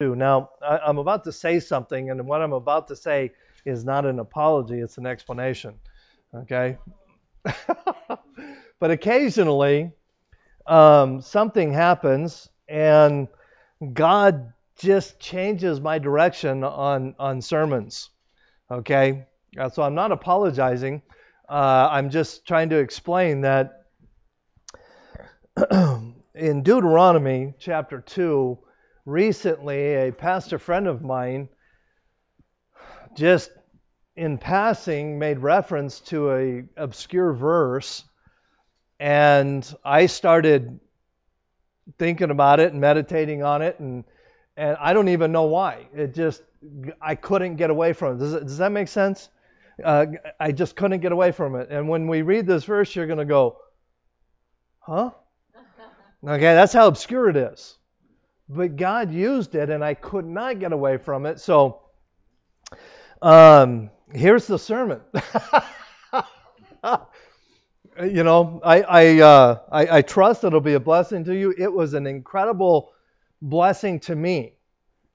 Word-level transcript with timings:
Now, 0.00 0.50
I'm 0.62 0.96
about 0.96 1.24
to 1.24 1.32
say 1.32 1.60
something, 1.60 2.10
and 2.10 2.26
what 2.26 2.40
I'm 2.40 2.54
about 2.54 2.88
to 2.88 2.96
say 2.96 3.32
is 3.66 3.84
not 3.84 4.06
an 4.06 4.18
apology, 4.18 4.80
it's 4.80 4.96
an 4.96 5.04
explanation. 5.06 5.74
Okay? 6.34 6.78
but 7.44 8.90
occasionally, 8.90 9.92
um, 10.66 11.20
something 11.20 11.70
happens, 11.72 12.48
and 12.66 13.28
God 13.92 14.54
just 14.78 15.20
changes 15.20 15.82
my 15.82 15.98
direction 15.98 16.64
on, 16.64 17.14
on 17.18 17.42
sermons. 17.42 18.08
Okay? 18.70 19.26
Uh, 19.58 19.68
so 19.68 19.82
I'm 19.82 19.94
not 19.94 20.12
apologizing. 20.12 21.02
Uh, 21.46 21.88
I'm 21.90 22.08
just 22.08 22.46
trying 22.46 22.70
to 22.70 22.78
explain 22.78 23.42
that 23.42 23.84
in 26.34 26.62
Deuteronomy 26.62 27.52
chapter 27.58 28.00
2, 28.00 28.58
recently 29.10 29.94
a 30.08 30.12
pastor 30.12 30.58
friend 30.58 30.86
of 30.86 31.02
mine 31.02 31.48
just 33.16 33.50
in 34.14 34.38
passing 34.38 35.18
made 35.18 35.38
reference 35.40 36.00
to 36.00 36.30
a 36.32 36.64
obscure 36.76 37.32
verse 37.32 38.04
and 39.00 39.74
I 39.84 40.06
started 40.06 40.78
thinking 41.98 42.30
about 42.30 42.60
it 42.60 42.72
and 42.72 42.80
meditating 42.80 43.42
on 43.42 43.62
it 43.62 43.80
and 43.80 44.04
and 44.56 44.76
I 44.78 44.92
don't 44.92 45.08
even 45.08 45.32
know 45.32 45.44
why. 45.44 45.88
It 45.94 46.14
just 46.14 46.42
I 47.00 47.14
couldn't 47.14 47.56
get 47.56 47.70
away 47.70 47.94
from 47.94 48.16
it. 48.16 48.18
Does, 48.18 48.32
does 48.34 48.58
that 48.58 48.72
make 48.72 48.88
sense? 48.88 49.28
Uh, 49.82 50.06
I 50.38 50.52
just 50.52 50.76
couldn't 50.76 51.00
get 51.00 51.12
away 51.12 51.32
from 51.32 51.56
it. 51.56 51.68
And 51.70 51.88
when 51.88 52.06
we 52.08 52.20
read 52.20 52.46
this 52.46 52.64
verse, 52.64 52.94
you're 52.94 53.06
going 53.06 53.18
to 53.18 53.24
go, 53.24 53.56
huh? 54.80 55.10
Okay, 56.22 56.52
that's 56.52 56.74
how 56.74 56.86
obscure 56.86 57.30
it 57.30 57.36
is. 57.38 57.78
But 58.52 58.74
God 58.76 59.12
used 59.12 59.54
it, 59.54 59.70
and 59.70 59.84
I 59.84 59.94
could 59.94 60.26
not 60.26 60.58
get 60.58 60.72
away 60.72 60.96
from 60.96 61.24
it. 61.24 61.38
So 61.38 61.82
um, 63.22 63.90
here's 64.12 64.48
the 64.48 64.58
sermon. 64.58 65.00
you 68.02 68.24
know, 68.24 68.60
I 68.64 68.82
I, 68.82 69.20
uh, 69.20 69.58
I, 69.70 69.98
I 69.98 70.02
trust 70.02 70.42
it'll 70.42 70.60
be 70.60 70.74
a 70.74 70.80
blessing 70.80 71.24
to 71.26 71.34
you. 71.34 71.54
It 71.56 71.72
was 71.72 71.94
an 71.94 72.08
incredible 72.08 72.92
blessing 73.40 74.00
to 74.00 74.16
me 74.16 74.54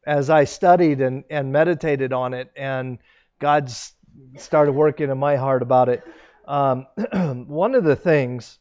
as 0.08 0.30
I 0.30 0.45
studied 0.45 1.02
and, 1.02 1.25
and 1.30 1.52
meditated 1.52 2.13
on 2.13 2.33
it, 2.33 2.52
and 2.56 3.00
God 3.39 3.69
started 4.38 4.72
working 4.72 5.09
in 5.09 5.17
my 5.17 5.36
heart 5.36 5.61
about 5.61 5.89
it. 5.89 6.03
Um, 6.47 6.88
one 7.47 7.75
of 7.75 7.83
the 7.83 7.97
things 7.97 8.59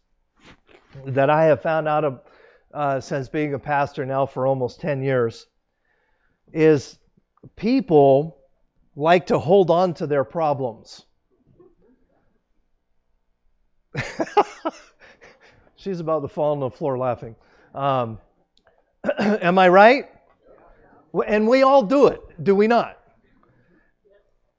that 1.06 1.30
I 1.30 1.44
have 1.44 1.62
found 1.62 1.86
out 1.86 2.04
of, 2.04 2.20
uh, 2.74 3.00
since 3.00 3.28
being 3.28 3.54
a 3.54 3.58
pastor 3.58 4.04
now 4.04 4.26
for 4.26 4.46
almost 4.46 4.80
10 4.80 5.02
years 5.02 5.46
is 6.52 6.98
people 7.56 8.36
like 8.96 9.26
to 9.26 9.38
hold 9.38 9.70
on 9.70 9.94
to 9.94 10.06
their 10.06 10.24
problems. 10.24 11.06
She's 15.76 16.00
about 16.00 16.20
to 16.20 16.28
fall 16.28 16.52
on 16.52 16.60
the 16.60 16.70
floor 16.70 16.98
laughing. 16.98 17.36
Um, 17.74 18.18
am 19.18 19.58
I 19.58 19.68
right? 19.68 20.10
And 21.26 21.46
we 21.46 21.62
all 21.62 21.82
do 21.82 22.08
it, 22.08 22.20
do 22.42 22.54
we 22.54 22.66
not? 22.66 22.98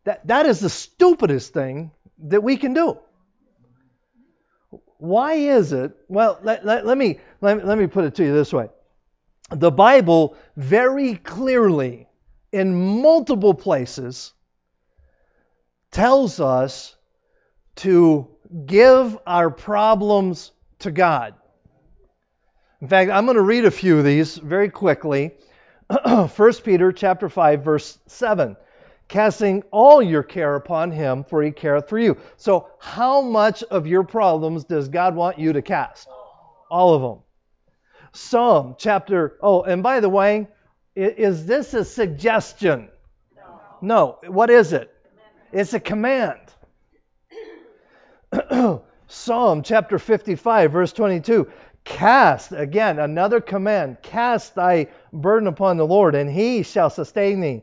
That, 0.06 0.26
that 0.28 0.46
is 0.46 0.60
the 0.60 0.70
stupidest 0.70 1.54
thing 1.54 1.92
that 2.20 2.44
we 2.44 2.56
can 2.58 2.74
do. 2.74 3.00
Why 4.98 5.34
is 5.34 5.74
it? 5.74 5.96
Well, 6.08 6.40
let, 6.44 6.66
let, 6.66 6.86
let, 6.86 6.98
me, 6.98 7.20
let, 7.42 7.66
let 7.66 7.78
me 7.78 7.88
put 7.88 8.06
it 8.06 8.16
to 8.16 8.24
you 8.24 8.34
this 8.34 8.54
way. 8.54 8.70
The 9.52 9.72
Bible 9.72 10.36
very 10.56 11.16
clearly, 11.16 12.08
in 12.52 13.02
multiple 13.02 13.54
places, 13.54 14.34
tells 15.92 16.40
us 16.40 16.96
to 17.78 18.28
give 18.66 19.18
our 19.28 19.50
problems 19.50 20.52
to 20.80 20.92
God. 20.92 21.36
In 22.82 22.88
fact, 22.88 23.12
I'm 23.12 23.26
going 23.26 23.36
to 23.36 23.42
read 23.42 23.66
a 23.66 23.72
few 23.72 23.98
of 23.98 24.06
these 24.06 24.38
very 24.38 24.70
quickly. 24.70 25.32
1 26.06 26.30
Peter 26.64 26.92
chapter 26.92 27.30
5 27.30 27.64
verse 27.64 28.00
7 28.08 28.56
casting 29.08 29.64
all 29.72 30.02
your 30.02 30.24
care 30.24 30.56
upon 30.56 30.92
him 30.92 31.24
for 31.24 31.44
he 31.44 31.52
careth 31.52 31.90
for 31.90 32.00
you. 32.00 32.18
So 32.38 32.70
how 32.80 33.22
much 33.22 33.64
of 33.64 33.88
your 33.88 34.04
problems 34.04 34.64
does 34.64 34.90
God 34.90 35.16
want 35.16 35.40
you 35.40 35.54
to 35.54 35.62
cast? 35.62 36.08
All 36.70 36.94
of 36.94 37.02
them. 37.02 37.20
Psalm 38.14 38.76
chapter 38.78 39.38
Oh, 39.42 39.64
and 39.64 39.84
by 39.84 40.00
the 40.00 40.10
way, 40.10 40.48
is 40.96 41.46
this 41.46 41.74
a 41.74 41.84
suggestion? 41.84 42.90
No. 43.36 43.60
No. 43.82 44.32
What 44.32 44.50
is 44.50 44.74
it? 44.74 44.92
It's 45.52 45.74
a 45.74 45.80
command. 45.80 46.40
Psalm 49.08 49.64
chapter 49.64 50.00
55, 50.00 50.72
verse 50.72 50.94
22. 50.94 51.48
Cast, 51.84 52.52
again, 52.52 52.98
another 52.98 53.40
command. 53.40 53.98
Cast 54.02 54.56
thy 54.56 54.88
burden 55.14 55.48
upon 55.48 55.78
the 55.78 55.86
Lord, 55.86 56.16
and 56.16 56.30
he 56.30 56.64
shall 56.64 56.90
sustain 56.90 57.40
thee. 57.40 57.62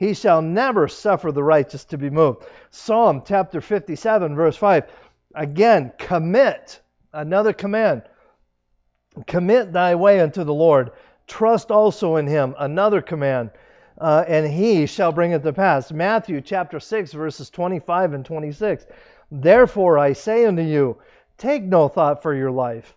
He 0.00 0.14
shall 0.14 0.40
never 0.40 0.88
suffer 0.88 1.30
the 1.30 1.44
righteous 1.44 1.84
to 1.84 1.98
be 1.98 2.08
moved. 2.08 2.46
Psalm 2.70 3.22
chapter 3.22 3.60
57, 3.60 4.34
verse 4.34 4.56
5. 4.56 4.84
Again, 5.34 5.92
commit, 5.98 6.80
another 7.12 7.52
command. 7.52 8.04
Commit 9.26 9.74
thy 9.74 9.94
way 9.94 10.20
unto 10.20 10.42
the 10.42 10.54
Lord. 10.54 10.92
Trust 11.26 11.70
also 11.70 12.16
in 12.16 12.26
him, 12.26 12.54
another 12.58 13.02
command. 13.02 13.50
Uh, 13.98 14.24
and 14.26 14.50
he 14.50 14.86
shall 14.86 15.12
bring 15.12 15.32
it 15.32 15.42
to 15.42 15.52
pass. 15.52 15.92
Matthew 15.92 16.40
chapter 16.40 16.80
6, 16.80 17.12
verses 17.12 17.50
25 17.50 18.14
and 18.14 18.24
26. 18.24 18.86
Therefore 19.30 19.98
I 19.98 20.14
say 20.14 20.46
unto 20.46 20.62
you, 20.62 20.96
take 21.36 21.62
no 21.62 21.88
thought 21.88 22.22
for 22.22 22.34
your 22.34 22.50
life. 22.50 22.96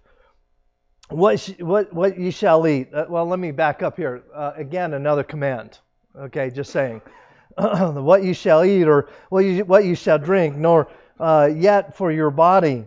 What, 1.09 1.41
sh- 1.41 1.59
what, 1.59 1.91
what 1.91 2.17
ye 2.17 2.31
shall 2.31 2.65
eat. 2.65 2.93
Uh, 2.93 3.07
well, 3.09 3.25
let 3.25 3.39
me 3.39 3.51
back 3.51 3.83
up 3.83 3.97
here. 3.97 4.23
Uh, 4.33 4.53
again, 4.55 4.93
another 4.93 5.23
command. 5.25 5.79
Okay, 6.19 6.49
just 6.49 6.71
saying. 6.71 7.01
what 7.57 8.23
you 8.23 8.33
shall 8.33 8.63
eat 8.63 8.87
or 8.87 9.09
what 9.29 9.39
you, 9.39 9.65
what 9.65 9.85
you 9.85 9.95
shall 9.95 10.17
drink, 10.17 10.55
nor 10.55 10.87
uh, 11.19 11.49
yet 11.53 11.95
for 11.95 12.11
your 12.11 12.31
body 12.31 12.85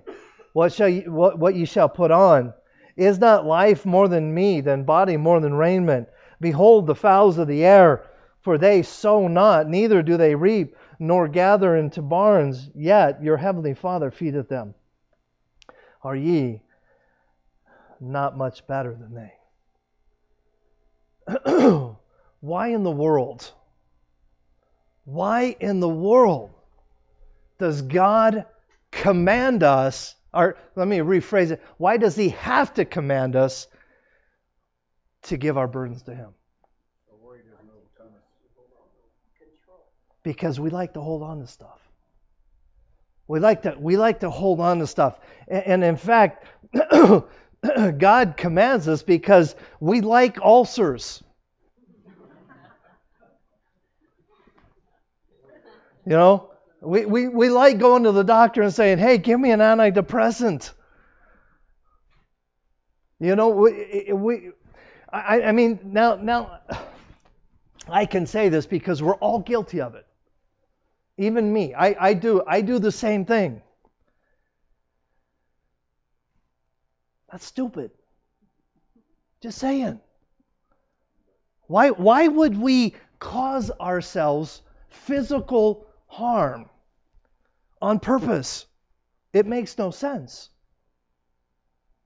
what, 0.57 0.73
shall 0.73 0.89
you, 0.89 1.13
what, 1.13 1.39
what 1.39 1.55
you 1.55 1.67
shall 1.67 1.91
put 1.91 2.11
on. 2.11 2.55
Is 2.97 3.19
not 3.19 3.45
life 3.45 3.85
more 3.85 4.09
than 4.09 4.33
meat, 4.33 4.67
and 4.67 4.87
body 4.87 5.19
more 5.19 5.39
than 5.39 5.53
raiment? 5.53 6.09
Behold 6.41 6.87
the 6.87 6.95
fowls 6.95 7.37
of 7.37 7.47
the 7.47 7.63
air, 7.63 8.07
for 8.41 8.57
they 8.57 8.83
sow 8.83 9.29
not, 9.29 9.69
neither 9.69 10.01
do 10.03 10.17
they 10.17 10.35
reap, 10.35 10.75
nor 10.99 11.29
gather 11.29 11.77
into 11.77 12.01
barns, 12.01 12.71
yet 12.75 13.23
your 13.23 13.37
heavenly 13.37 13.75
Father 13.75 14.11
feedeth 14.11 14.49
them. 14.49 14.75
Are 16.03 16.17
ye 16.17 16.63
not 18.01 18.39
much 18.39 18.67
better 18.67 18.95
than 18.95 19.31
they? 21.27 21.91
Why 22.41 22.69
in 22.69 22.83
the 22.83 22.91
world? 22.91 23.51
Why 25.05 25.57
in 25.59 25.81
the 25.81 25.89
world 25.89 26.51
does 27.59 27.83
God 27.83 28.47
command 28.91 29.63
us? 29.63 30.15
Or 30.35 30.57
let 30.75 30.87
me 30.87 30.99
rephrase 30.99 31.53
it. 31.53 31.63
Why 31.79 31.97
does 31.97 32.17
He 32.17 32.31
have 32.31 32.75
to 32.75 32.85
command 32.85 33.37
us 33.37 33.67
to 35.25 35.37
give 35.37 35.57
our 35.57 35.69
burdens 35.69 36.03
to 36.03 36.15
Him? 36.15 36.35
because 40.27 40.59
we 40.59 40.71
like 40.71 40.95
to 40.95 41.01
hold 41.01 41.23
on 41.23 41.39
to 41.39 41.47
stuff. 41.47 41.79
We 43.29 43.39
like 43.39 43.63
to 43.63 43.77
we 43.79 43.97
like 43.97 44.21
to 44.21 44.31
hold 44.31 44.59
on 44.59 44.81
to 44.81 44.87
stuff. 44.89 45.17
And, 45.47 45.67
and 45.67 45.85
in 45.85 45.97
fact, 45.97 46.45
God 47.99 48.37
commands 48.37 48.89
us 48.89 49.05
because 49.05 49.55
we 49.79 50.01
like 50.01 50.41
ulcers. 50.41 51.23
You 56.07 56.13
know, 56.13 56.51
we, 56.81 57.05
we, 57.05 57.29
we 57.29 57.49
like 57.51 57.79
going 57.79 58.05
to 58.05 58.13
the 58.13 58.23
doctor 58.23 58.63
and 58.63 58.73
saying, 58.73 58.99
hey, 58.99 59.19
give 59.19 59.41
me 59.41 59.51
an 59.51 59.59
antidepressant. 59.59 60.71
You 63.19 63.35
know, 63.35 63.49
we, 63.49 64.13
we 64.13 64.51
I, 65.13 65.43
I 65.43 65.53
mean, 65.53 65.81
now, 65.85 66.17
now, 66.17 66.61
I 67.89 68.07
can 68.07 68.27
say 68.27 68.49
this 68.49 68.67
because 68.67 69.03
we're 69.03 69.15
all 69.15 69.41
guilty 69.41 69.81
of 69.81 69.95
it. 69.95 70.07
Even 71.19 71.53
me, 71.53 71.73
I, 71.75 71.97
I 71.99 72.15
do 72.15 72.43
I 72.47 72.61
do 72.61 72.79
the 72.79 72.93
same 72.93 73.25
thing. 73.25 73.63
That's 77.31 77.47
stupid. 77.47 77.91
Just 79.41 79.59
saying. 79.59 80.01
Why 81.69 81.91
why 81.91 82.29
would 82.29 82.59
we 82.59 82.95
cause 83.19 83.71
ourselves 83.81 84.61
physical 84.91 85.87
harm 86.07 86.69
on 87.81 88.01
purpose. 88.01 88.67
It 89.33 89.47
makes 89.47 89.77
no 89.77 89.91
sense. 89.91 90.51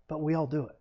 But 0.09 0.21
we 0.21 0.35
all 0.35 0.47
do 0.47 0.67
it. 0.67 0.77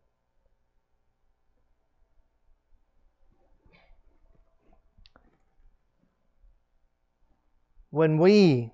When 7.91 8.17
we 8.17 8.71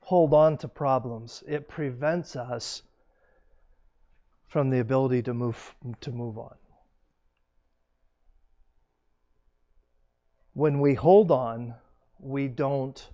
hold 0.00 0.32
on 0.32 0.56
to 0.58 0.68
problems, 0.68 1.42
it 1.46 1.68
prevents 1.68 2.36
us 2.36 2.82
from 4.46 4.70
the 4.70 4.80
ability 4.80 5.22
to 5.22 5.34
move 5.34 5.74
to 6.00 6.12
move 6.12 6.38
on. 6.38 6.54
When 10.52 10.80
we 10.80 10.94
hold 10.94 11.30
on, 11.30 11.74
we 12.18 12.48
don't 12.48 13.08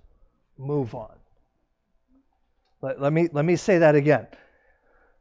move 0.59 0.93
on. 0.93 1.15
Let, 2.81 3.01
let, 3.01 3.11
me 3.11 3.29
let 3.31 3.45
me 3.45 3.55
say 3.55 3.79
that 3.79 3.95
again. 3.95 4.27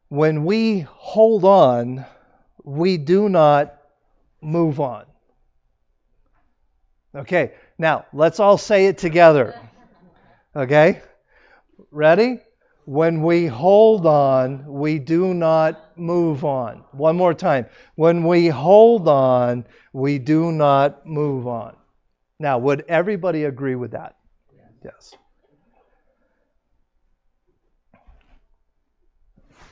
When 0.09 0.45
we 0.45 0.81
hold 0.81 1.45
on, 1.45 2.05
we 2.65 2.99
do 2.99 3.29
not 3.29 3.75
move 4.41 4.81
on. 4.81 5.05
Okay, 7.15 7.53
now 7.79 8.07
let's 8.13 8.41
all 8.41 8.59
say 8.59 8.87
it 8.87 8.99
together. 8.99 9.59
Okay? 10.55 11.01
Ready? 11.91 12.41
When 12.85 13.23
we 13.23 13.47
hold 13.47 14.07
on, 14.07 14.65
we 14.67 14.99
do 14.99 15.35
not 15.35 15.99
move 15.99 16.45
on. 16.45 16.85
One 16.93 17.17
more 17.17 17.35
time. 17.35 17.67
When 17.97 18.25
we 18.27 18.49
hold 18.49 19.09
on, 19.09 19.67
we 19.93 20.19
do 20.19 20.53
not 20.53 21.07
move 21.07 21.47
on. 21.47 21.77
Now, 22.39 22.59
would 22.59 22.85
everybody 22.89 23.45
agree 23.45 23.75
with 23.75 23.91
that? 23.91 24.17
Yes. 24.83 25.15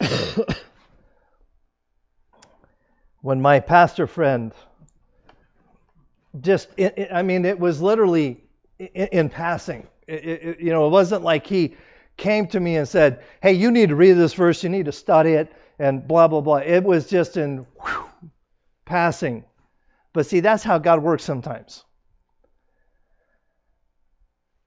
when 3.22 3.40
my 3.40 3.60
pastor 3.60 4.06
friend 4.06 4.52
just, 6.40 6.68
I 7.12 7.22
mean, 7.22 7.44
it 7.44 7.58
was 7.58 7.80
literally 7.80 8.44
in, 8.78 9.28
passing. 9.28 9.86
It, 10.06 10.24
it, 10.24 10.60
you 10.60 10.70
know, 10.70 10.86
it 10.86 10.90
wasn't 10.90 11.22
like 11.22 11.46
he 11.46 11.76
came 12.16 12.46
to 12.48 12.60
me 12.60 12.76
and 12.76 12.88
said, 12.88 13.22
"Hey, 13.42 13.52
you 13.52 13.70
need 13.70 13.90
to 13.90 13.96
read 13.96 14.12
this 14.12 14.34
verse. 14.34 14.62
You 14.62 14.70
need 14.70 14.86
to 14.86 14.92
study 14.92 15.32
it," 15.32 15.52
and 15.78 16.06
blah 16.06 16.28
blah 16.28 16.40
blah. 16.40 16.56
It 16.58 16.84
was 16.84 17.08
just 17.08 17.36
in 17.36 17.66
whew, 17.82 18.04
passing. 18.84 19.44
But 20.12 20.26
see, 20.26 20.40
that's 20.40 20.62
how 20.62 20.78
God 20.78 21.02
works 21.02 21.24
sometimes. 21.24 21.84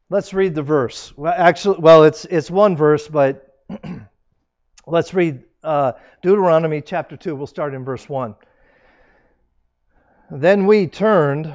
Let's 0.10 0.34
read 0.34 0.56
the 0.56 0.64
verse. 0.64 1.14
Well, 1.16 1.34
actually, 1.36 1.80
well, 1.80 2.04
it's 2.04 2.26
it's 2.26 2.50
one 2.52 2.76
verse, 2.76 3.08
but 3.08 3.56
let's 4.90 5.14
read 5.14 5.44
uh, 5.64 5.94
Deuteronomy 6.22 6.82
chapter 6.82 7.16
two. 7.16 7.36
We'll 7.36 7.48
start 7.48 7.74
in 7.74 7.84
verse 7.84 8.08
one. 8.08 8.36
Then 10.32 10.66
we 10.68 10.88
turned 10.88 11.54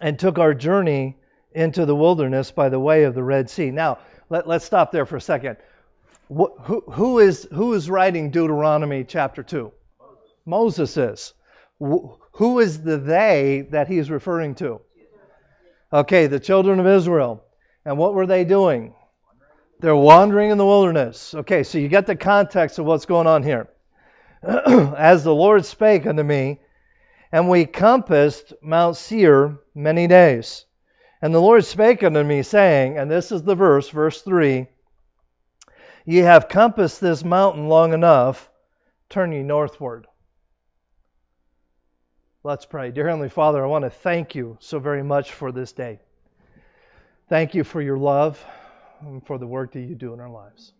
and 0.00 0.18
took 0.18 0.38
our 0.38 0.54
journey 0.54 1.16
into 1.52 1.86
the 1.86 1.94
wilderness 1.94 2.50
by 2.50 2.68
the 2.68 2.80
way 2.80 3.04
of 3.04 3.14
the 3.14 3.22
Red 3.22 3.48
Sea. 3.48 3.70
Now, 3.70 3.98
let, 4.28 4.46
us 4.46 4.64
stop 4.64 4.92
there 4.92 5.06
for 5.06 5.16
a 5.16 5.20
second. 5.20 5.56
Who, 6.28 6.82
who, 6.90 7.18
is, 7.20 7.48
who 7.52 7.72
is 7.74 7.88
writing 7.88 8.30
Deuteronomy 8.30 9.04
chapter 9.04 9.42
2? 9.42 9.72
Moses, 10.46 10.96
Moses 10.96 10.96
is. 10.96 11.34
Who 12.32 12.58
is 12.58 12.82
the 12.82 12.98
they 12.98 13.66
that 13.70 13.88
he's 13.88 14.10
referring 14.10 14.54
to? 14.56 14.80
Okay, 15.92 16.26
the 16.26 16.40
children 16.40 16.80
of 16.80 16.86
Israel. 16.86 17.42
And 17.84 17.96
what 17.96 18.14
were 18.14 18.26
they 18.26 18.44
doing? 18.44 18.94
They're 19.80 19.94
wandering 19.94 20.50
in 20.50 20.58
the 20.58 20.66
wilderness. 20.66 21.34
Okay, 21.34 21.62
so 21.62 21.78
you 21.78 21.88
get 21.88 22.06
the 22.06 22.16
context 22.16 22.78
of 22.78 22.86
what's 22.86 23.06
going 23.06 23.28
on 23.28 23.44
here. 23.44 23.68
As 24.42 25.22
the 25.22 25.34
Lord 25.34 25.64
spake 25.64 26.06
unto 26.06 26.22
me, 26.22 26.60
and 27.30 27.48
we 27.48 27.64
compassed 27.64 28.52
Mount 28.60 28.96
Seir 28.96 29.58
many 29.74 30.06
days. 30.08 30.64
And 31.22 31.34
the 31.34 31.40
Lord 31.40 31.64
spake 31.64 32.02
unto 32.02 32.22
me, 32.22 32.42
saying, 32.42 32.98
and 32.98 33.10
this 33.10 33.30
is 33.30 33.42
the 33.42 33.54
verse, 33.54 33.88
verse 33.88 34.22
3 34.22 34.66
Ye 36.04 36.18
have 36.18 36.48
compassed 36.48 37.00
this 37.00 37.22
mountain 37.22 37.68
long 37.68 37.92
enough, 37.92 38.50
turn 39.10 39.30
ye 39.30 39.42
northward. 39.42 40.06
Let's 42.42 42.64
pray. 42.64 42.90
Dear 42.90 43.08
Heavenly 43.08 43.28
Father, 43.28 43.62
I 43.62 43.68
want 43.68 43.84
to 43.84 43.90
thank 43.90 44.34
you 44.34 44.56
so 44.60 44.78
very 44.78 45.02
much 45.02 45.32
for 45.32 45.52
this 45.52 45.72
day. 45.72 46.00
Thank 47.28 47.54
you 47.54 47.62
for 47.62 47.82
your 47.82 47.98
love 47.98 48.42
and 49.00 49.24
for 49.26 49.38
the 49.38 49.46
work 49.46 49.72
that 49.72 49.80
you 49.80 49.94
do 49.94 50.12
in 50.12 50.20
our 50.20 50.30
lives. 50.30 50.72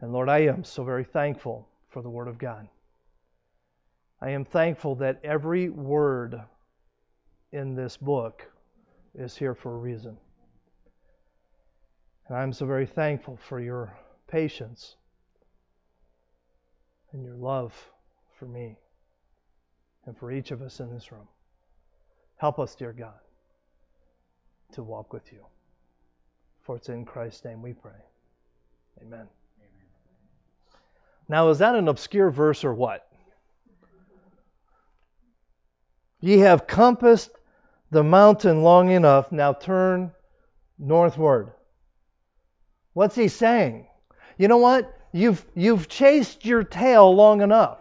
And 0.00 0.12
Lord, 0.12 0.28
I 0.28 0.40
am 0.40 0.64
so 0.64 0.84
very 0.84 1.04
thankful 1.04 1.68
for 1.88 2.02
the 2.02 2.10
Word 2.10 2.28
of 2.28 2.38
God. 2.38 2.68
I 4.20 4.30
am 4.30 4.44
thankful 4.44 4.94
that 4.96 5.20
every 5.24 5.68
word 5.68 6.40
in 7.52 7.74
this 7.74 7.96
book 7.96 8.50
is 9.14 9.36
here 9.36 9.54
for 9.54 9.74
a 9.74 9.78
reason. 9.78 10.16
And 12.28 12.36
I'm 12.36 12.52
so 12.52 12.66
very 12.66 12.86
thankful 12.86 13.38
for 13.48 13.60
your 13.60 13.96
patience 14.26 14.96
and 17.12 17.22
your 17.22 17.36
love 17.36 17.74
for 18.38 18.46
me 18.46 18.76
and 20.06 20.16
for 20.16 20.32
each 20.32 20.50
of 20.50 20.62
us 20.62 20.80
in 20.80 20.92
this 20.92 21.12
room. 21.12 21.28
Help 22.36 22.58
us, 22.58 22.74
dear 22.74 22.92
God, 22.92 23.20
to 24.72 24.82
walk 24.82 25.12
with 25.12 25.32
you. 25.32 25.44
For 26.66 26.74
it's 26.74 26.88
in 26.88 27.04
Christ's 27.04 27.44
name 27.44 27.62
we 27.62 27.74
pray. 27.74 27.92
Amen. 29.00 29.20
Amen. 29.20 29.28
Now, 31.28 31.48
is 31.50 31.58
that 31.58 31.76
an 31.76 31.86
obscure 31.86 32.28
verse 32.28 32.64
or 32.64 32.74
what? 32.74 33.06
Ye 36.20 36.38
have 36.38 36.66
compassed 36.66 37.30
the 37.92 38.02
mountain 38.02 38.64
long 38.64 38.90
enough, 38.90 39.30
now 39.30 39.52
turn 39.52 40.10
northward. 40.76 41.52
What's 42.94 43.14
he 43.14 43.28
saying? 43.28 43.86
You 44.36 44.48
know 44.48 44.56
what? 44.56 44.92
You've, 45.12 45.46
you've 45.54 45.86
chased 45.86 46.44
your 46.44 46.64
tail 46.64 47.14
long 47.14 47.42
enough. 47.42 47.78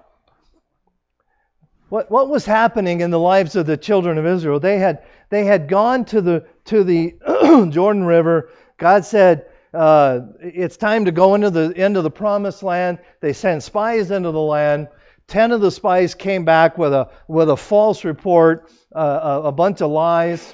What, 1.90 2.12
what 2.12 2.30
was 2.30 2.46
happening 2.46 3.02
in 3.02 3.10
the 3.10 3.20
lives 3.20 3.56
of 3.56 3.66
the 3.66 3.78
children 3.78 4.20
of 4.20 4.28
Israel? 4.28 4.60
They 4.60 4.78
had, 4.78 5.04
they 5.32 5.46
had 5.46 5.68
gone 5.68 6.06
to 6.06 6.22
the, 6.22 6.46
to 6.66 6.84
the 6.84 7.16
Jordan 7.72 8.04
River. 8.04 8.52
God 8.78 9.06
said, 9.06 9.46
uh, 9.74 10.22
It's 10.42 10.78
time 10.78 11.06
to 11.06 11.12
go 11.12 11.36
into 11.36 11.50
the 11.50 11.86
of 11.86 12.04
the 12.04 12.12
promised 12.12 12.64
land. 12.64 13.00
They 13.22 13.34
sent 13.34 13.64
spies 13.64 14.12
into 14.12 14.32
the 14.32 14.42
land. 14.42 14.88
Ten 15.28 15.52
of 15.52 15.62
the 15.62 15.72
spies 15.72 16.14
came 16.14 16.46
back 16.46 16.78
with 16.78 16.94
a 16.94 17.10
with 17.28 17.50
a 17.50 17.58
false 17.58 18.04
report, 18.04 18.70
uh, 18.96 19.42
a, 19.44 19.48
a 19.48 19.52
bunch 19.52 19.82
of 19.82 19.90
lies, 19.90 20.54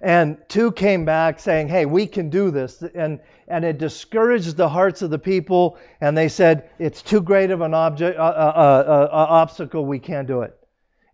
and 0.00 0.36
two 0.48 0.72
came 0.72 1.04
back 1.04 1.40
saying, 1.40 1.68
"Hey, 1.68 1.86
we 1.86 2.06
can 2.06 2.28
do 2.28 2.50
this," 2.50 2.82
and 2.82 3.20
and 3.48 3.64
it 3.64 3.78
discouraged 3.78 4.56
the 4.56 4.68
hearts 4.68 5.02
of 5.02 5.10
the 5.10 5.18
people, 5.18 5.78
and 6.00 6.16
they 6.16 6.28
said, 6.28 6.70
"It's 6.78 7.02
too 7.02 7.22
great 7.22 7.50
of 7.50 7.60
an 7.60 7.74
object, 7.74 8.18
uh, 8.18 8.22
uh, 8.22 8.24
uh, 8.24 9.08
uh 9.10 9.26
obstacle. 9.30 9.84
We 9.84 9.98
can't 9.98 10.28
do 10.28 10.42
it," 10.42 10.54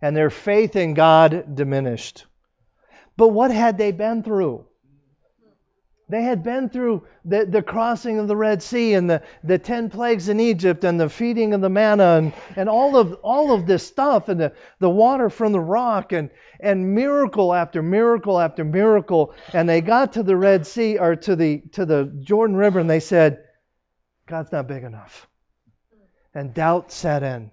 and 0.01 0.15
their 0.15 0.29
faith 0.29 0.75
in 0.75 0.93
God 0.93 1.55
diminished. 1.55 2.25
But 3.15 3.29
what 3.29 3.51
had 3.51 3.77
they 3.77 3.91
been 3.91 4.21
through? 4.21 4.66
They 6.09 6.23
had 6.23 6.41
been 6.41 6.69
through 6.69 7.05
the, 7.25 7.45
the 7.45 7.61
crossing 7.61 8.17
of 8.17 8.29
the 8.29 8.35
Red 8.35 8.63
Sea 8.63 8.93
and 8.93 9.09
the, 9.09 9.21
the 9.43 9.59
ten 9.59 9.89
plagues 9.89 10.29
in 10.29 10.39
Egypt 10.39 10.85
and 10.85 10.97
the 10.97 11.09
feeding 11.09 11.53
of 11.53 11.59
the 11.59 11.69
manna 11.69 12.17
and, 12.17 12.33
and 12.55 12.69
all 12.69 12.95
of 12.95 13.13
all 13.23 13.53
of 13.53 13.65
this 13.67 13.85
stuff 13.85 14.29
and 14.29 14.39
the, 14.39 14.53
the 14.79 14.89
water 14.89 15.29
from 15.29 15.51
the 15.51 15.59
rock 15.59 16.13
and, 16.13 16.29
and 16.61 16.95
miracle 16.95 17.53
after 17.53 17.81
miracle 17.81 18.39
after 18.39 18.63
miracle. 18.63 19.33
And 19.51 19.67
they 19.67 19.81
got 19.81 20.13
to 20.13 20.23
the 20.23 20.37
Red 20.37 20.65
Sea 20.65 20.97
or 20.97 21.17
to 21.17 21.35
the 21.35 21.61
to 21.73 21.85
the 21.85 22.05
Jordan 22.21 22.55
River 22.55 22.79
and 22.79 22.89
they 22.89 23.01
said, 23.01 23.43
God's 24.27 24.53
not 24.53 24.67
big 24.67 24.83
enough. 24.83 25.27
And 26.33 26.53
doubt 26.53 26.91
set 26.93 27.23
in. 27.23 27.51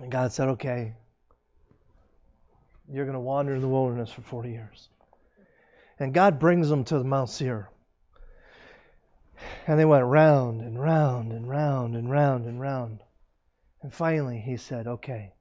And 0.00 0.10
God 0.10 0.32
said, 0.32 0.48
Okay, 0.50 0.94
you're 2.90 3.04
going 3.04 3.14
to 3.14 3.20
wander 3.20 3.54
in 3.54 3.60
the 3.60 3.68
wilderness 3.68 4.10
for 4.10 4.22
40 4.22 4.50
years. 4.50 4.88
And 5.98 6.14
God 6.14 6.38
brings 6.38 6.68
them 6.68 6.84
to 6.84 6.98
the 6.98 7.04
Mount 7.04 7.28
Seir. 7.28 7.70
And 9.66 9.78
they 9.78 9.84
went 9.84 10.04
round 10.04 10.62
and 10.62 10.80
round 10.80 11.32
and 11.32 11.48
round 11.48 11.96
and 11.96 12.10
round 12.10 12.46
and 12.46 12.60
round. 12.60 13.00
And 13.82 13.92
finally, 13.92 14.38
he 14.38 14.56
said, 14.56 14.86
Okay, 14.86 15.32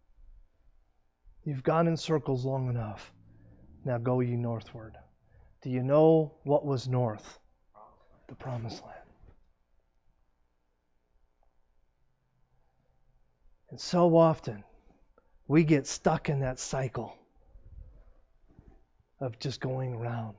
you've 1.43 1.63
gone 1.63 1.87
in 1.87 1.97
circles 1.97 2.45
long 2.45 2.69
enough. 2.69 3.11
Now 3.85 3.97
go 3.97 4.19
ye 4.19 4.35
northward. 4.35 4.95
Do 5.61 5.69
you 5.69 5.81
know 5.83 6.33
what 6.43 6.65
was 6.65 6.87
north? 6.87 7.39
The 8.27 8.35
promised 8.35 8.83
land. 8.83 8.95
And 13.69 13.79
so 13.79 14.15
often, 14.17 14.63
we 15.47 15.63
get 15.63 15.87
stuck 15.87 16.29
in 16.29 16.41
that 16.41 16.59
cycle 16.59 17.17
of 19.19 19.39
just 19.39 19.59
going 19.59 19.97
round 19.97 20.35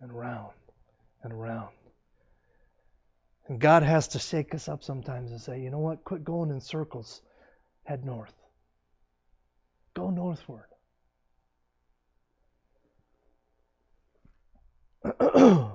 and 0.00 0.12
round 0.12 0.52
and 1.22 1.40
round. 1.40 1.70
And 3.48 3.60
God 3.60 3.82
has 3.82 4.08
to 4.08 4.18
shake 4.18 4.54
us 4.54 4.68
up 4.68 4.82
sometimes 4.82 5.30
and 5.30 5.40
say, 5.40 5.60
you 5.60 5.70
know 5.70 5.78
what? 5.78 6.04
Quit 6.04 6.24
going 6.24 6.50
in 6.50 6.60
circles. 6.60 7.22
Head 7.84 8.04
north. 8.04 8.34
Go 9.94 10.10
northward. 10.10 10.66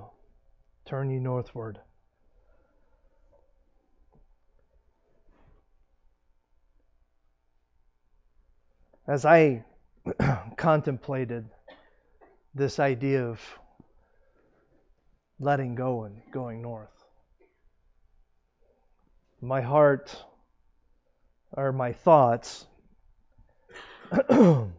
Turn 0.84 1.10
ye 1.10 1.18
northward. 1.18 1.78
As 9.08 9.24
I 9.24 9.64
contemplated 10.56 11.48
this 12.54 12.78
idea 12.78 13.24
of 13.26 13.40
letting 15.38 15.74
go 15.74 16.04
and 16.04 16.20
going 16.32 16.62
north, 16.62 17.04
my 19.40 19.60
heart 19.60 20.14
or 21.52 21.72
my 21.72 21.92
thoughts 21.92 22.66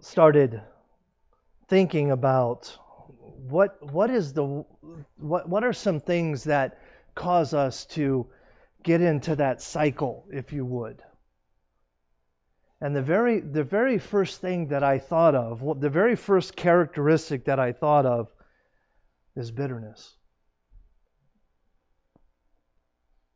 started 0.00 0.60
thinking 1.68 2.10
about 2.10 2.76
what 3.48 3.78
what 3.92 4.10
is 4.10 4.32
the 4.32 4.64
what 5.16 5.48
what 5.48 5.64
are 5.64 5.72
some 5.72 6.00
things 6.00 6.44
that 6.44 6.78
cause 7.14 7.54
us 7.54 7.86
to 7.86 8.26
get 8.82 9.00
into 9.00 9.36
that 9.36 9.62
cycle 9.62 10.24
if 10.30 10.52
you 10.52 10.64
would 10.64 11.02
and 12.82 12.96
the 12.96 13.00
very 13.00 13.38
the 13.38 13.62
very 13.62 13.98
first 13.98 14.40
thing 14.40 14.68
that 14.68 14.82
I 14.82 14.98
thought 14.98 15.36
of 15.36 15.80
the 15.80 15.88
very 15.88 16.16
first 16.16 16.56
characteristic 16.56 17.44
that 17.44 17.60
I 17.60 17.72
thought 17.72 18.04
of 18.04 18.28
is 19.36 19.52
bitterness 19.52 20.16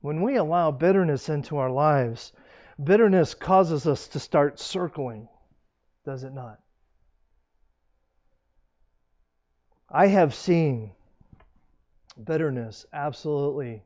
when 0.00 0.20
we 0.22 0.34
allow 0.34 0.72
bitterness 0.72 1.28
into 1.28 1.58
our 1.58 1.70
lives 1.70 2.32
bitterness 2.82 3.34
causes 3.34 3.86
us 3.86 4.08
to 4.08 4.18
start 4.18 4.58
circling 4.58 5.28
does 6.04 6.24
it 6.24 6.34
not 6.34 6.58
I 9.88 10.08
have 10.08 10.34
seen 10.34 10.90
bitterness 12.22 12.86
absolutely 12.92 13.84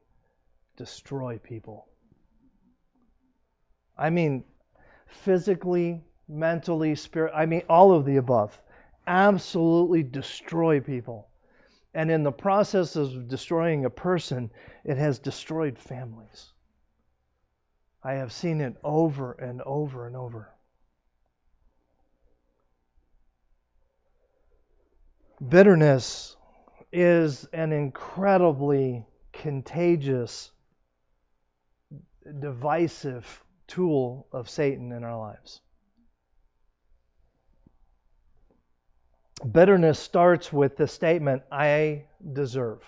destroy 0.76 1.38
people. 1.38 1.86
I 3.98 4.08
mean, 4.08 4.44
physically, 5.10 6.02
mentally, 6.28 6.94
spirit, 6.94 7.32
I 7.34 7.46
mean, 7.46 7.62
all 7.68 7.92
of 7.92 8.04
the 8.04 8.16
above. 8.16 8.60
Absolutely 9.06 10.02
destroy 10.02 10.80
people. 10.80 11.28
And 11.94 12.10
in 12.10 12.22
the 12.22 12.32
process 12.32 12.96
of 12.96 13.28
destroying 13.28 13.84
a 13.84 13.90
person, 13.90 14.50
it 14.84 14.96
has 14.96 15.18
destroyed 15.18 15.78
families. 15.78 16.52
I 18.02 18.14
have 18.14 18.32
seen 18.32 18.60
it 18.60 18.76
over 18.82 19.32
and 19.32 19.60
over 19.62 20.06
and 20.06 20.16
over. 20.16 20.50
Bitterness 25.46 26.36
is 26.92 27.44
an 27.52 27.72
incredibly 27.72 29.06
contagious, 29.32 30.50
divisive 32.40 33.44
tool 33.70 34.26
of 34.32 34.50
Satan 34.50 34.92
in 34.92 35.04
our 35.04 35.16
lives. 35.16 35.60
Bitterness 39.50 39.98
starts 39.98 40.52
with 40.52 40.76
the 40.76 40.86
statement, 40.86 41.42
I 41.50 42.04
deserve. 42.32 42.82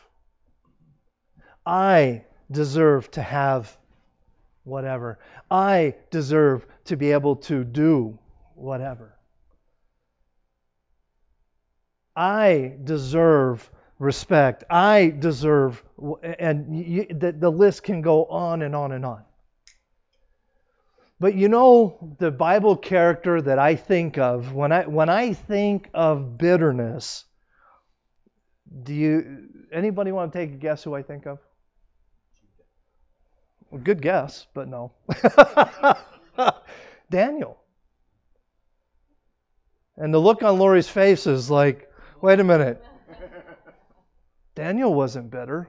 I 1.65 2.25
deserve 2.51 3.11
to 3.12 3.23
have 3.23 3.75
whatever. 4.65 5.19
I 5.51 5.95
deserve 6.11 6.67
to 6.87 6.97
be 6.97 7.12
able 7.12 7.37
to 7.37 7.65
do 7.65 8.19
whatever. 8.55 9.17
I 12.15 12.75
deserve 12.85 13.71
respect. 13.99 14.65
I 14.69 15.15
deserve, 15.17 15.83
and 16.23 16.77
you, 16.77 17.07
the, 17.09 17.33
the 17.33 17.51
list 17.51 17.85
can 17.85 18.03
go 18.03 18.27
on 18.27 18.62
and 18.62 18.77
on 18.77 18.93
and 18.93 19.07
on. 19.07 19.23
But 21.23 21.37
you 21.37 21.49
know 21.49 22.17
the 22.19 22.33
Bible 22.33 22.76
character 22.76 23.41
that 23.41 23.57
I 23.57 23.76
think 23.76 24.19
of 24.19 24.55
when 24.55 24.73
I 24.73 24.88
when 24.88 25.09
I 25.09 25.35
think 25.35 25.88
of 25.95 26.37
bitterness. 26.37 27.25
Do 28.83 28.93
you 28.93 29.49
anybody 29.73 30.11
want 30.11 30.33
to 30.33 30.38
take 30.41 30.50
a 30.50 30.57
guess 30.57 30.83
who 30.83 30.97
I 30.97 31.02
think 31.02 31.26
of? 31.26 31.38
Well, 33.71 33.81
good 33.81 34.02
guess, 34.02 34.49
but 34.52 34.67
no. 34.67 34.95
Daniel. 37.09 37.57
And 39.97 40.12
the 40.12 40.19
look 40.19 40.43
on 40.43 40.59
Lori's 40.59 40.88
face 40.88 41.29
is 41.29 41.49
like, 41.49 41.88
Wait 42.21 42.41
a 42.41 42.45
minute. 42.45 42.85
Daniel 44.57 44.93
wasn't 44.93 45.31
bitter. 45.31 45.69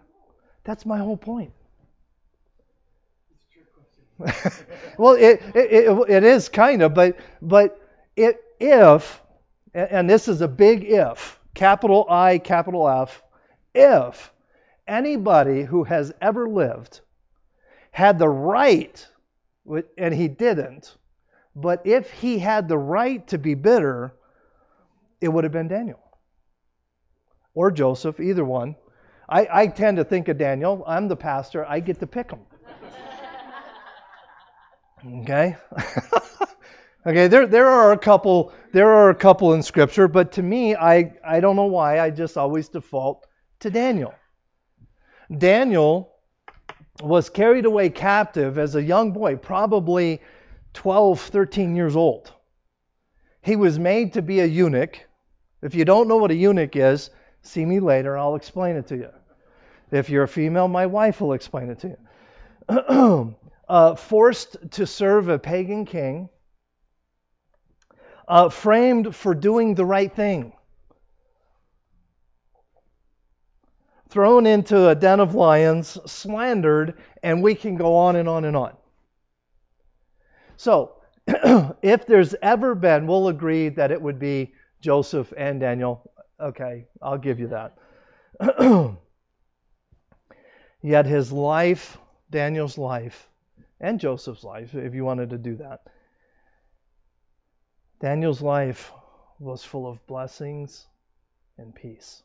That's 0.63 0.83
my 0.83 0.97
whole 0.97 1.15
point. 1.15 1.51
well, 4.97 5.13
it, 5.13 5.41
it, 5.55 5.71
it, 5.71 6.09
it 6.09 6.23
is 6.23 6.49
kind 6.49 6.81
of, 6.81 6.93
but, 6.93 7.17
but 7.41 7.79
it, 8.15 8.41
if, 8.59 9.21
and 9.73 10.09
this 10.09 10.27
is 10.27 10.41
a 10.41 10.47
big 10.47 10.83
if, 10.83 11.39
capital 11.53 12.05
I, 12.09 12.37
capital 12.37 12.87
F, 12.87 13.23
if 13.73 14.31
anybody 14.87 15.63
who 15.63 15.83
has 15.83 16.13
ever 16.21 16.47
lived 16.47 17.01
had 17.91 18.19
the 18.19 18.29
right, 18.29 19.07
and 19.97 20.13
he 20.13 20.27
didn't, 20.27 20.97
but 21.55 21.81
if 21.85 22.11
he 22.11 22.39
had 22.39 22.67
the 22.67 22.77
right 22.77 23.25
to 23.27 23.37
be 23.37 23.53
bitter, 23.53 24.13
it 25.21 25.27
would 25.27 25.43
have 25.43 25.53
been 25.53 25.67
Daniel 25.67 25.99
or 27.53 27.71
Joseph, 27.71 28.19
either 28.19 28.43
one. 28.43 28.75
I, 29.29 29.47
I 29.51 29.67
tend 29.67 29.97
to 29.97 30.03
think 30.03 30.27
of 30.27 30.37
Daniel. 30.37 30.83
I'm 30.87 31.07
the 31.07 31.15
pastor. 31.15 31.65
I 31.65 31.79
get 31.79 31.99
to 31.99 32.07
pick 32.07 32.29
them. 32.29 32.41
Okay? 35.05 35.55
okay, 37.05 37.27
there, 37.27 37.47
there 37.47 37.67
are 37.67 37.91
a 37.91 37.97
couple 37.97 38.53
there 38.71 38.89
are 38.89 39.09
a 39.09 39.15
couple 39.15 39.53
in 39.53 39.61
scripture, 39.61 40.07
but 40.07 40.31
to 40.33 40.41
me, 40.41 40.75
I, 40.75 41.13
I 41.23 41.39
don't 41.39 41.55
know 41.55 41.65
why, 41.65 41.99
I 41.99 42.09
just 42.09 42.37
always 42.37 42.69
default 42.69 43.27
to 43.59 43.69
Daniel. 43.69 44.15
Daniel 45.37 46.11
was 47.01 47.29
carried 47.29 47.65
away 47.65 47.89
captive 47.89 48.57
as 48.57 48.75
a 48.75 48.81
young 48.81 49.11
boy, 49.11 49.35
probably 49.35 50.21
12, 50.73 51.21
13 51.21 51.75
years 51.75 51.95
old. 51.95 52.33
He 53.41 53.55
was 53.55 53.77
made 53.77 54.13
to 54.13 54.23
be 54.23 54.39
a 54.39 54.45
eunuch. 54.45 54.99
If 55.61 55.75
you 55.75 55.85
don't 55.85 56.07
know 56.07 56.17
what 56.17 56.31
a 56.31 56.35
eunuch 56.35 56.75
is, 56.75 57.11
See 57.43 57.65
me 57.65 57.81
later, 57.81 58.17
I'll 58.17 58.35
explain 58.35 58.77
it 58.77 58.87
to 58.87 58.95
you. 58.95 59.09
If 59.91 60.09
you're 60.09 60.23
a 60.23 60.27
female, 60.27 60.69
my 60.69 60.85
wife 60.85 61.21
will 61.21 61.33
explain 61.33 61.69
it 61.69 61.79
to 61.79 61.89
you. 61.89 63.35
uh, 63.67 63.95
forced 63.95 64.57
to 64.71 64.85
serve 64.85 65.29
a 65.29 65.39
pagan 65.39 65.85
king, 65.85 66.29
uh, 68.27 68.49
framed 68.49 69.15
for 69.15 69.33
doing 69.33 69.75
the 69.75 69.85
right 69.85 70.13
thing, 70.13 70.53
thrown 74.09 74.45
into 74.45 74.89
a 74.89 74.95
den 74.95 75.19
of 75.19 75.35
lions, 75.35 75.97
slandered, 76.05 76.95
and 77.21 77.41
we 77.41 77.55
can 77.55 77.75
go 77.75 77.95
on 77.95 78.15
and 78.15 78.29
on 78.29 78.45
and 78.45 78.55
on. 78.55 78.75
So, 80.57 80.95
if 81.81 82.05
there's 82.05 82.35
ever 82.41 82.75
been, 82.75 83.07
we'll 83.07 83.29
agree 83.29 83.69
that 83.69 83.91
it 83.91 84.01
would 84.01 84.19
be 84.19 84.53
Joseph 84.81 85.33
and 85.35 85.59
Daniel. 85.59 86.11
Okay, 86.39 86.85
I'll 87.01 87.17
give 87.17 87.39
you 87.39 87.47
that. 87.49 87.77
Yet 90.81 91.05
his 91.05 91.31
life, 91.31 91.97
Daniel's 92.29 92.77
life, 92.77 93.29
and 93.83 93.99
Joseph's 93.99 94.43
life, 94.43 94.73
if 94.73 94.95
you 94.95 95.05
wanted 95.05 95.29
to 95.29 95.37
do 95.37 95.57
that, 95.57 95.81
Daniel's 97.99 98.41
life 98.41 98.91
was 99.39 99.63
full 99.63 99.87
of 99.87 100.05
blessings 100.07 100.87
and 101.57 101.75
peace. 101.75 102.23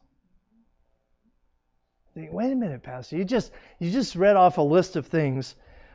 Wait 2.15 2.53
a 2.53 2.57
minute, 2.57 2.83
Pastor. 2.83 3.17
You 3.17 3.25
just 3.25 3.53
you 3.79 3.91
just 3.91 4.17
read 4.17 4.37
off 4.37 4.59
a 4.59 4.63
list 4.63 4.97
of 4.97 5.07
things, 5.07 5.55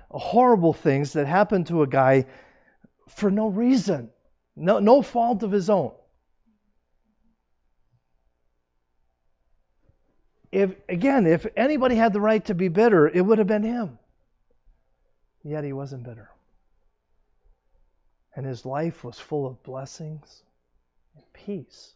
horrible 0.10 0.72
things 0.72 1.13
that 1.13 1.25
happened 1.25 1.67
to 1.67 1.82
a 1.82 1.88
guy 1.88 2.27
for 3.10 3.32
no 3.32 3.48
reason, 3.48 4.10
no 4.55 4.79
no 4.79 5.01
fault 5.01 5.43
of 5.43 5.51
his 5.51 5.70
own. 5.70 5.91
if 10.53 10.75
again, 10.88 11.25
if 11.25 11.48
anybody 11.58 11.96
had 11.96 12.13
the 12.13 12.22
right 12.22 12.46
to 12.46 12.53
be 12.53 12.67
bitter, 12.67 13.08
it 13.08 13.22
would 13.22 13.39
have 13.39 13.48
been 13.48 13.63
him. 13.63 13.98
Yet 15.43 15.63
he 15.63 15.73
wasn't 15.73 16.03
bitter. 16.03 16.29
And 18.35 18.45
his 18.45 18.65
life 18.65 19.03
was 19.03 19.19
full 19.19 19.45
of 19.45 19.62
blessings 19.63 20.43
and 21.15 21.23
peace. 21.33 21.93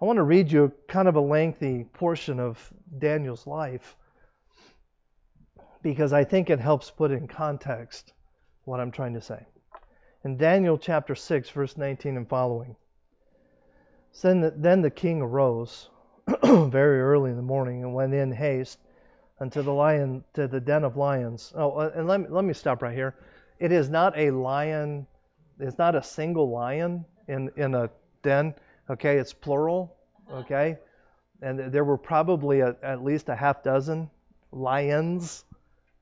I 0.00 0.04
want 0.04 0.16
to 0.16 0.22
read 0.22 0.50
you 0.50 0.72
kind 0.88 1.08
of 1.08 1.16
a 1.16 1.20
lengthy 1.20 1.84
portion 1.84 2.40
of 2.40 2.72
Daniel's 2.98 3.46
life 3.46 3.96
because 5.82 6.12
I 6.12 6.24
think 6.24 6.48
it 6.48 6.60
helps 6.60 6.90
put 6.90 7.10
in 7.10 7.28
context 7.28 8.12
what 8.64 8.80
I'm 8.80 8.92
trying 8.92 9.14
to 9.14 9.20
say. 9.20 9.46
In 10.24 10.36
Daniel 10.36 10.78
chapter 10.78 11.14
6, 11.14 11.50
verse 11.50 11.76
19 11.76 12.16
and 12.16 12.28
following. 12.28 12.76
Then 14.22 14.40
the, 14.40 14.50
then 14.56 14.82
the 14.82 14.90
king 14.90 15.20
arose 15.20 15.90
very 16.44 17.00
early 17.00 17.30
in 17.30 17.36
the 17.36 17.42
morning 17.42 17.82
and 17.82 17.94
went 17.94 18.14
in 18.14 18.30
haste 18.30 18.78
unto 19.40 19.62
the 19.62 19.72
lion 19.72 20.24
to 20.34 20.46
the 20.46 20.60
den 20.60 20.84
of 20.84 20.96
lions. 20.96 21.52
Oh, 21.56 21.72
uh, 21.72 21.92
and 21.94 22.06
let 22.06 22.20
me, 22.20 22.26
let 22.28 22.44
me 22.44 22.54
stop 22.54 22.82
right 22.82 22.94
here. 22.94 23.14
It 23.58 23.72
is 23.72 23.88
not 23.88 24.16
a 24.16 24.30
lion. 24.30 25.06
It's 25.58 25.78
not 25.78 25.94
a 25.94 26.02
single 26.02 26.50
lion 26.50 27.04
in 27.28 27.50
in 27.56 27.74
a 27.74 27.90
den. 28.22 28.54
Okay, 28.90 29.18
it's 29.18 29.32
plural. 29.32 29.96
Okay, 30.30 30.78
and 31.40 31.72
there 31.72 31.84
were 31.84 31.98
probably 31.98 32.60
a, 32.60 32.76
at 32.82 33.04
least 33.04 33.28
a 33.28 33.36
half 33.36 33.62
dozen 33.62 34.10
lions 34.50 35.44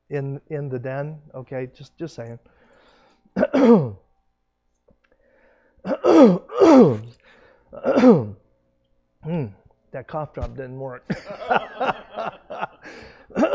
in 0.09 0.41
in 0.49 0.69
the 0.69 0.79
den. 0.79 1.19
Okay, 1.35 1.69
just 1.75 1.97
just 1.97 2.15
saying. 2.15 2.39
Hmm, 9.23 9.47
that 9.91 10.09
cough 10.09 10.33
drop 10.33 10.57
didn't 10.57 10.79
work. 10.79 11.05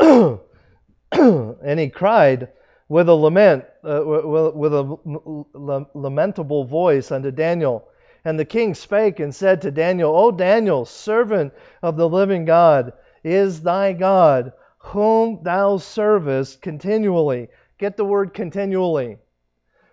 and 1.12 1.80
he 1.80 1.88
cried 1.88 2.48
with 2.88 3.08
a 3.08 3.14
lament, 3.14 3.64
uh, 3.84 4.02
with 4.04 4.72
a 4.72 5.86
lamentable 5.94 6.64
voice 6.64 7.10
unto 7.10 7.30
Daniel. 7.30 7.88
And 8.24 8.38
the 8.38 8.44
king 8.44 8.74
spake 8.74 9.20
and 9.20 9.34
said 9.34 9.62
to 9.62 9.70
Daniel, 9.70 10.16
O 10.16 10.30
Daniel, 10.30 10.84
servant 10.84 11.52
of 11.82 11.96
the 11.96 12.08
living 12.08 12.44
God, 12.44 12.92
is 13.24 13.62
thy 13.62 13.92
God, 13.92 14.52
whom 14.78 15.40
thou 15.42 15.78
servest 15.78 16.62
continually. 16.62 17.48
Get 17.78 17.96
the 17.96 18.04
word 18.04 18.32
continually. 18.34 19.18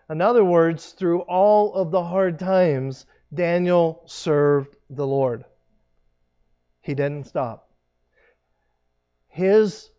In 0.10 0.22
other 0.22 0.46
words, 0.46 0.91
through 0.91 1.22
all 1.22 1.74
of 1.74 1.89
the 1.89 2.03
hard 2.03 2.38
times, 2.38 3.05
Daniel 3.34 4.03
served 4.05 4.75
the 4.89 5.08
Lord. 5.08 5.46
He 6.82 6.93
didn't 6.93 7.25
stop. 7.25 7.70
His 9.27 9.89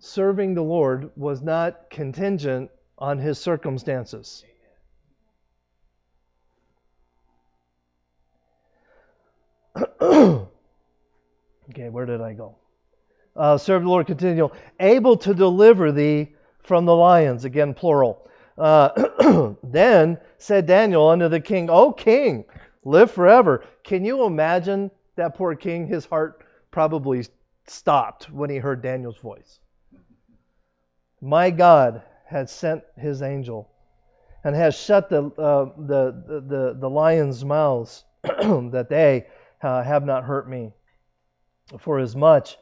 serving 0.00 0.54
the 0.54 0.62
Lord 0.62 1.10
was 1.14 1.42
not 1.42 1.90
contingent 1.90 2.70
on 2.98 3.18
his 3.18 3.38
circumstances. 3.38 4.44
okay, 10.02 10.48
where 11.68 12.06
did 12.06 12.20
I 12.20 12.32
go? 12.32 12.56
Uh, 13.36 13.58
serve 13.58 13.82
the 13.82 13.88
Lord 13.88 14.06
continual, 14.06 14.52
able 14.80 15.16
to 15.18 15.34
deliver 15.34 15.92
thee 15.92 16.32
from 16.62 16.86
the 16.86 16.96
lions, 16.96 17.44
again 17.44 17.74
plural. 17.74 18.26
Uh, 18.58 19.54
then 19.62 20.18
said 20.38 20.66
Daniel 20.66 21.08
unto 21.08 21.28
the 21.28 21.40
king, 21.40 21.70
O 21.70 21.92
king, 21.92 22.44
live 22.84 23.10
forever. 23.10 23.64
Can 23.84 24.04
you 24.04 24.24
imagine 24.24 24.90
that 25.16 25.36
poor 25.36 25.54
king? 25.54 25.86
His 25.86 26.06
heart 26.06 26.44
probably 26.70 27.24
stopped 27.66 28.30
when 28.30 28.50
he 28.50 28.56
heard 28.56 28.82
Daniel's 28.82 29.18
voice. 29.18 29.60
My 31.20 31.50
God 31.50 32.02
had 32.24 32.48
sent 32.48 32.82
his 32.96 33.22
angel 33.22 33.68
and 34.44 34.54
has 34.54 34.74
shut 34.74 35.10
the, 35.10 35.24
uh, 35.24 35.72
the, 35.76 36.42
the, 36.46 36.76
the 36.78 36.88
lions' 36.88 37.44
mouths 37.44 38.04
that 38.22 38.86
they 38.88 39.26
uh, 39.62 39.82
have 39.82 40.04
not 40.04 40.24
hurt 40.24 40.48
me. 40.48 40.72
For 41.78 41.98
as 41.98 42.16
much 42.16 42.56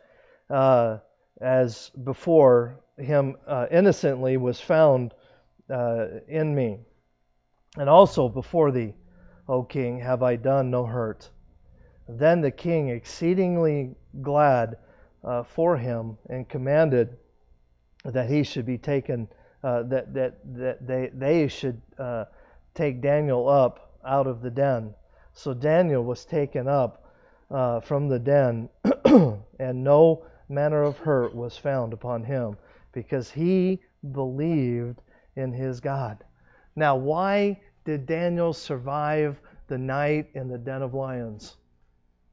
uh, 0.51 0.99
as 1.41 1.91
before 1.91 2.81
him 2.97 3.37
uh, 3.47 3.67
innocently 3.71 4.37
was 4.37 4.61
found 4.61 5.15
uh, 5.71 6.07
in 6.27 6.55
me. 6.55 6.81
And 7.77 7.89
also 7.89 8.29
before 8.29 8.73
thee, 8.73 8.95
O 9.49 9.63
king, 9.63 10.01
have 10.01 10.23
I 10.23 10.37
done 10.37 10.71
no 10.71 10.85
hurt. 10.85 11.31
Then 12.09 12.41
the 12.41 12.51
king, 12.51 12.89
exceedingly 12.89 13.95
glad 14.21 14.79
uh, 15.23 15.43
for 15.43 15.77
him, 15.77 16.19
and 16.29 16.49
commanded 16.49 17.17
that 18.05 18.29
he 18.29 18.43
should 18.43 18.67
be 18.67 18.79
taken, 18.79 19.29
uh, 19.63 19.83
that, 19.85 20.15
that, 20.15 20.39
that 20.57 20.87
they, 20.87 21.11
they 21.15 21.49
should 21.49 21.81
uh, 21.99 22.25
take 22.75 23.01
Daniel 23.01 23.49
up 23.49 23.99
out 24.07 24.27
of 24.27 24.41
the 24.41 24.51
den. 24.51 24.95
So 25.33 25.55
Daniel 25.55 26.05
was 26.05 26.25
taken 26.25 26.69
up 26.69 27.13
uh, 27.51 27.81
from 27.81 28.09
the 28.09 28.19
den, 28.19 28.69
and 29.59 29.85
no 29.85 30.25
manner 30.49 30.83
of 30.83 30.99
hurt 30.99 31.35
was 31.35 31.57
found 31.57 31.93
upon 31.93 32.25
him, 32.25 32.57
because 32.93 33.31
he 33.31 33.81
believed 34.13 35.01
in 35.37 35.53
his 35.53 35.81
God. 35.81 36.25
Now, 36.77 36.97
why 36.97 37.61
did 37.85 38.07
Daniel 38.07 38.53
survive 38.53 39.41
the 39.67 39.79
night 39.79 40.29
in 40.35 40.49
the 40.49 40.59
den 40.59 40.83
of 40.83 40.95
lions? 40.95 41.57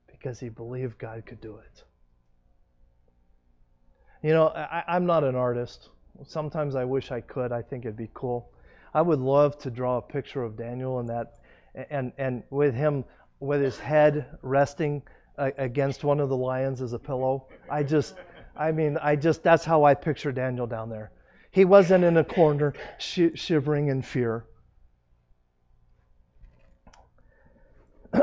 Because 0.07 0.39
he 0.39 0.49
believed 0.49 0.97
God 0.97 1.25
could 1.25 1.41
do 1.41 1.57
it. 1.57 1.83
You 4.21 4.31
know, 4.31 4.47
I, 4.47 4.95
am 4.95 5.05
not 5.05 5.23
an 5.23 5.35
artist. 5.35 5.89
Sometimes 6.25 6.75
I 6.75 6.83
wish 6.85 7.11
I 7.11 7.21
could. 7.21 7.51
I 7.51 7.61
think 7.61 7.85
it'd 7.85 7.97
be 7.97 8.09
cool. 8.13 8.49
I 8.93 9.01
would 9.01 9.19
love 9.19 9.57
to 9.59 9.69
draw 9.69 9.97
a 9.97 10.01
picture 10.01 10.43
of 10.43 10.57
Daniel 10.57 10.99
and 10.99 11.09
that, 11.09 11.39
and 11.89 12.13
and 12.17 12.43
with 12.49 12.73
him 12.73 13.03
with 13.39 13.61
his 13.61 13.77
head 13.77 14.25
resting 14.41 15.03
uh, 15.37 15.51
against 15.57 16.03
one 16.03 16.19
of 16.19 16.29
the 16.29 16.37
lions 16.37 16.81
as 16.81 16.93
a 16.93 16.99
pillow. 16.99 17.47
I 17.69 17.83
just, 17.83 18.15
I 18.55 18.71
mean, 18.71 18.97
I 19.01 19.17
just 19.17 19.43
that's 19.43 19.65
how 19.65 19.83
I 19.83 19.93
picture 19.93 20.31
Daniel 20.31 20.65
down 20.65 20.89
there. 20.89 21.11
He 21.51 21.65
wasn't 21.65 22.03
in 22.03 22.17
a 22.17 22.23
corner 22.23 22.73
sh- 22.97 23.35
shivering 23.35 23.89
in 23.89 24.01
fear. 24.01 24.45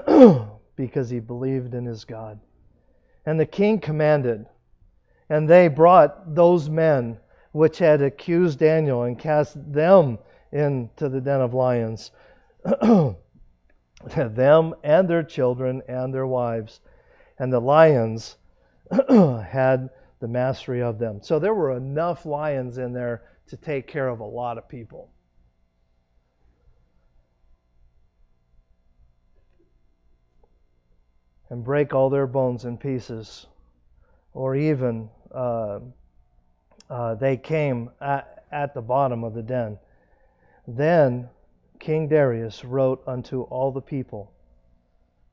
because 0.77 1.11
he 1.11 1.21
believed 1.21 1.75
in 1.75 1.85
his 1.85 2.05
God. 2.05 2.41
And 3.27 3.39
the 3.39 3.47
king 3.47 3.79
commanded, 3.79 4.47
and 5.33 5.49
they 5.49 5.67
brought 5.67 6.35
those 6.35 6.69
men 6.69 7.19
which 7.53 7.79
had 7.79 8.03
accused 8.03 8.59
Daniel 8.59 9.05
and 9.05 9.19
cast 9.19 9.57
them 9.73 10.19
into 10.53 11.09
the 11.09 11.23
den 11.23 11.41
of 11.41 11.55
lions, 11.55 12.11
them 14.15 14.75
and 14.85 15.09
their 15.09 15.23
children 15.23 15.81
and 15.89 16.13
their 16.13 16.27
wives. 16.27 16.81
And 17.39 17.51
the 17.51 17.61
lions 17.61 18.37
had 19.09 19.89
the 20.21 20.29
mastery 20.29 20.83
of 20.83 20.99
them. 20.99 21.23
So 21.23 21.39
there 21.39 21.55
were 21.55 21.79
enough 21.79 22.27
lions 22.27 22.77
in 22.77 22.93
there 22.93 23.23
to 23.47 23.57
take 23.57 23.87
care 23.87 24.09
of 24.09 24.21
a 24.21 24.25
lot 24.25 24.59
of 24.59 24.69
people. 24.69 25.09
And 31.49 31.65
break 31.65 31.95
all 31.95 32.11
their 32.11 32.27
bones 32.27 32.67
in 32.67 32.77
pieces. 32.77 33.47
Or 34.35 34.57
even 34.57 35.11
Um, 35.35 35.95
uh, 36.91 37.15
they 37.15 37.37
came 37.37 37.91
at, 38.01 38.45
at 38.53 38.75
the 38.75 38.83
bottom 38.83 39.25
of 39.25 39.35
the 39.35 39.43
den. 39.43 39.79
Then 40.69 41.29
King 41.79 42.09
Darius 42.09 42.65
wrote 42.65 43.03
unto 43.07 43.43
all 43.43 43.73
the 43.73 43.81
people, 43.81 44.33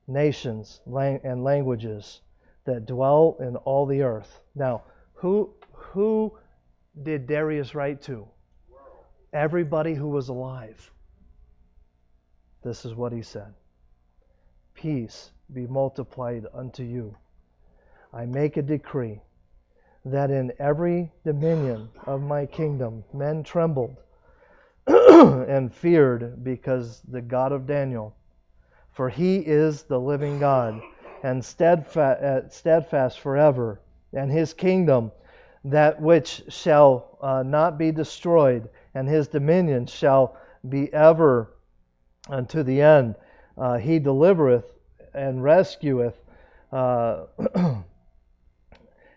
nations, 0.08 0.80
lang- 0.86 1.20
and 1.22 1.44
languages 1.44 2.22
that 2.64 2.86
dwell 2.86 3.36
in 3.40 3.56
all 3.56 3.86
the 3.86 4.02
earth. 4.02 4.40
Now, 4.54 4.82
who 5.14 5.54
who 5.72 6.36
did 7.02 7.26
Darius 7.26 7.74
write 7.74 8.02
to? 8.02 8.26
Everybody 9.32 9.94
who 9.94 10.08
was 10.08 10.28
alive. 10.28 10.90
This 12.62 12.84
is 12.84 12.94
what 12.94 13.12
he 13.12 13.22
said 13.22 13.54
Peace 14.74 15.30
be 15.52 15.66
multiplied 15.66 16.46
unto 16.52 16.82
you. 16.82 17.16
I 18.12 18.26
make 18.26 18.56
a 18.56 18.62
decree 18.62 19.20
that 20.04 20.30
in 20.30 20.52
every 20.58 21.10
dominion 21.24 21.88
of 22.06 22.22
my 22.22 22.46
kingdom 22.46 23.04
men 23.12 23.42
trembled 23.42 23.96
and 24.86 25.72
feared 25.74 26.42
because 26.42 27.02
the 27.08 27.20
God 27.20 27.52
of 27.52 27.66
Daniel, 27.66 28.14
for 28.92 29.08
he 29.08 29.38
is 29.38 29.82
the 29.82 30.00
living 30.00 30.38
God 30.38 30.80
and 31.22 31.44
steadfast, 31.44 32.22
uh, 32.22 32.48
steadfast 32.48 33.20
forever, 33.20 33.80
and 34.12 34.30
his 34.30 34.54
kingdom 34.54 35.12
that 35.64 36.00
which 36.00 36.42
shall 36.48 37.18
uh, 37.20 37.42
not 37.42 37.78
be 37.78 37.92
destroyed, 37.92 38.68
and 38.94 39.06
his 39.08 39.28
dominion 39.28 39.86
shall 39.86 40.36
be 40.68 40.92
ever 40.92 41.52
unto 42.28 42.62
the 42.62 42.80
end. 42.80 43.14
Uh, 43.58 43.76
he 43.76 43.98
delivereth 43.98 44.64
and 45.12 45.42
rescueth, 45.42 46.14
uh, 46.72 47.24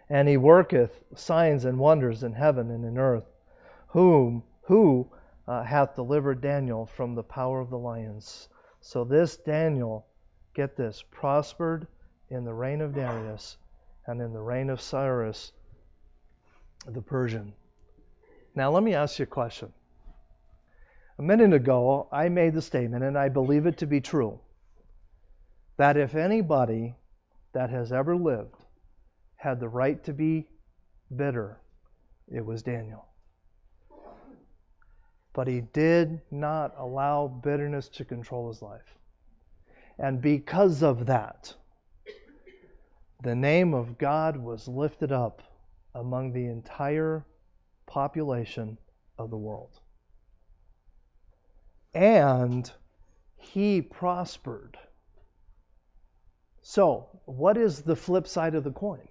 and 0.09 0.27
he 0.27 0.37
worketh 0.37 1.03
signs 1.15 1.65
and 1.65 1.77
wonders 1.79 2.23
in 2.23 2.33
heaven 2.33 2.71
and 2.71 2.85
in 2.85 2.97
earth. 2.97 3.25
Whom 3.87 4.43
who 4.61 5.09
uh, 5.47 5.63
hath 5.63 5.95
delivered 5.95 6.41
Daniel 6.41 6.85
from 6.85 7.15
the 7.15 7.23
power 7.23 7.59
of 7.59 7.69
the 7.69 7.77
lions? 7.77 8.49
So 8.81 9.03
this 9.03 9.37
Daniel, 9.37 10.05
get 10.53 10.75
this, 10.75 11.03
prospered 11.11 11.87
in 12.29 12.43
the 12.43 12.53
reign 12.53 12.81
of 12.81 12.93
Darius 12.93 13.57
and 14.07 14.21
in 14.21 14.33
the 14.33 14.41
reign 14.41 14.69
of 14.69 14.81
Cyrus 14.81 15.53
the 16.87 17.01
Persian. 17.01 17.53
Now, 18.55 18.71
let 18.71 18.83
me 18.83 18.93
ask 18.93 19.19
you 19.19 19.23
a 19.23 19.27
question. 19.27 19.71
A 21.17 21.21
minute 21.21 21.53
ago, 21.53 22.07
I 22.11 22.29
made 22.29 22.53
the 22.53 22.61
statement, 22.61 23.03
and 23.03 23.17
I 23.17 23.29
believe 23.29 23.65
it 23.65 23.77
to 23.77 23.85
be 23.85 24.01
true, 24.01 24.39
that 25.77 25.95
if 25.95 26.15
anybody 26.15 26.95
that 27.53 27.69
has 27.69 27.91
ever 27.91 28.15
lived 28.15 28.62
had 29.43 29.59
the 29.59 29.67
right 29.67 30.03
to 30.05 30.13
be 30.13 30.47
bitter, 31.15 31.59
it 32.31 32.45
was 32.45 32.63
Daniel. 32.63 33.05
But 35.33 35.47
he 35.47 35.61
did 35.61 36.21
not 36.31 36.73
allow 36.77 37.27
bitterness 37.27 37.89
to 37.89 38.05
control 38.05 38.47
his 38.47 38.61
life. 38.61 38.97
And 39.99 40.21
because 40.21 40.81
of 40.81 41.05
that, 41.07 41.53
the 43.21 43.35
name 43.35 43.73
of 43.73 43.97
God 43.97 44.37
was 44.37 44.67
lifted 44.67 45.11
up 45.11 45.41
among 45.95 46.33
the 46.33 46.45
entire 46.45 47.25
population 47.85 48.77
of 49.17 49.29
the 49.29 49.37
world 49.37 49.79
and 51.93 52.71
he 53.37 53.81
prospered. 53.81 54.77
So, 56.61 57.07
what 57.25 57.57
is 57.57 57.81
the 57.81 57.95
flip 57.95 58.27
side 58.27 58.55
of 58.55 58.63
the 58.63 58.71
coin? 58.71 59.07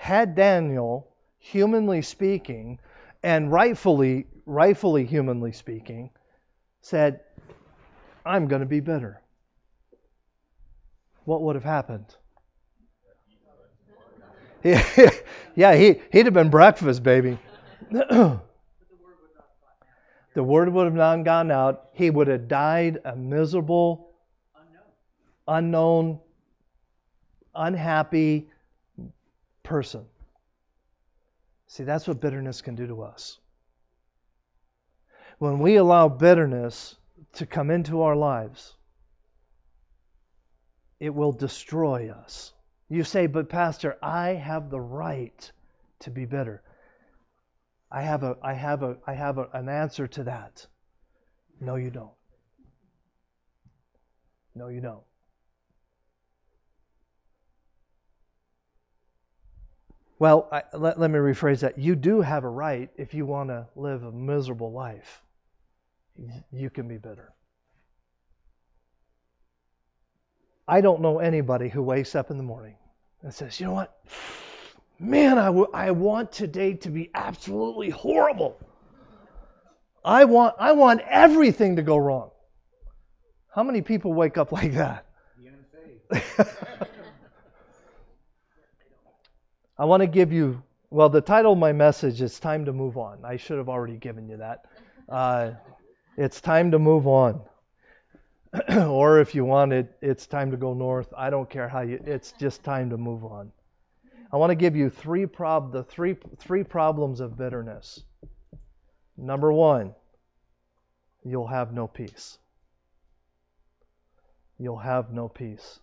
Had 0.00 0.34
Daniel, 0.34 1.06
humanly 1.38 2.00
speaking, 2.00 2.78
and 3.22 3.52
rightfully, 3.52 4.26
rightfully 4.46 5.04
humanly 5.04 5.52
speaking, 5.52 6.08
said, 6.80 7.20
I'm 8.24 8.48
going 8.48 8.60
to 8.60 8.66
be 8.66 8.80
bitter, 8.80 9.20
what 11.26 11.42
would 11.42 11.54
have 11.54 11.64
happened? 11.64 12.06
yeah, 14.64 15.74
he, 15.74 16.00
he'd 16.10 16.24
have 16.24 16.34
been 16.34 16.48
breakfast, 16.48 17.02
baby. 17.02 17.38
The 20.32 20.44
word 20.44 20.72
would 20.72 20.84
have 20.84 20.94
not 20.94 21.24
gone 21.24 21.50
out. 21.50 21.90
He 21.92 22.08
would 22.08 22.28
have 22.28 22.46
died 22.46 23.00
a 23.04 23.16
miserable, 23.16 24.12
unknown, 25.48 26.20
unhappy 27.54 28.49
person. 29.70 30.04
See, 31.68 31.84
that's 31.84 32.08
what 32.08 32.20
bitterness 32.20 32.60
can 32.60 32.74
do 32.74 32.88
to 32.88 33.02
us. 33.02 33.38
When 35.38 35.60
we 35.60 35.76
allow 35.76 36.08
bitterness 36.08 36.96
to 37.34 37.46
come 37.46 37.70
into 37.70 38.02
our 38.02 38.16
lives, 38.16 38.74
it 40.98 41.14
will 41.14 41.30
destroy 41.30 42.10
us. 42.10 42.52
You 42.88 43.04
say, 43.04 43.28
but 43.28 43.48
Pastor, 43.48 43.96
I 44.02 44.30
have 44.30 44.70
the 44.70 44.80
right 44.80 45.52
to 46.00 46.10
be 46.10 46.24
bitter. 46.24 46.62
I 47.92 48.02
have 48.02 48.24
a 48.24 48.36
I 48.42 48.54
have 48.54 48.82
a 48.82 48.96
I 49.06 49.14
have 49.14 49.38
a, 49.38 49.48
an 49.52 49.68
answer 49.68 50.08
to 50.08 50.24
that. 50.24 50.66
No, 51.60 51.76
you 51.76 51.90
don't. 51.90 52.16
No, 54.56 54.66
you 54.66 54.80
don't. 54.80 55.04
Well, 60.20 60.48
I, 60.52 60.62
let, 60.74 61.00
let 61.00 61.10
me 61.10 61.18
rephrase 61.18 61.60
that. 61.60 61.78
You 61.78 61.96
do 61.96 62.20
have 62.20 62.44
a 62.44 62.48
right 62.48 62.90
if 62.96 63.14
you 63.14 63.24
want 63.24 63.48
to 63.48 63.66
live 63.74 64.02
a 64.02 64.12
miserable 64.12 64.70
life. 64.70 65.22
You 66.52 66.68
can 66.68 66.86
be 66.86 66.98
bitter. 66.98 67.32
I 70.68 70.82
don't 70.82 71.00
know 71.00 71.20
anybody 71.20 71.70
who 71.70 71.82
wakes 71.82 72.14
up 72.14 72.30
in 72.30 72.36
the 72.36 72.42
morning 72.42 72.76
and 73.22 73.32
says, 73.32 73.58
you 73.58 73.64
know 73.64 73.72
what? 73.72 73.98
Man, 74.98 75.38
I, 75.38 75.46
w- 75.46 75.70
I 75.72 75.90
want 75.92 76.30
today 76.32 76.74
to 76.74 76.90
be 76.90 77.10
absolutely 77.14 77.88
horrible. 77.88 78.58
I 80.04 80.26
want, 80.26 80.54
I 80.58 80.72
want 80.72 81.00
everything 81.08 81.76
to 81.76 81.82
go 81.82 81.96
wrong. 81.96 82.30
How 83.54 83.62
many 83.62 83.80
people 83.80 84.12
wake 84.12 84.36
up 84.36 84.52
like 84.52 84.74
that? 84.74 85.06
I 89.80 89.84
want 89.86 90.02
to 90.02 90.06
give 90.06 90.30
you, 90.30 90.62
well, 90.90 91.08
the 91.08 91.22
title 91.22 91.54
of 91.54 91.58
my 91.58 91.72
message 91.72 92.20
is 92.20 92.38
Time 92.38 92.66
to 92.66 92.72
Move 92.74 92.98
On. 92.98 93.24
I 93.24 93.38
should 93.38 93.56
have 93.56 93.70
already 93.70 93.96
given 93.96 94.28
you 94.28 94.36
that. 94.36 94.66
Uh, 95.08 95.52
it's 96.18 96.42
time 96.42 96.72
to 96.72 96.78
move 96.78 97.06
on. 97.06 97.40
or 98.76 99.20
if 99.20 99.34
you 99.34 99.46
want 99.46 99.72
it, 99.72 99.90
it's 100.02 100.26
time 100.26 100.50
to 100.50 100.58
go 100.58 100.74
north. 100.74 101.08
I 101.16 101.30
don't 101.30 101.48
care 101.48 101.66
how 101.66 101.80
you, 101.80 101.98
it's 102.04 102.32
just 102.32 102.62
time 102.62 102.90
to 102.90 102.98
move 102.98 103.24
on. 103.24 103.52
I 104.30 104.36
want 104.36 104.50
to 104.50 104.54
give 104.54 104.76
you 104.76 104.90
three 104.90 105.24
prob 105.24 105.72
the 105.72 105.82
three 105.82 106.14
three 106.36 106.62
problems 106.62 107.20
of 107.20 107.38
bitterness. 107.38 108.04
Number 109.16 109.50
1, 109.50 109.94
you'll 111.24 111.46
have 111.46 111.72
no 111.72 111.86
peace. 111.86 112.36
You'll 114.58 114.76
have 114.76 115.10
no 115.10 115.26
peace. 115.26 115.80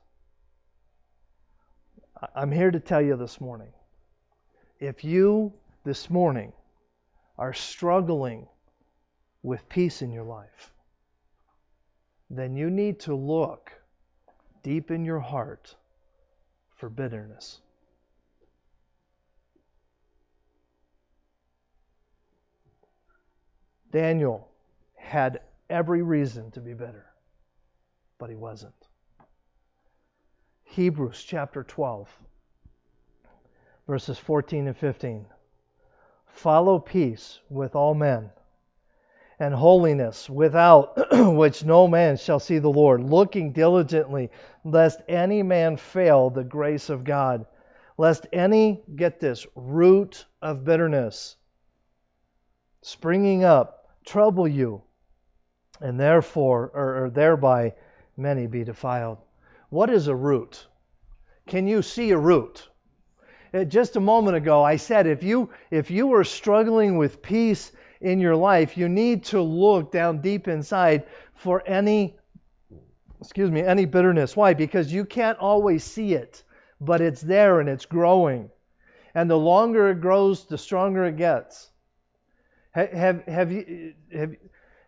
I'm 2.35 2.51
here 2.51 2.69
to 2.69 2.79
tell 2.79 3.01
you 3.01 3.15
this 3.15 3.41
morning. 3.41 3.69
If 4.79 5.03
you 5.03 5.53
this 5.83 6.09
morning 6.09 6.53
are 7.37 7.53
struggling 7.53 8.47
with 9.41 9.67
peace 9.69 10.01
in 10.01 10.11
your 10.11 10.23
life, 10.23 10.71
then 12.29 12.55
you 12.55 12.69
need 12.69 12.99
to 13.01 13.15
look 13.15 13.71
deep 14.63 14.91
in 14.91 15.05
your 15.05 15.19
heart 15.19 15.75
for 16.75 16.89
bitterness. 16.89 17.61
Daniel 23.91 24.47
had 24.95 25.39
every 25.69 26.01
reason 26.01 26.51
to 26.51 26.59
be 26.59 26.73
bitter, 26.73 27.05
but 28.19 28.29
he 28.29 28.35
wasn't. 28.35 28.75
Hebrews 30.65 31.23
chapter 31.23 31.63
12, 31.63 32.09
verses 33.87 34.17
14 34.19 34.67
and 34.67 34.77
15. 34.77 35.25
Follow 36.27 36.77
peace 36.77 37.39
with 37.49 37.75
all 37.75 37.95
men 37.95 38.29
and 39.39 39.53
holiness, 39.53 40.29
without 40.29 40.97
which 41.35 41.63
no 41.63 41.87
man 41.87 42.17
shall 42.17 42.39
see 42.39 42.59
the 42.59 42.69
Lord, 42.69 43.01
looking 43.01 43.53
diligently, 43.53 44.31
lest 44.63 45.01
any 45.07 45.43
man 45.43 45.77
fail 45.77 46.29
the 46.29 46.43
grace 46.43 46.89
of 46.89 47.03
God, 47.03 47.45
lest 47.97 48.27
any, 48.33 48.83
get 48.95 49.19
this, 49.19 49.45
root 49.55 50.25
of 50.41 50.63
bitterness 50.63 51.37
springing 52.81 53.43
up 53.43 53.89
trouble 54.05 54.47
you, 54.47 54.81
and 55.81 55.99
therefore, 55.99 56.71
or, 56.73 57.03
or 57.03 57.09
thereby, 57.09 57.73
many 58.15 58.47
be 58.47 58.63
defiled. 58.63 59.17
What 59.69 59.89
is 59.89 60.07
a 60.07 60.15
root? 60.15 60.65
Can 61.45 61.67
you 61.67 61.81
see 61.81 62.11
a 62.11 62.17
root? 62.17 62.69
Uh, 63.57 63.63
just 63.63 63.95
a 63.95 63.99
moment 63.99 64.37
ago, 64.37 64.63
I 64.63 64.75
said 64.75 65.07
if 65.07 65.23
you 65.23 65.49
if 65.71 65.89
you 65.89 66.13
are 66.13 66.23
struggling 66.23 66.97
with 66.97 67.21
peace 67.21 67.71
in 68.01 68.19
your 68.19 68.35
life, 68.35 68.77
you 68.77 68.87
need 68.87 69.23
to 69.25 69.41
look 69.41 69.91
down 69.91 70.21
deep 70.21 70.47
inside 70.47 71.05
for 71.33 71.63
any 71.65 72.17
excuse 73.19 73.49
me, 73.49 73.61
any 73.61 73.85
bitterness. 73.85 74.35
Why? 74.35 74.53
Because 74.53 74.93
you 74.93 75.05
can't 75.05 75.39
always 75.39 75.83
see 75.83 76.13
it, 76.13 76.43
but 76.79 77.01
it's 77.01 77.21
there 77.21 77.59
and 77.59 77.67
it's 77.67 77.85
growing. 77.85 78.51
And 79.15 79.29
the 79.29 79.37
longer 79.37 79.89
it 79.89 80.01
grows, 80.01 80.45
the 80.45 80.57
stronger 80.57 81.05
it 81.05 81.17
gets. 81.17 81.71
Have 82.71 83.23
have 83.23 83.51
you 83.51 83.93
have, 84.13 84.35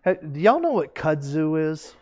have 0.02 0.34
do 0.34 0.40
y'all 0.40 0.60
know 0.60 0.74
what 0.74 0.94
kudzu 0.94 1.72
is? 1.72 1.94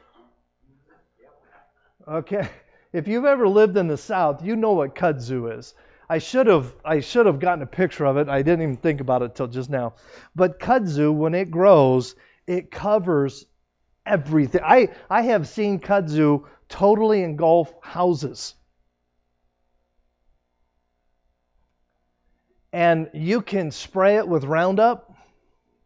Okay. 2.08 2.50
If 2.94 3.10
you've 3.10 3.26
ever 3.26 3.50
lived 3.50 3.76
in 3.76 3.90
the 3.90 3.98
South, 3.98 4.44
you 4.44 4.56
know 4.56 4.72
what 4.72 4.96
kudzu 4.96 5.60
is. 5.60 5.76
I 6.10 6.20
should 6.20 6.48
have 6.48 6.74
I 6.86 7.02
should 7.02 7.26
have 7.26 7.40
gotten 7.40 7.62
a 7.62 7.68
picture 7.68 8.06
of 8.06 8.18
it. 8.18 8.30
I 8.30 8.42
didn't 8.42 8.62
even 8.62 8.78
think 8.78 9.02
about 9.02 9.22
it 9.22 9.36
till 9.36 9.48
just 9.48 9.70
now. 9.70 9.96
But 10.36 10.60
kudzu, 10.60 11.14
when 11.14 11.34
it 11.36 11.52
grows, 11.52 12.16
it 12.46 12.72
covers 12.72 13.46
everything. 14.06 14.62
I 14.64 14.90
I 15.10 15.24
have 15.24 15.48
seen 15.48 15.80
kudzu 15.80 16.46
totally 16.70 17.24
engulf 17.24 17.74
houses. 17.82 18.56
And 22.72 23.10
you 23.14 23.42
can 23.42 23.72
spray 23.72 24.18
it 24.18 24.28
with 24.28 24.44
Roundup 24.44 25.14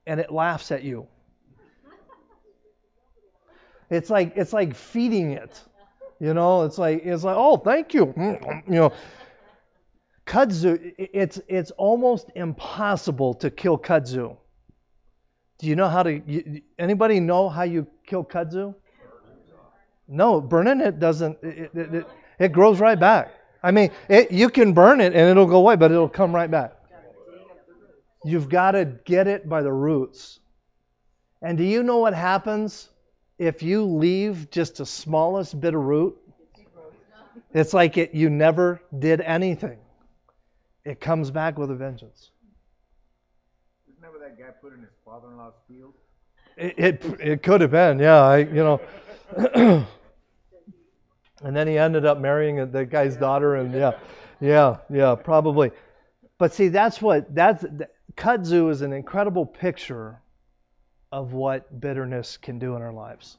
and 0.05 0.19
it 0.19 0.31
laughs 0.31 0.71
at 0.71 0.83
you. 0.83 1.07
It's 3.89 4.09
like 4.09 4.33
it's 4.35 4.53
like 4.53 4.75
feeding 4.75 5.31
it. 5.31 5.61
You 6.19 6.33
know, 6.33 6.63
it's 6.63 6.77
like 6.77 7.01
it's 7.03 7.23
like, 7.23 7.35
oh, 7.37 7.57
thank 7.57 7.93
you. 7.93 8.07
Mm, 8.07 8.41
mm, 8.41 8.67
you 8.67 8.75
know, 8.75 8.93
kudzu. 10.25 10.93
It's 10.97 11.39
it's 11.47 11.71
almost 11.71 12.29
impossible 12.35 13.35
to 13.35 13.49
kill 13.49 13.77
kudzu. 13.77 14.37
Do 15.59 15.67
you 15.67 15.75
know 15.75 15.87
how 15.87 16.03
to? 16.03 16.21
You, 16.25 16.61
anybody 16.79 17.19
know 17.19 17.49
how 17.49 17.63
you 17.63 17.87
kill 18.05 18.23
kudzu? 18.23 18.75
No, 20.07 20.41
burning 20.41 20.81
it 20.81 20.99
doesn't. 20.99 21.37
It, 21.41 21.71
it, 21.73 21.93
it, 21.95 22.07
it 22.39 22.51
grows 22.51 22.79
right 22.79 22.99
back. 22.99 23.31
I 23.63 23.71
mean, 23.71 23.91
you 24.31 24.49
can 24.49 24.73
burn 24.73 25.01
it 25.01 25.13
and 25.13 25.29
it'll 25.29 25.45
go 25.45 25.57
away, 25.57 25.75
but 25.75 25.91
it'll 25.91 26.09
come 26.09 26.33
right 26.33 26.49
back. 26.49 26.73
You've 28.23 28.49
got 28.49 28.71
to 28.71 28.85
get 28.85 29.27
it 29.27 29.47
by 29.47 29.61
the 29.61 29.71
roots. 29.71 30.39
And 31.41 31.57
do 31.57 31.63
you 31.63 31.83
know 31.83 31.97
what 31.97 32.13
happens 32.13 32.89
if 33.37 33.63
you 33.63 33.85
leave 33.85 34.49
just 34.51 34.77
the 34.77 34.85
smallest 34.85 35.59
bit 35.59 35.73
of 35.73 35.81
root? 35.81 36.17
It's 37.53 37.73
like 37.73 37.97
it, 37.97 38.13
you 38.13 38.29
never 38.29 38.81
did 38.97 39.21
anything. 39.21 39.79
It 40.83 40.99
comes 40.99 41.29
back 41.31 41.57
with 41.57 41.69
a 41.71 41.75
vengeance. 41.75 42.31
Isn't 43.87 44.01
that 44.01 44.11
what 44.11 44.21
that 44.21 44.37
guy 44.37 44.51
put 44.61 44.73
in 44.73 44.79
his 44.79 44.89
father-in-law's 45.05 45.53
field? 45.67 45.93
It, 46.57 46.73
it, 46.77 47.19
it 47.19 47.43
could 47.43 47.61
have 47.61 47.71
been, 47.71 47.99
yeah. 47.99 48.21
I, 48.21 48.37
you 48.39 48.63
know, 48.63 48.81
and 51.43 51.55
then 51.55 51.67
he 51.67 51.77
ended 51.77 52.05
up 52.05 52.19
marrying 52.19 52.71
the 52.71 52.85
guy's 52.85 53.15
daughter, 53.15 53.55
and 53.55 53.73
yeah, 53.73 53.93
yeah, 54.39 54.77
yeah, 54.89 55.15
probably. 55.15 55.71
But 56.37 56.53
see, 56.53 56.69
that's 56.69 57.01
what 57.01 57.33
that's 57.33 57.63
kudzu 58.15 58.71
is 58.71 58.81
an 58.81 58.93
incredible 58.93 59.45
picture 59.45 60.19
of 61.11 61.33
what 61.33 61.79
bitterness 61.79 62.37
can 62.37 62.57
do 62.59 62.75
in 62.75 62.81
our 62.81 62.93
lives. 62.93 63.37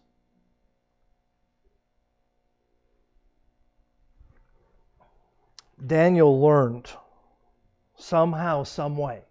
Daniel 5.84 6.40
learned 6.40 6.88
somehow, 8.02 8.64
some 8.64 8.96
way 8.96 9.22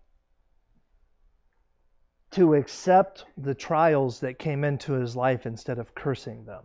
to 2.32 2.54
accept 2.54 3.26
the 3.38 3.54
trials 3.54 4.22
that 4.22 4.40
came 4.40 4.64
into 4.64 4.94
his 4.94 5.16
life 5.16 5.46
instead 5.46 5.80
of 5.80 5.94
cursing 5.94 6.46
them. 6.46 6.64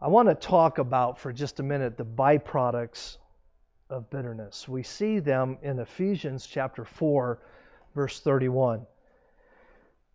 I 0.00 0.08
want 0.08 0.28
to 0.28 0.34
talk 0.34 0.78
about 0.78 1.18
for 1.18 1.32
just 1.32 1.60
a 1.60 1.62
minute 1.62 1.96
the 1.96 2.04
byproducts 2.04 3.18
of 3.90 4.10
bitterness. 4.10 4.68
We 4.68 4.82
see 4.82 5.18
them 5.18 5.58
in 5.62 5.78
Ephesians 5.78 6.46
chapter 6.46 6.84
4, 6.84 7.38
verse 7.94 8.20
31. 8.20 8.86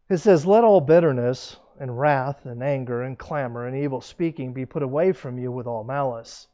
It 0.10 0.18
says, 0.18 0.46
Let 0.46 0.64
all 0.64 0.82
bitterness 0.82 1.56
and 1.82 2.00
wrath 2.00 2.46
and 2.46 2.62
anger 2.62 3.02
and 3.02 3.17
clamor 3.17 3.65
and 3.65 3.76
evil 3.76 4.02
speaking 4.02 4.54
be 4.54 4.67
put 4.67 4.84
away 4.84 5.12
from 5.12 5.39
you 5.39 5.52
with 5.52 5.65
all 5.65 5.84
malice. 5.84 6.48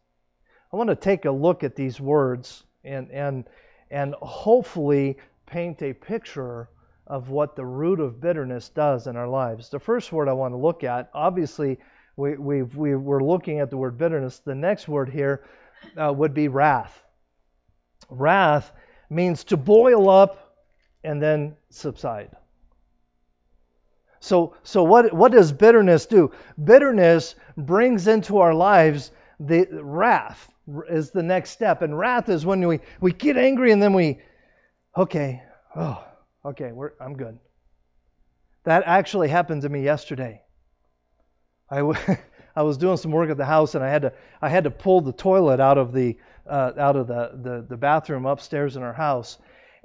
I 0.71 0.77
want 0.77 0.89
to 0.89 0.95
take 0.95 1.25
a 1.25 1.31
look 1.31 1.65
at 1.65 1.75
these 1.75 1.99
words 1.99 2.63
and, 2.85 3.11
and, 3.11 3.43
and 3.91 4.15
hopefully 4.21 5.17
paint 5.45 5.81
a 5.81 5.91
picture 5.91 6.69
of 7.05 7.29
what 7.29 7.57
the 7.57 7.65
root 7.65 7.99
of 7.99 8.21
bitterness 8.21 8.69
does 8.69 9.07
in 9.07 9.17
our 9.17 9.27
lives. 9.27 9.69
The 9.69 9.79
first 9.79 10.13
word 10.13 10.29
I 10.29 10.33
want 10.33 10.53
to 10.53 10.57
look 10.57 10.85
at, 10.85 11.09
obviously, 11.13 11.77
we, 12.15 12.37
we 12.37 12.63
we 12.63 12.91
are 12.93 13.23
looking 13.23 13.59
at 13.59 13.69
the 13.69 13.77
word 13.77 13.97
bitterness. 13.97 14.39
The 14.39 14.55
next 14.55 14.87
word 14.87 15.09
here 15.09 15.43
uh, 15.97 16.11
would 16.13 16.33
be 16.33 16.47
wrath. 16.47 17.03
Wrath 18.09 18.71
means 19.09 19.43
to 19.45 19.57
boil 19.57 20.09
up 20.09 20.55
and 21.03 21.21
then 21.21 21.57
subside. 21.69 22.31
So, 24.19 24.55
so 24.63 24.83
what, 24.83 25.13
what 25.13 25.31
does 25.31 25.51
bitterness 25.51 26.05
do? 26.05 26.31
Bitterness 26.63 27.35
brings 27.57 28.07
into 28.07 28.39
our 28.39 28.53
lives 28.53 29.11
the 29.39 29.67
wrath 29.71 30.49
is 30.89 31.11
the 31.11 31.23
next 31.23 31.51
step. 31.51 31.81
And 31.81 31.97
wrath 31.97 32.29
is 32.29 32.45
when 32.45 32.65
we, 32.67 32.79
we 32.99 33.13
get 33.13 33.37
angry 33.37 33.71
and 33.71 33.81
then 33.81 33.93
we, 33.93 34.19
okay, 34.95 35.43
oh, 35.75 36.03
okay, 36.45 36.71
I'm 36.99 37.15
good. 37.15 37.37
That 38.63 38.83
actually 38.85 39.29
happened 39.29 39.61
to 39.61 39.69
me 39.69 39.83
yesterday. 39.83 40.41
I, 41.69 41.77
w- 41.77 41.99
I 42.55 42.63
was 42.63 42.77
doing 42.77 42.97
some 42.97 43.11
work 43.11 43.29
at 43.29 43.37
the 43.37 43.45
house 43.45 43.75
and 43.75 43.83
I 43.83 43.89
had 43.89 44.01
to 44.01 44.13
I 44.41 44.49
had 44.49 44.63
to 44.63 44.71
pull 44.71 45.01
the 45.01 45.13
toilet 45.13 45.59
out 45.59 45.77
of 45.77 45.93
the 45.93 46.17
uh, 46.49 46.71
out 46.77 46.95
of 46.95 47.07
the, 47.07 47.31
the, 47.41 47.65
the 47.69 47.77
bathroom 47.77 48.25
upstairs 48.25 48.77
in 48.77 48.83
our 48.83 48.93
house, 48.93 49.37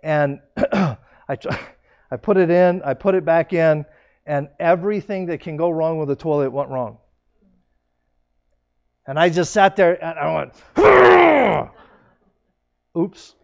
and 0.03 0.40
I 0.57 0.97
I 2.11 2.16
put 2.16 2.37
it 2.37 2.51
in, 2.51 2.83
I 2.83 2.95
put 2.95 3.14
it 3.14 3.25
back 3.25 3.53
in, 3.53 3.85
and 4.26 4.48
everything 4.58 5.26
that 5.26 5.40
can 5.40 5.56
go 5.56 5.70
wrong 5.70 5.98
with 5.98 6.08
the 6.08 6.16
toilet 6.16 6.50
went 6.50 6.70
wrong. 6.70 6.98
And 9.06 9.18
I 9.18 9.30
just 9.30 9.52
sat 9.52 9.76
there 9.76 10.02
and 10.02 10.18
I 10.18 10.35
went, 10.35 11.62
oops. 12.96 13.35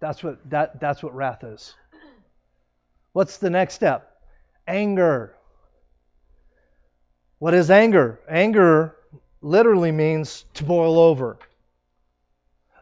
That's 0.00 0.22
what 0.22 0.38
that 0.50 0.80
that's 0.80 1.02
what 1.02 1.14
wrath 1.14 1.44
is. 1.44 1.74
What's 3.12 3.36
the 3.36 3.50
next 3.50 3.74
step? 3.74 4.10
Anger. 4.66 5.34
What 7.38 7.54
is 7.54 7.70
anger? 7.70 8.20
Anger 8.28 8.96
literally 9.42 9.92
means 9.92 10.44
to 10.54 10.64
boil 10.64 10.98
over. 10.98 11.38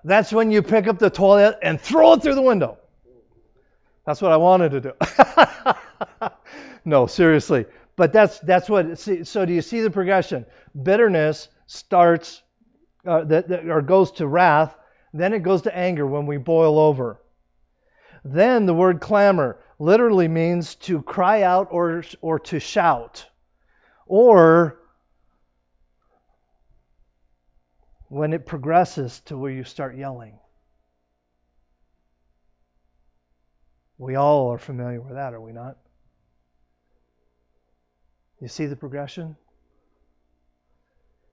That's 0.05 0.33
when 0.33 0.51
you 0.51 0.63
pick 0.63 0.87
up 0.87 0.99
the 0.99 1.11
toilet 1.11 1.59
and 1.63 1.81
throw 1.81 2.15
it 2.15 2.23
through 2.23 2.35
the 2.35 2.43
window. 2.43 2.78
That's 4.09 4.23
what 4.23 4.33
I 4.33 4.39
wanted 4.39 4.71
to 4.71 4.81
do. 4.81 4.93
no, 6.87 7.07
seriously. 7.07 7.67
But 7.95 8.11
that's 8.11 8.39
that's 8.39 8.67
what. 8.71 8.99
So 8.99 9.45
do 9.45 9.53
you 9.53 9.61
see 9.61 9.83
the 9.83 9.91
progression? 9.91 10.47
Bitterness 10.83 11.49
starts, 11.67 12.43
uh, 13.07 13.25
that, 13.25 13.49
that, 13.49 13.69
or 13.69 13.83
goes 13.83 14.13
to 14.13 14.27
wrath. 14.27 14.75
Then 15.13 15.35
it 15.35 15.41
goes 15.41 15.61
to 15.63 15.77
anger 15.77 16.07
when 16.07 16.25
we 16.25 16.39
boil 16.39 16.79
over. 16.79 17.21
Then 18.25 18.65
the 18.65 18.73
word 18.73 19.03
clamor 19.03 19.59
literally 19.79 20.27
means 20.27 20.77
to 20.77 21.03
cry 21.03 21.43
out 21.43 21.69
or 21.71 22.03
or 22.23 22.39
to 22.39 22.61
shout, 22.61 23.27
or 24.07 24.81
when 28.09 28.33
it 28.33 28.47
progresses 28.47 29.21
to 29.27 29.37
where 29.37 29.53
you 29.53 29.65
start 29.65 29.99
yelling. 29.99 30.39
We 33.99 34.15
all 34.15 34.53
are 34.53 34.59
familiar 34.59 35.01
with 35.01 35.15
that, 35.15 35.35
are 35.35 35.41
we 35.41 35.53
not? 35.53 35.77
You 38.41 38.47
see 38.47 38.67
the 38.67 38.77
progression? 38.77 39.37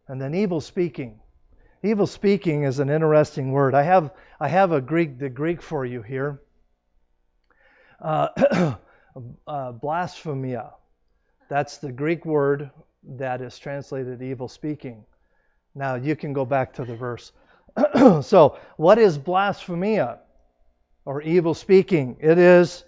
And 0.07 0.19
then 0.19 0.33
evil 0.33 0.59
speaking. 0.59 1.19
Evil 1.83 2.07
speaking 2.07 2.63
is 2.63 2.79
an 2.79 2.89
interesting 2.89 3.51
word. 3.51 3.75
I 3.75 3.83
have 3.83 4.11
I 4.39 4.47
have 4.47 4.71
a 4.71 4.81
Greek 4.81 5.19
the 5.19 5.29
Greek 5.29 5.61
for 5.61 5.85
you 5.85 6.01
here. 6.01 6.41
Uh, 8.01 8.75
uh, 9.47 9.71
blasphemia. 9.73 10.71
That's 11.49 11.77
the 11.77 11.91
Greek 11.91 12.25
word 12.25 12.71
that 13.03 13.41
is 13.41 13.57
translated 13.59 14.21
evil 14.21 14.47
speaking. 14.47 15.05
Now 15.75 15.95
you 15.95 16.15
can 16.15 16.33
go 16.33 16.45
back 16.45 16.73
to 16.73 16.85
the 16.85 16.95
verse. 16.95 17.31
so, 18.21 18.57
what 18.77 18.97
is 18.97 19.17
blasphemia 19.17 20.19
or 21.05 21.21
evil 21.21 21.53
speaking? 21.53 22.17
It 22.19 22.37
is 22.37 22.83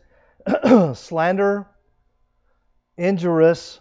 slander, 0.96 1.68
injurious, 2.98 3.80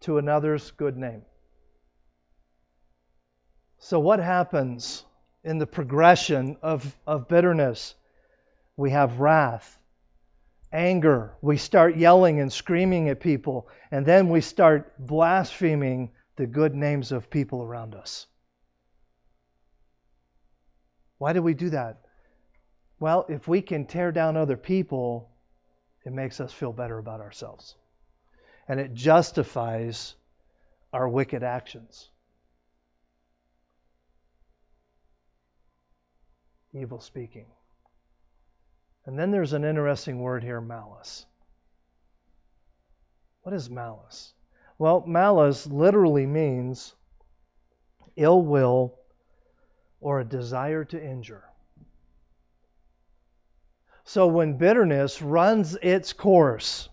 to 0.00 0.18
another's 0.18 0.70
good 0.72 0.96
name. 0.96 1.22
So, 3.78 4.00
what 4.00 4.18
happens 4.18 5.04
in 5.44 5.58
the 5.58 5.66
progression 5.66 6.56
of, 6.62 6.94
of 7.06 7.28
bitterness? 7.28 7.94
We 8.76 8.90
have 8.90 9.20
wrath, 9.20 9.78
anger. 10.72 11.34
We 11.42 11.56
start 11.56 11.96
yelling 11.96 12.40
and 12.40 12.52
screaming 12.52 13.08
at 13.08 13.20
people, 13.20 13.68
and 13.90 14.04
then 14.04 14.28
we 14.28 14.40
start 14.40 14.94
blaspheming 14.98 16.10
the 16.36 16.46
good 16.46 16.74
names 16.74 17.12
of 17.12 17.30
people 17.30 17.62
around 17.62 17.94
us. 17.94 18.26
Why 21.18 21.34
do 21.34 21.42
we 21.42 21.52
do 21.52 21.70
that? 21.70 21.98
Well, 23.00 23.26
if 23.28 23.48
we 23.48 23.62
can 23.62 23.86
tear 23.86 24.12
down 24.12 24.36
other 24.36 24.56
people, 24.56 25.30
it 26.04 26.12
makes 26.12 26.38
us 26.40 26.52
feel 26.52 26.72
better 26.72 26.98
about 26.98 27.20
ourselves 27.20 27.74
and 28.70 28.78
it 28.78 28.94
justifies 28.94 30.14
our 30.92 31.08
wicked 31.08 31.42
actions. 31.42 32.08
Evil 36.72 37.00
speaking. 37.00 37.46
And 39.06 39.18
then 39.18 39.32
there's 39.32 39.54
an 39.54 39.64
interesting 39.64 40.20
word 40.20 40.44
here 40.44 40.60
malice. 40.60 41.26
What 43.42 43.56
is 43.56 43.68
malice? 43.68 44.32
Well, 44.78 45.02
malice 45.04 45.66
literally 45.66 46.26
means 46.26 46.94
ill 48.14 48.40
will 48.40 48.94
or 50.00 50.20
a 50.20 50.24
desire 50.24 50.84
to 50.84 51.02
injure. 51.02 51.49
So 54.10 54.26
when 54.26 54.54
bitterness 54.54 55.22
runs 55.22 55.76
its 55.80 56.12
course, 56.12 56.88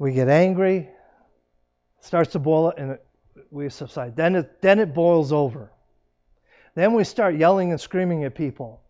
we 0.00 0.14
get 0.14 0.28
angry, 0.28 0.88
starts 2.00 2.32
to 2.32 2.40
boil, 2.40 2.72
and 2.76 2.98
we 3.52 3.68
subside. 3.68 4.16
Then 4.16 4.34
it, 4.34 4.60
then 4.62 4.80
it 4.80 4.94
boils 4.94 5.30
over. 5.30 5.70
Then 6.74 6.94
we 6.94 7.04
start 7.04 7.36
yelling 7.36 7.70
and 7.70 7.80
screaming 7.80 8.24
at 8.24 8.34
people. 8.34 8.82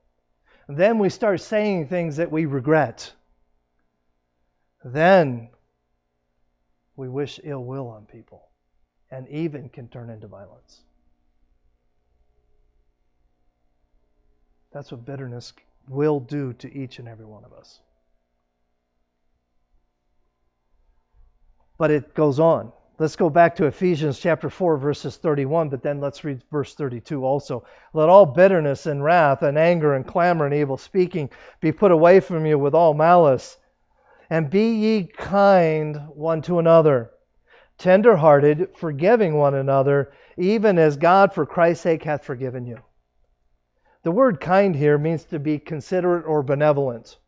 Then 0.67 0.99
we 0.99 1.11
start 1.11 1.43
saying 1.43 1.89
things 1.89 2.17
that 2.17 2.33
we 2.33 2.47
regret. 2.47 3.13
Then 4.83 5.51
we 6.97 7.11
wish 7.11 7.39
ill 7.45 7.63
will 7.63 7.89
on 7.89 8.07
people 8.07 8.49
and 9.11 9.29
even 9.29 9.69
can 9.69 9.89
turn 9.89 10.09
into 10.09 10.29
violence. 10.29 10.81
That's 14.73 14.93
what 14.93 15.05
bitterness 15.05 15.53
will 15.89 16.21
do 16.21 16.53
to 16.55 16.73
each 16.73 16.99
and 16.99 17.09
every 17.09 17.27
one 17.27 17.45
of 17.45 17.53
us. 17.53 17.81
But 21.79 21.91
it 21.91 22.15
goes 22.15 22.39
on. 22.39 22.73
Let's 22.99 23.17
go 23.17 23.31
back 23.31 23.57
to 23.57 23.65
Ephesians 23.65 24.19
chapter 24.19 24.51
4, 24.51 24.77
verses 24.77 25.17
31, 25.17 25.71
but 25.71 25.83
then 25.83 26.01
let's 26.01 26.23
read 26.23 26.43
verse 26.53 26.75
32 26.75 27.25
also. 27.25 27.65
Let 27.95 28.11
all 28.11 28.27
bitterness 28.27 28.85
and 28.85 29.03
wrath 29.03 29.43
and 29.43 29.57
anger 29.57 29.95
and 29.95 30.07
clamor 30.07 30.45
and 30.45 30.55
evil 30.55 30.77
speaking 30.77 31.31
be 31.63 31.73
put 31.73 31.93
away 31.93 32.21
from 32.21 32.45
you 32.45 32.59
with 32.59 32.75
all 32.75 32.93
malice. 32.93 33.57
And 34.29 34.51
be 34.51 34.75
ye 34.75 35.05
kind 35.05 36.09
one 36.15 36.43
to 36.43 36.59
another, 36.59 37.11
tender 37.79 38.17
hearted, 38.17 38.77
forgiving 38.77 39.35
one 39.35 39.55
another, 39.55 40.13
even 40.37 40.79
as 40.79 40.99
God 40.99 41.33
for 41.33 41.47
Christ's 41.47 41.83
sake 41.83 42.05
hath 42.05 42.25
forgiven 42.25 42.67
you. 42.67 42.79
The 44.03 44.11
word 44.11 44.41
kind 44.41 44.75
here 44.75 44.97
means 44.99 45.25
to 45.25 45.39
be 45.39 45.59
considerate 45.59 46.25
or 46.27 46.43
benevolent. 46.43 47.19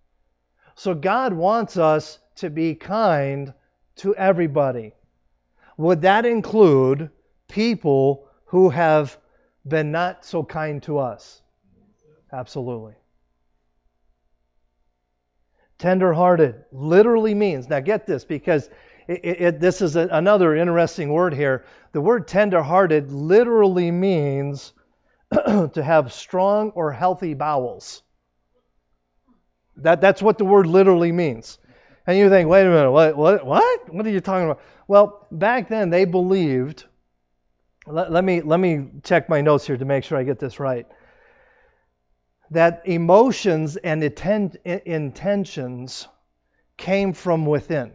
So 0.75 0.95
God 0.95 1.33
wants 1.33 1.77
us 1.77 2.19
to 2.37 2.49
be 2.49 2.75
kind 2.75 3.53
to 3.97 4.15
everybody. 4.17 4.95
Would 5.77 6.03
that 6.03 6.25
include 6.25 7.11
people 7.49 8.27
who 8.47 8.71
have 8.71 9.19
been 9.67 9.93
not 9.93 10.25
so 10.25 10.43
kind 10.43 10.83
to 10.85 10.99
us? 10.99 11.43
Absolutely. 12.33 12.95
Tenderhearted 15.79 16.65
literally 16.73 17.35
means, 17.35 17.69
now 17.69 17.81
get 17.81 18.07
this 18.07 18.25
because 18.25 18.71
it, 19.09 19.21
it, 19.25 19.61
this 19.61 19.83
is 19.83 19.97
a, 19.97 20.09
another 20.13 20.55
interesting 20.57 21.13
word 21.13 21.35
here. 21.35 21.65
The 21.93 22.01
word 22.01 22.29
tenderhearted 22.29 23.11
literally 23.11 23.91
means 23.91 24.73
to 25.73 25.83
have 25.83 26.13
strong 26.13 26.71
or 26.71 26.93
healthy 26.93 27.35
bowels. 27.35 28.03
That, 29.77 30.01
that's 30.01 30.21
what 30.21 30.39
the 30.39 30.45
word 30.45 30.67
literally 30.67 31.13
means. 31.13 31.59
And 32.07 32.19
you 32.19 32.29
think, 32.29 32.49
wait 32.49 32.67
a 32.67 32.71
minute, 32.71 32.91
what, 32.91 33.17
what, 33.17 33.47
what? 33.47 33.95
What 33.95 34.07
are 34.07 34.11
you 34.11 34.21
talking 34.21 34.45
about? 34.45 34.61
Well, 34.89 35.27
back 35.31 35.69
then 35.69 35.91
they 35.91 36.05
believed. 36.05 36.85
Let, 37.87 38.13
let, 38.13 38.25
me 38.25 38.43
let 38.43 38.61
me 38.61 38.89
check 39.03 39.29
my 39.29 39.41
notes 39.41 39.67
here 39.67 39.77
to 39.77 39.85
make 39.85 40.05
sure 40.05 40.19
I 40.19 40.25
get 40.25 40.39
this 40.39 40.61
right. 40.61 40.87
That 42.51 42.83
emotions 42.85 43.77
and 43.77 44.05
intent, 44.05 44.57
intentions 44.65 46.07
came 46.77 47.13
from 47.13 47.47
within. 47.47 47.93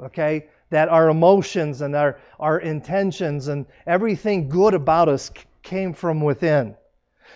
Okay, 0.00 0.48
that 0.70 0.88
our 0.88 1.08
emotions 1.08 1.80
and 1.80 1.94
our 1.94 2.18
our 2.38 2.58
intentions 2.58 3.48
and 3.48 3.66
everything 3.86 4.48
good 4.48 4.74
about 4.74 5.08
us 5.08 5.30
came 5.62 5.92
from 5.92 6.20
within. 6.20 6.76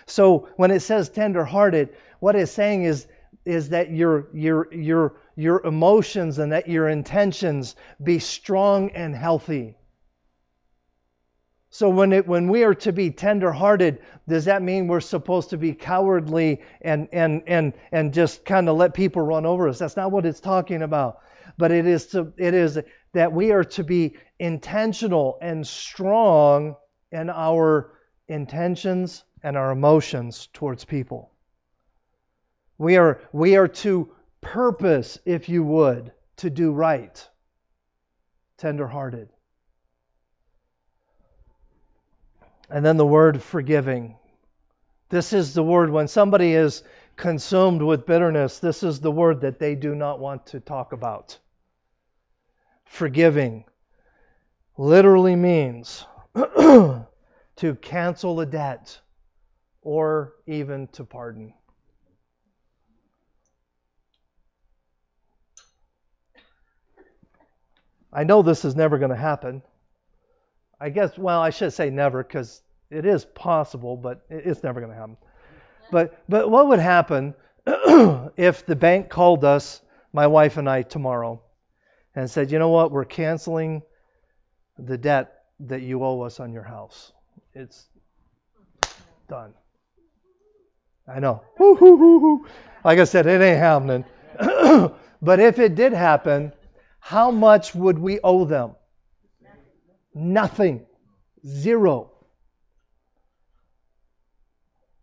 So 0.07 0.49
when 0.57 0.71
it 0.71 0.81
says 0.81 1.09
tender-hearted, 1.09 1.91
what 2.21 2.37
it's 2.37 2.53
saying 2.53 2.85
is 2.85 3.07
is 3.45 3.71
that 3.71 3.91
your 3.91 4.29
your 4.33 4.73
your 4.73 5.15
your 5.37 5.65
emotions 5.67 6.39
and 6.39 6.53
that 6.53 6.69
your 6.69 6.89
intentions 6.89 7.75
be 8.03 8.19
strong 8.19 8.91
and 8.91 9.15
healthy. 9.15 9.77
So 11.71 11.89
when 11.89 12.13
it 12.13 12.29
when 12.29 12.49
we 12.49 12.65
are 12.65 12.75
to 12.75 12.93
be 12.93 13.11
tender-hearted, 13.11 14.01
does 14.29 14.45
that 14.45 14.63
mean 14.63 14.89
we're 14.89 15.01
supposed 15.01 15.51
to 15.51 15.57
be 15.57 15.73
cowardly 15.73 16.61
and 16.83 17.09
and 17.13 17.43
and 17.47 17.73
and 17.91 18.13
just 18.13 18.45
kind 18.45 18.69
of 18.69 18.77
let 18.77 18.93
people 18.93 19.23
run 19.23 19.47
over 19.47 19.69
us? 19.69 19.79
That's 19.79 19.97
not 19.97 20.13
what 20.13 20.27
it's 20.27 20.41
talking 20.41 20.83
about. 20.83 21.21
But 21.57 21.71
it 21.71 21.87
is 21.87 22.09
to 22.09 22.33
it 22.37 22.53
is 22.53 22.79
that 23.13 23.33
we 23.33 23.53
are 23.53 23.65
to 23.65 23.85
be 23.85 24.17
intentional 24.39 25.39
and 25.41 25.67
strong 25.67 26.77
in 27.11 27.31
our 27.31 27.93
intentions 28.29 29.25
and 29.43 29.57
our 29.57 29.71
emotions 29.71 30.49
towards 30.53 30.85
people. 30.85 31.31
We 32.79 32.97
are, 32.97 33.21
we 33.33 33.57
are 33.57 33.69
to 33.69 34.13
purpose, 34.41 35.19
if 35.25 35.49
you 35.49 35.63
would, 35.63 36.13
to 36.39 36.51
do 36.51 36.73
right. 36.73 37.29
Tenderhearted. 38.57 39.29
And 42.71 42.85
then 42.85 42.97
the 42.97 43.07
word 43.07 43.43
forgiving. 43.43 44.17
This 45.11 45.33
is 45.35 45.53
the 45.53 45.63
word 45.63 45.91
when 45.91 46.09
somebody 46.09 46.55
is 46.55 46.83
consumed 47.17 47.83
with 47.83 48.07
bitterness, 48.07 48.59
this 48.59 48.83
is 48.83 49.01
the 49.01 49.13
word 49.13 49.43
that 49.43 49.59
they 49.59 49.75
do 49.75 49.95
not 49.95 50.19
want 50.19 50.47
to 50.47 50.61
talk 50.61 50.93
about. 50.93 51.39
Forgiving 52.93 53.65
literally 54.77 55.35
means 55.35 56.05
to 56.35 57.75
cancel 57.81 58.41
a 58.41 58.45
debt 58.45 59.01
or 59.81 60.35
even 60.47 60.89
to 60.89 61.03
pardon. 61.03 61.55
I 68.13 68.25
know 68.25 68.43
this 68.43 68.63
is 68.63 68.77
never 68.77 68.99
going 68.99 69.11
to 69.11 69.17
happen. 69.17 69.63
I 70.79 70.91
guess, 70.91 71.17
well, 71.17 71.41
I 71.41 71.49
should 71.49 71.73
say 71.73 71.89
never 71.89 72.23
because 72.23 72.61
it 72.91 73.07
is 73.07 73.25
possible, 73.25 73.97
but 73.97 74.27
it's 74.29 74.63
never 74.63 74.81
going 74.81 74.93
to 74.93 74.99
happen. 74.99 75.17
But, 75.91 76.23
but 76.29 76.51
what 76.51 76.69
would 76.69 76.79
happen 76.79 77.33
if 77.67 78.67
the 78.67 78.77
bank 78.77 79.09
called 79.09 79.47
us, 79.47 79.81
my 80.13 80.27
wife 80.27 80.59
and 80.59 80.69
I, 80.69 80.83
tomorrow 80.83 81.41
and 82.15 82.31
said, 82.31 82.51
you 82.51 82.59
know 82.59 82.69
what, 82.69 82.91
we're 82.93 83.05
canceling 83.05 83.83
the 84.79 84.99
debt 84.99 85.33
that 85.61 85.83
you 85.83 86.05
owe 86.05 86.21
us 86.23 86.41
on 86.41 86.53
your 86.53 86.63
house? 86.63 87.13
It's 87.55 87.87
done. 89.29 89.55
I 91.09 91.21
know. 91.21 91.43
Like 92.85 92.99
I 92.99 93.05
said, 93.05 93.27
it 93.27 93.41
ain't 93.41 93.59
happening. 93.59 94.05
but 95.23 95.39
if 95.39 95.61
it 95.61 95.77
did 95.77 95.93
happen, 95.93 96.53
how 96.99 97.31
much 97.31 97.75
would 97.75 97.99
we 97.99 98.19
owe 98.25 98.45
them? 98.45 98.75
Nothing. 100.15 100.85
Zero. 101.47 102.11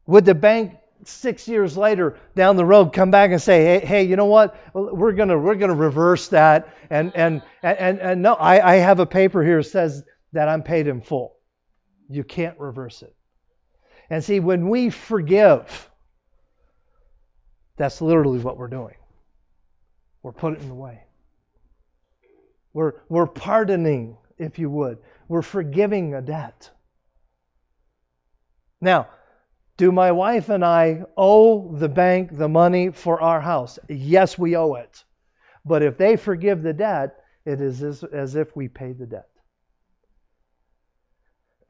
Would 0.07 0.25
the 0.25 0.35
bank 0.35 0.75
six 1.05 1.47
years 1.47 1.77
later 1.77 2.17
down 2.35 2.55
the 2.55 2.65
road 2.65 2.93
come 2.93 3.11
back 3.11 3.31
and 3.31 3.41
say, 3.41 3.63
hey, 3.63 3.85
hey 3.85 4.03
you 4.03 4.15
know 4.15 4.25
what? 4.25 4.55
We're 4.73 5.13
gonna 5.13 5.37
we're 5.37 5.55
gonna 5.55 5.75
reverse 5.75 6.29
that 6.29 6.73
and 6.89 7.11
and 7.15 7.41
and 7.63 7.99
and 7.99 8.21
no, 8.21 8.33
I, 8.33 8.73
I 8.73 8.75
have 8.75 8.99
a 8.99 9.05
paper 9.05 9.43
here 9.43 9.63
says 9.63 10.03
that 10.33 10.47
I'm 10.47 10.63
paid 10.63 10.87
in 10.87 11.01
full. 11.01 11.35
You 12.09 12.23
can't 12.23 12.59
reverse 12.59 13.01
it. 13.01 13.15
And 14.09 14.23
see, 14.23 14.39
when 14.39 14.69
we 14.69 14.89
forgive, 14.89 15.89
that's 17.77 18.01
literally 18.01 18.39
what 18.39 18.57
we're 18.57 18.67
doing. 18.67 18.95
We're 20.23 20.31
putting 20.31 20.63
it 20.63 20.71
away. 20.71 21.03
We're, 22.73 22.93
we're 23.07 23.27
pardoning, 23.27 24.17
if 24.37 24.59
you 24.59 24.69
would. 24.69 24.99
We're 25.27 25.41
forgiving 25.41 26.13
a 26.13 26.21
debt. 26.21 26.69
Now, 28.81 29.07
do 29.79 29.93
my 29.93 30.11
wife 30.11 30.49
and 30.49 30.63
I 30.63 31.03
owe 31.15 31.73
the 31.73 31.87
bank 31.87 32.37
the 32.37 32.49
money 32.49 32.91
for 32.91 33.21
our 33.21 33.39
house? 33.39 33.79
Yes, 33.87 34.37
we 34.37 34.57
owe 34.57 34.73
it. 34.73 35.05
But 35.63 35.83
if 35.83 35.97
they 35.97 36.17
forgive 36.17 36.61
the 36.61 36.73
debt, 36.73 37.15
it 37.45 37.61
is 37.61 37.81
as, 37.81 38.03
as 38.03 38.35
if 38.35 38.53
we 38.57 38.67
paid 38.67 38.99
the 38.99 39.05
debt. 39.05 39.29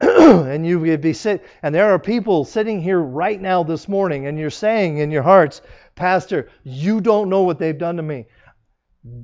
and 0.00 0.66
you 0.66 0.80
would 0.80 1.00
be 1.00 1.12
sit 1.12 1.46
and 1.62 1.72
there 1.72 1.92
are 1.92 2.00
people 2.00 2.44
sitting 2.44 2.82
here 2.82 2.98
right 2.98 3.40
now 3.40 3.62
this 3.62 3.86
morning 3.86 4.26
and 4.26 4.40
you're 4.40 4.50
saying 4.50 4.98
in 4.98 5.12
your 5.12 5.22
hearts, 5.22 5.62
Pastor, 5.94 6.48
you 6.64 7.00
don't 7.00 7.28
know 7.28 7.42
what 7.42 7.60
they've 7.60 7.78
done 7.78 7.98
to 7.98 8.02
me. 8.02 8.26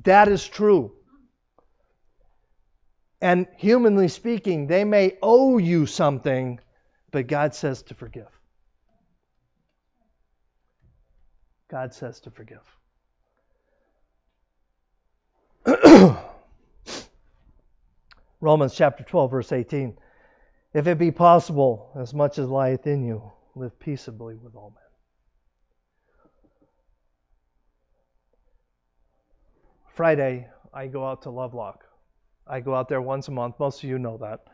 That 0.05 0.29
is 0.29 0.47
true. 0.47 0.93
And 3.19 3.47
humanly 3.57 4.07
speaking, 4.07 4.67
they 4.67 4.85
may 4.85 5.17
owe 5.21 5.57
you 5.57 5.87
something, 5.87 6.61
but 7.11 7.27
God 7.27 7.53
says 7.53 7.81
to 7.83 7.93
forgive. 7.93 8.36
God 11.69 11.93
says 11.93 12.19
to 12.21 12.31
forgive. 12.31 12.63
Romans 18.41 18.73
chapter 18.75 19.03
12, 19.03 19.31
verse 19.31 19.51
18. 19.51 19.97
If 20.73 20.87
it 20.87 20.97
be 20.97 21.11
possible, 21.11 21.91
as 21.99 22.13
much 22.13 22.37
as 22.37 22.47
lieth 22.47 22.87
in 22.87 23.03
you, 23.03 23.31
live 23.55 23.77
peaceably 23.79 24.35
with 24.35 24.55
all 24.55 24.73
men. 24.75 24.83
Friday, 29.87 30.47
I 30.73 30.87
go 30.87 31.05
out 31.05 31.23
to 31.23 31.31
Lovelock 31.31 31.83
I 32.49 32.61
go 32.61 32.73
out 32.73 32.87
there 32.87 33.01
once 33.01 33.27
a 33.27 33.31
month. 33.31 33.59
Most 33.59 33.83
of 33.83 33.89
you 33.89 33.99
know 33.99 34.17
that. 34.17 34.47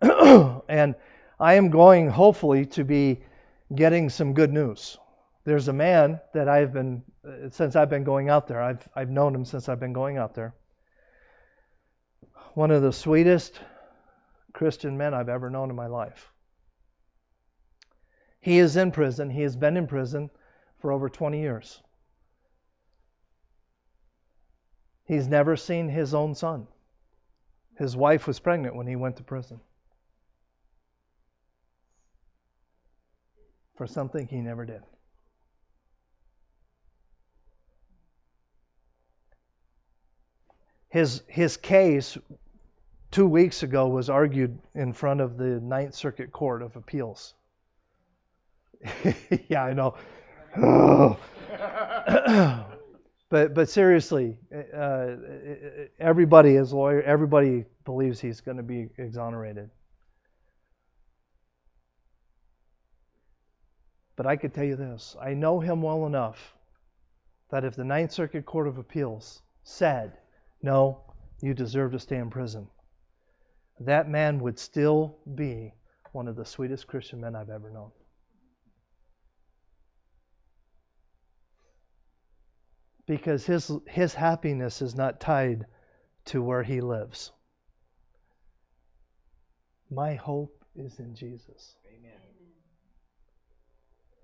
and 0.68 0.94
I 1.40 1.54
am 1.54 1.70
going, 1.70 2.08
hopefully, 2.08 2.66
to 2.66 2.84
be 2.84 3.20
getting 3.74 4.10
some 4.10 4.32
good 4.32 4.52
news. 4.52 4.98
There's 5.46 5.68
a 5.68 5.72
man 5.72 6.20
that 6.34 6.48
I've 6.48 6.72
been, 6.72 7.04
uh, 7.24 7.50
since 7.50 7.76
I've 7.76 7.88
been 7.88 8.02
going 8.02 8.28
out 8.28 8.48
there, 8.48 8.60
I've, 8.60 8.86
I've 8.96 9.10
known 9.10 9.32
him 9.32 9.44
since 9.44 9.68
I've 9.68 9.78
been 9.78 9.92
going 9.92 10.16
out 10.18 10.34
there. 10.34 10.56
One 12.54 12.72
of 12.72 12.82
the 12.82 12.92
sweetest 12.92 13.60
Christian 14.52 14.98
men 14.98 15.14
I've 15.14 15.28
ever 15.28 15.48
known 15.48 15.70
in 15.70 15.76
my 15.76 15.86
life. 15.86 16.32
He 18.40 18.58
is 18.58 18.76
in 18.76 18.90
prison. 18.90 19.30
He 19.30 19.42
has 19.42 19.54
been 19.54 19.76
in 19.76 19.86
prison 19.86 20.30
for 20.80 20.90
over 20.90 21.08
20 21.08 21.40
years. 21.40 21.80
He's 25.04 25.28
never 25.28 25.54
seen 25.54 25.88
his 25.88 26.12
own 26.12 26.34
son. 26.34 26.66
His 27.78 27.96
wife 27.96 28.26
was 28.26 28.40
pregnant 28.40 28.74
when 28.74 28.88
he 28.88 28.96
went 28.96 29.18
to 29.18 29.22
prison 29.22 29.60
for 33.76 33.86
something 33.86 34.26
he 34.26 34.40
never 34.40 34.64
did. 34.64 34.82
His, 40.96 41.22
his 41.26 41.58
case 41.58 42.16
two 43.10 43.26
weeks 43.26 43.62
ago 43.62 43.86
was 43.86 44.08
argued 44.08 44.58
in 44.74 44.94
front 44.94 45.20
of 45.20 45.36
the 45.36 45.60
Ninth 45.60 45.94
Circuit 45.94 46.32
Court 46.32 46.62
of 46.62 46.74
Appeals. 46.74 47.34
yeah, 49.48 49.62
I 49.62 49.74
know. 49.74 49.94
but 53.28 53.52
but 53.52 53.68
seriously, 53.68 54.38
uh, 54.74 55.16
everybody 56.00 56.56
is 56.56 56.72
lawyer. 56.72 57.02
Everybody 57.02 57.66
believes 57.84 58.18
he's 58.18 58.40
going 58.40 58.56
to 58.56 58.62
be 58.62 58.88
exonerated. 58.96 59.68
But 64.16 64.24
I 64.24 64.36
could 64.36 64.54
tell 64.54 64.64
you 64.64 64.76
this: 64.76 65.14
I 65.20 65.34
know 65.34 65.60
him 65.60 65.82
well 65.82 66.06
enough 66.06 66.54
that 67.50 67.66
if 67.66 67.76
the 67.76 67.84
Ninth 67.84 68.12
Circuit 68.12 68.46
Court 68.46 68.66
of 68.66 68.78
Appeals 68.78 69.42
said, 69.62 70.16
"No, 70.66 71.14
you 71.40 71.54
deserve 71.54 71.92
to 71.92 72.00
stay 72.00 72.16
in 72.16 72.28
prison," 72.28 72.68
that 73.78 74.08
man 74.08 74.40
would 74.40 74.58
still 74.58 75.20
be 75.32 75.72
one 76.10 76.26
of 76.26 76.34
the 76.34 76.44
sweetest 76.44 76.88
Christian 76.88 77.20
men 77.20 77.36
I've 77.36 77.50
ever 77.50 77.70
known. 77.70 77.92
Because 83.06 83.46
his, 83.46 83.70
his 83.86 84.12
happiness 84.14 84.82
is 84.82 84.96
not 84.96 85.20
tied 85.20 85.66
to 86.24 86.42
where 86.42 86.64
he 86.64 86.80
lives. 86.80 87.30
My 89.88 90.16
hope 90.16 90.64
is 90.74 90.98
in 90.98 91.14
Jesus. 91.14 91.76
Amen. 91.86 92.20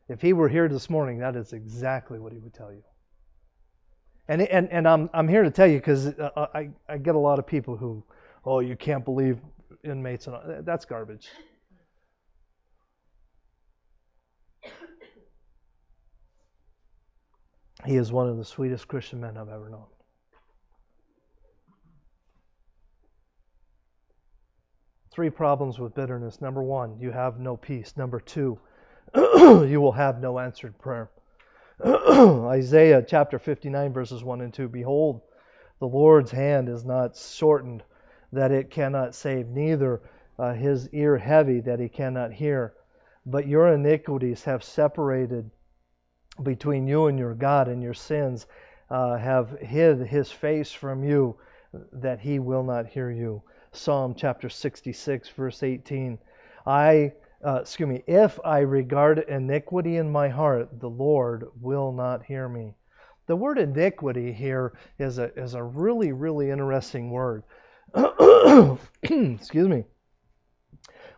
If 0.09 0.21
he 0.21 0.33
were 0.33 0.49
here 0.49 0.69
this 0.69 0.91
morning, 0.91 1.21
that 1.21 1.37
is 1.37 1.53
exactly 1.53 2.19
what 2.19 2.33
he 2.33 2.41
would 2.41 2.53
tell 2.53 2.73
you. 2.73 2.83
And, 4.29 4.43
and, 4.43 4.69
and 4.71 4.87
I'm, 4.87 5.11
I'm 5.13 5.29
here 5.29 5.43
to 5.43 5.51
tell 5.51 5.67
you 5.67 5.79
because 5.79 6.07
uh, 6.07 6.47
I, 6.55 6.71
I 6.89 6.99
get 6.99 7.15
a 7.15 7.19
lot 7.19 7.39
of 7.39 7.47
people 7.47 7.77
who 7.77 8.05
oh, 8.45 8.61
you 8.61 8.77
can't 8.77 9.05
believe 9.05 9.39
inmates 9.85 10.27
and 10.27 10.37
all. 10.37 10.43
that's 10.63 10.85
garbage. 10.85 11.29
He 17.85 17.97
is 17.97 18.13
one 18.13 18.29
of 18.29 18.37
the 18.37 18.45
sweetest 18.45 18.87
Christian 18.87 19.21
men 19.21 19.37
I've 19.37 19.49
ever 19.49 19.69
known. 19.69 19.87
Three 25.13 25.31
problems 25.31 25.79
with 25.79 25.95
bitterness. 25.95 26.41
Number 26.41 26.63
one, 26.63 26.97
you 27.01 27.11
have 27.11 27.41
no 27.41 27.57
peace. 27.57 27.95
Number 27.97 28.21
two, 28.21 28.59
you 29.15 29.81
will 29.81 29.93
have 29.93 30.21
no 30.21 30.39
answered 30.39 30.79
prayer. 30.79 31.11
Isaiah 31.85 33.05
chapter 33.05 33.41
59, 33.41 33.93
verses 33.93 34.23
1 34.23 34.41
and 34.41 34.55
2 34.55 34.69
Behold, 34.69 35.21
the 35.81 35.89
Lord's 35.89 36.31
hand 36.31 36.69
is 36.69 36.85
not 36.85 37.17
shortened 37.17 37.83
that 38.33 38.53
it 38.53 38.71
cannot 38.71 39.17
save, 39.17 39.49
neither 39.49 40.01
uh, 40.39 40.53
his 40.53 40.89
ear 40.91 41.19
heavy 41.19 41.59
that 41.59 41.81
he 41.81 41.89
cannot 41.89 42.33
hear. 42.33 42.75
But 43.27 43.49
your 43.49 43.73
iniquities 43.73 44.45
have 44.45 44.63
separated 44.63 45.51
between 46.41 46.87
you 46.87 47.07
and 47.07 47.19
your 47.19 47.35
God, 47.35 47.67
and 47.67 47.83
your 47.83 47.95
sins 47.95 48.47
uh, 48.89 49.17
have 49.17 49.59
hid 49.59 50.07
his 50.07 50.31
face 50.31 50.71
from 50.71 51.03
you, 51.03 51.37
that 51.95 52.21
he 52.21 52.39
will 52.39 52.63
not 52.63 52.87
hear 52.87 53.11
you. 53.11 53.43
Psalm 53.73 54.15
chapter 54.17 54.49
66, 54.49 55.29
verse 55.31 55.65
18. 55.65 56.19
I, 56.65 57.13
uh, 57.45 57.61
excuse 57.63 57.89
me, 57.89 58.03
if 58.07 58.39
I 58.45 58.61
regard 58.61 59.19
iniquity 59.19 59.97
in 59.97 60.11
my 60.11 60.29
heart, 60.29 60.81
the 60.81 60.89
Lord 60.91 61.47
will 61.61 61.93
not 61.93 62.25
hear 62.25 62.49
me. 62.49 62.75
The 63.27 63.37
word 63.37 63.59
iniquity 63.59 64.33
here 64.33 64.73
is 64.99 65.19
a, 65.19 65.33
is 65.39 65.55
a 65.55 65.63
really, 65.63 66.13
really 66.13 66.51
interesting 66.51 67.11
word. 67.11 67.45
excuse 69.03 69.69
me. 69.69 69.85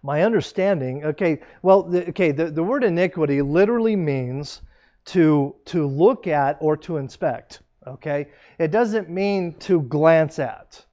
My 0.03 0.23
understanding, 0.23 1.05
okay, 1.05 1.41
well, 1.63 1.83
the, 1.83 2.09
okay, 2.11 2.31
the, 2.31 2.51
the 2.51 2.63
word 2.63 2.85
iniquity 2.85 3.41
literally 3.41 3.97
means 3.97 4.61
to 5.07 5.55
to 5.67 5.87
look 5.87 6.27
at 6.27 6.59
or 6.61 6.77
to 6.79 6.97
inspect. 6.97 7.61
Okay, 7.87 8.29
it 8.59 8.71
doesn't 8.71 9.11
mean 9.11 9.55
to 9.61 9.83
glance 9.83 10.39
at. 10.39 10.85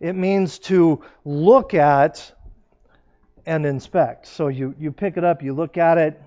It 0.00 0.14
means 0.14 0.58
to 0.60 1.04
look 1.24 1.74
at 1.74 2.32
and 3.46 3.66
inspect. 3.66 4.26
So 4.26 4.48
you 4.48 4.74
you 4.78 4.92
pick 4.92 5.16
it 5.16 5.24
up, 5.24 5.42
you 5.42 5.52
look 5.52 5.76
at 5.78 5.98
it, 5.98 6.20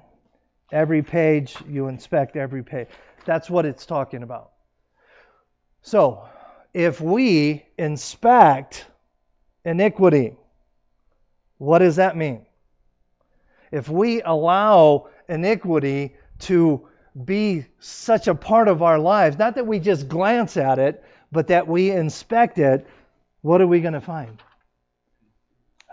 every 0.71 1.03
page, 1.03 1.55
you 1.67 1.87
inspect 1.87 2.35
every 2.35 2.63
page. 2.63 2.87
That's 3.25 3.49
what 3.49 3.65
it's 3.65 3.85
talking 3.85 4.23
about. 4.23 4.51
So 5.81 6.25
if 6.73 6.99
we 6.99 7.65
inspect 7.77 8.85
iniquity, 9.63 10.35
what 11.57 11.79
does 11.79 11.97
that 11.97 12.17
mean? 12.17 12.45
If 13.71 13.89
we 13.89 14.21
allow 14.21 15.09
iniquity 15.27 16.15
to 16.39 16.87
be 17.23 17.65
such 17.79 18.27
a 18.27 18.35
part 18.35 18.67
of 18.67 18.81
our 18.81 18.99
lives, 18.99 19.37
not 19.37 19.55
that 19.55 19.67
we 19.67 19.79
just 19.79 20.07
glance 20.07 20.57
at 20.57 20.79
it, 20.79 21.03
but 21.31 21.47
that 21.47 21.67
we 21.67 21.91
inspect 21.91 22.57
it, 22.57 22.87
what 23.41 23.61
are 23.61 23.67
we 23.67 23.81
going 23.81 23.93
to 23.93 24.01
find? 24.01 24.41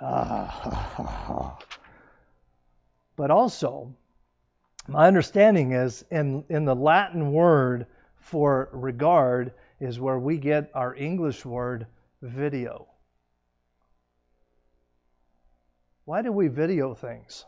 But 3.20 3.30
also, 3.30 3.94
my 4.88 5.06
understanding 5.06 5.72
is 5.72 6.06
in, 6.10 6.42
in 6.48 6.64
the 6.64 6.74
Latin 6.74 7.32
word 7.32 7.84
for 8.16 8.70
regard, 8.72 9.52
is 9.78 10.00
where 10.00 10.18
we 10.18 10.38
get 10.38 10.70
our 10.72 10.94
English 10.94 11.44
word 11.44 11.86
video. 12.22 12.88
Why 16.06 16.22
do 16.22 16.32
we 16.32 16.48
video 16.48 16.94
things? 16.94 17.44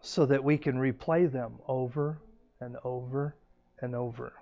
So 0.00 0.24
that 0.24 0.42
we 0.42 0.56
can 0.56 0.76
replay 0.76 1.30
them 1.30 1.58
over 1.68 2.18
and 2.60 2.76
over 2.82 3.36
and 3.82 3.94
over. 3.94 4.32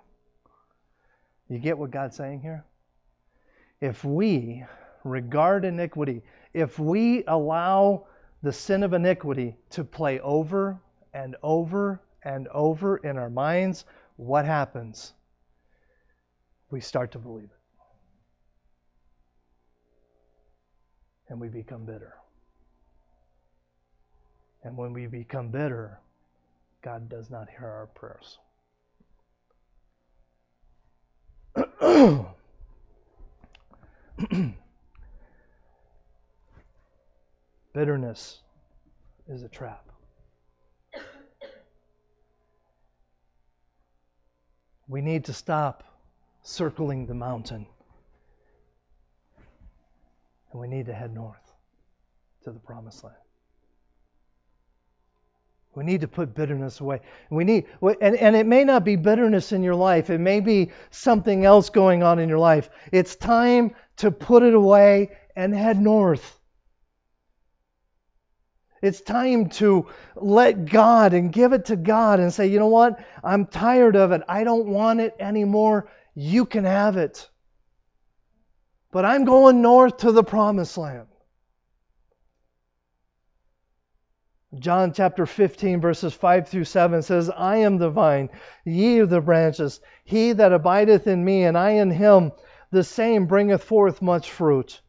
You 1.49 1.59
get 1.59 1.77
what 1.77 1.91
God's 1.91 2.15
saying 2.15 2.39
here? 2.39 2.63
If 3.81 4.05
we 4.05 4.63
regard 5.03 5.65
iniquity, 5.65 6.21
if 6.53 6.79
we 6.79 7.23
allow 7.27 8.05
the 8.41 8.53
sin 8.53 8.83
of 8.83 8.93
iniquity 8.93 9.55
to 9.71 9.83
play 9.83 10.19
over 10.19 10.79
and 11.13 11.35
over 11.43 12.01
and 12.23 12.47
over 12.49 12.97
in 12.97 13.17
our 13.17 13.29
minds, 13.29 13.85
what 14.17 14.45
happens? 14.45 15.13
we 16.73 16.81
start 16.81 17.11
to 17.11 17.19
believe 17.19 17.43
it. 17.45 17.51
And 21.29 21.39
we 21.39 21.47
become 21.47 21.85
bitter. 21.85 22.15
And 24.63 24.75
when 24.75 24.91
we 24.91 25.05
become 25.05 25.49
bitter, 25.49 25.99
God 26.83 27.09
does 27.09 27.29
not 27.29 27.47
hear 27.47 27.67
our 27.67 27.85
prayers. 27.93 28.39
Bitterness 37.73 38.39
is 39.27 39.41
a 39.43 39.49
trap. 39.49 39.89
We 44.87 45.01
need 45.01 45.25
to 45.25 45.33
stop 45.33 45.83
circling 46.43 47.07
the 47.07 47.15
mountain. 47.15 47.65
And 50.51 50.61
we 50.61 50.67
need 50.67 50.85
to 50.85 50.93
head 50.93 51.13
north 51.15 51.51
to 52.43 52.51
the 52.51 52.59
promised 52.59 53.03
land. 53.03 53.15
We 55.73 55.83
need 55.83 56.01
to 56.01 56.07
put 56.07 56.35
bitterness 56.35 56.79
away. 56.79 57.01
We 57.31 57.43
need, 57.43 57.65
and, 57.81 58.15
and 58.15 58.35
it 58.35 58.45
may 58.45 58.63
not 58.63 58.85
be 58.85 58.95
bitterness 58.95 59.51
in 59.51 59.63
your 59.63 59.73
life. 59.73 60.11
It 60.11 60.19
may 60.19 60.39
be 60.39 60.71
something 60.91 61.45
else 61.45 61.71
going 61.71 62.03
on 62.03 62.19
in 62.19 62.29
your 62.29 62.37
life. 62.37 62.69
It's 62.91 63.15
time 63.15 63.73
to 63.97 64.11
put 64.11 64.43
it 64.43 64.53
away 64.53 65.17
and 65.35 65.55
head 65.55 65.81
north. 65.81 66.39
It's 68.83 68.99
time 68.99 69.47
to 69.51 69.87
let 70.13 70.65
God 70.65 71.13
and 71.13 71.31
give 71.31 71.53
it 71.53 71.67
to 71.67 71.77
God 71.77 72.19
and 72.19 72.33
say, 72.33 72.47
you 72.47 72.59
know 72.59 72.67
what? 72.67 72.99
I'm 73.23 73.45
tired 73.45 73.95
of 73.95 74.11
it. 74.11 74.23
I 74.27 74.43
don't 74.43 74.67
want 74.67 74.99
it 74.99 75.15
anymore. 75.21 75.89
You 76.15 76.45
can 76.45 76.65
have 76.65 76.97
it. 76.97 77.29
But 78.91 79.05
I'm 79.05 79.23
going 79.23 79.61
north 79.61 79.99
to 79.99 80.11
the 80.11 80.21
promised 80.21 80.77
land. 80.77 81.07
John 84.59 84.91
chapter 84.91 85.25
15, 85.25 85.79
verses 85.79 86.13
5 86.13 86.49
through 86.49 86.65
7 86.65 87.03
says, 87.03 87.29
I 87.29 87.55
am 87.59 87.77
the 87.77 87.89
vine, 87.89 88.31
ye 88.65 88.99
are 88.99 89.05
the 89.05 89.21
branches. 89.21 89.79
He 90.03 90.33
that 90.33 90.51
abideth 90.51 91.07
in 91.07 91.23
me, 91.23 91.45
and 91.45 91.57
I 91.57 91.69
in 91.69 91.89
him, 91.89 92.33
the 92.69 92.83
same 92.83 93.27
bringeth 93.27 93.63
forth 93.63 94.01
much 94.01 94.29
fruit. 94.29 94.81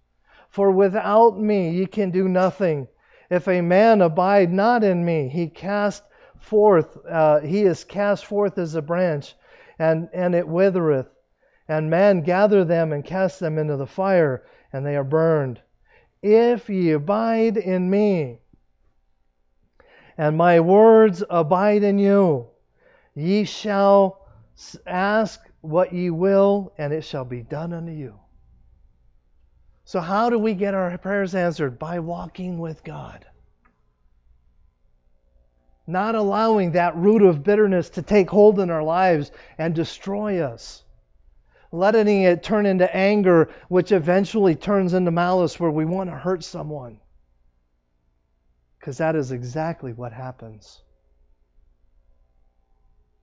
For 0.50 0.72
without 0.72 1.38
me 1.38 1.70
ye 1.70 1.86
can 1.86 2.10
do 2.10 2.28
nothing. 2.28 2.88
If 3.30 3.48
a 3.48 3.60
man 3.60 4.00
abide 4.00 4.52
not 4.52 4.84
in 4.84 5.04
me, 5.04 5.28
he 5.28 5.48
cast 5.48 6.02
forth, 6.38 6.98
uh, 7.06 7.40
he 7.40 7.62
is 7.62 7.84
cast 7.84 8.26
forth 8.26 8.58
as 8.58 8.74
a 8.74 8.82
branch, 8.82 9.34
and, 9.78 10.08
and 10.12 10.34
it 10.34 10.46
withereth. 10.46 11.08
And 11.66 11.88
man 11.88 12.20
gather 12.20 12.64
them 12.64 12.92
and 12.92 13.04
cast 13.04 13.40
them 13.40 13.58
into 13.58 13.76
the 13.76 13.86
fire, 13.86 14.44
and 14.72 14.84
they 14.84 14.96
are 14.96 15.04
burned. 15.04 15.60
If 16.22 16.68
ye 16.68 16.92
abide 16.92 17.56
in 17.56 17.88
me, 17.88 18.40
and 20.16 20.36
my 20.36 20.60
words 20.60 21.24
abide 21.28 21.82
in 21.82 21.98
you. 21.98 22.48
Ye 23.14 23.44
shall 23.44 24.26
ask 24.86 25.40
what 25.60 25.92
ye 25.92 26.10
will, 26.10 26.72
and 26.78 26.92
it 26.92 27.02
shall 27.02 27.24
be 27.24 27.42
done 27.42 27.72
unto 27.72 27.92
you. 27.92 28.18
So, 29.84 30.00
how 30.00 30.30
do 30.30 30.38
we 30.38 30.54
get 30.54 30.74
our 30.74 30.96
prayers 30.98 31.34
answered? 31.34 31.78
By 31.78 32.00
walking 32.00 32.58
with 32.58 32.82
God. 32.82 33.26
Not 35.86 36.14
allowing 36.14 36.72
that 36.72 36.96
root 36.96 37.22
of 37.22 37.44
bitterness 37.44 37.90
to 37.90 38.02
take 38.02 38.30
hold 38.30 38.58
in 38.58 38.70
our 38.70 38.82
lives 38.82 39.30
and 39.58 39.74
destroy 39.74 40.40
us. 40.40 40.82
Letting 41.70 42.22
it 42.22 42.42
turn 42.42 42.64
into 42.64 42.94
anger, 42.96 43.50
which 43.68 43.92
eventually 43.92 44.54
turns 44.54 44.94
into 44.94 45.10
malice, 45.10 45.60
where 45.60 45.70
we 45.70 45.84
want 45.84 46.08
to 46.08 46.16
hurt 46.16 46.42
someone. 46.42 47.00
Because 48.78 48.98
that 48.98 49.16
is 49.16 49.32
exactly 49.32 49.92
what 49.92 50.12
happens. 50.12 50.80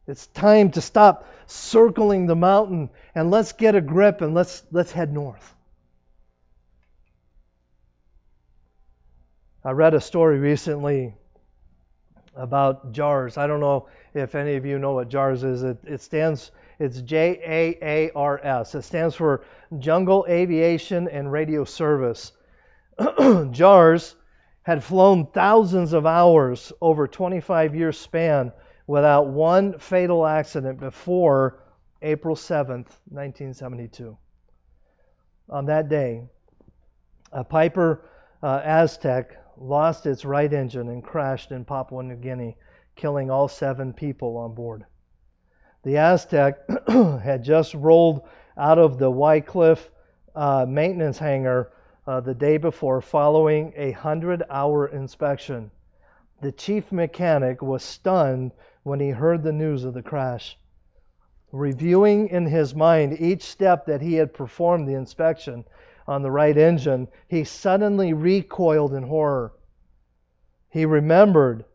It's 0.06 0.28
time 0.28 0.72
to 0.72 0.82
stop 0.82 1.28
circling 1.48 2.28
the 2.28 2.36
mountain 2.36 2.90
and 3.16 3.32
let's 3.32 3.54
get 3.54 3.76
a 3.76 3.82
grip 3.82 4.22
and 4.22 4.34
let's 4.34 4.64
let's 4.72 4.92
head 4.92 5.14
north. 5.14 5.56
I 9.64 9.72
read 9.72 9.94
a 9.94 10.02
story 10.02 10.40
recently 10.40 11.14
about 12.36 12.94
JAARS. 12.94 13.38
I 13.38 13.46
don't 13.46 13.60
know 13.60 13.88
if 14.16 14.34
any 14.34 14.56
of 14.56 14.66
you 14.66 14.80
know 14.80 14.94
what 14.94 15.10
JAARS 15.10 15.44
is. 15.44 15.62
It, 15.62 15.78
it 15.84 16.02
stands 16.02 16.52
it's 16.80 17.00
J 17.02 17.40
A 17.46 17.86
A 17.86 18.12
R 18.16 18.40
S. 18.44 18.74
It 18.74 18.82
stands 18.82 19.14
for 19.14 19.44
Jungle 19.78 20.26
Aviation 20.28 21.08
and 21.08 21.32
Radio 21.32 21.64
Service. 21.64 22.32
JAARS 23.00 24.16
had 24.64 24.84
flown 24.84 25.28
thousands 25.28 25.94
of 25.94 26.08
hours 26.08 26.74
over 26.82 27.08
25 27.08 27.76
year 27.76 27.92
span 27.92 28.52
without 28.88 29.28
one 29.28 29.78
fatal 29.78 30.26
accident 30.26 30.80
before 30.80 31.60
April 32.02 32.36
7th, 32.36 32.90
1972. 33.10 34.18
On 35.50 35.66
that 35.68 35.88
day, 35.88 36.24
a 37.32 37.44
Piper 37.44 38.10
uh, 38.42 38.60
Aztec 38.64 39.38
lost 39.62 40.06
its 40.06 40.26
right 40.26 40.52
engine 40.52 40.90
and 40.90 41.04
crashed 41.04 41.52
in 41.52 41.64
Papua 41.66 42.04
New 42.04 42.16
Guinea, 42.16 42.58
killing 42.96 43.30
all 43.30 43.48
seven 43.48 43.94
people 43.94 44.38
on 44.38 44.54
board. 44.54 44.86
The 45.84 45.98
Aztec 45.98 46.60
had 46.88 47.44
just 47.44 47.74
rolled 47.74 48.28
out 48.58 48.78
of 48.78 48.98
the 48.98 49.10
Wycliffe 49.10 49.90
uh, 50.36 50.66
maintenance 50.68 51.18
hangar 51.18 51.72
uh, 52.08 52.20
the 52.20 52.34
day 52.34 52.58
before 52.58 53.02
following 53.02 53.74
a 53.76 53.92
100 53.92 54.44
hour 54.50 54.88
inspection. 54.88 55.72
The 56.42 56.52
chief 56.52 56.92
mechanic 56.92 57.62
was 57.62 57.84
stunned 57.84 58.52
when 58.84 59.00
he 59.00 59.10
heard 59.10 59.44
the 59.44 59.54
news 59.54 59.84
of 59.84 59.94
the 59.94 60.02
crash. 60.02 60.58
Reviewing 61.52 62.30
in 62.30 62.46
his 62.46 62.74
mind 62.74 63.20
each 63.20 63.44
step 63.44 63.86
that 63.86 64.02
he 64.02 64.16
had 64.16 64.34
performed 64.34 64.88
the 64.88 64.96
inspection 64.96 65.66
on 66.08 66.22
the 66.22 66.32
right 66.32 66.58
engine, 66.58 67.08
he 67.28 67.44
suddenly 67.44 68.14
recoiled 68.14 68.94
in 68.94 69.04
horror. 69.04 69.54
He 70.70 70.86
remembered 70.86 71.66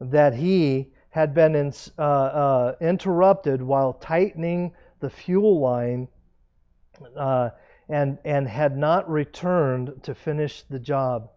that 0.00 0.34
he 0.34 0.92
had 1.10 1.34
been 1.34 1.54
in, 1.54 1.72
uh, 1.98 2.02
uh, 2.02 2.74
interrupted 2.80 3.62
while 3.62 3.92
tightening 3.94 4.72
the 5.00 5.10
fuel 5.10 5.60
line 5.60 6.08
uh, 7.16 7.50
and, 7.88 8.18
and 8.24 8.48
had 8.48 8.76
not 8.76 9.08
returned 9.08 10.02
to 10.02 10.14
finish 10.14 10.62
the 10.70 10.78
job. 10.78 11.30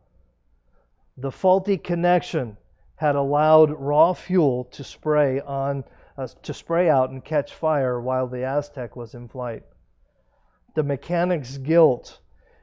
The 1.17 1.31
faulty 1.31 1.77
connection 1.77 2.57
had 2.95 3.15
allowed 3.15 3.71
raw 3.71 4.13
fuel 4.13 4.65
to 4.65 4.83
spray 4.83 5.39
on 5.41 5.83
uh, 6.17 6.27
to 6.43 6.53
spray 6.53 6.89
out 6.89 7.09
and 7.09 7.23
catch 7.23 7.53
fire 7.53 7.99
while 7.99 8.27
the 8.27 8.43
Aztec 8.43 8.95
was 8.95 9.15
in 9.15 9.27
flight. 9.27 9.63
The 10.75 10.83
mechanic's 10.83 11.57
guilt 11.57 12.19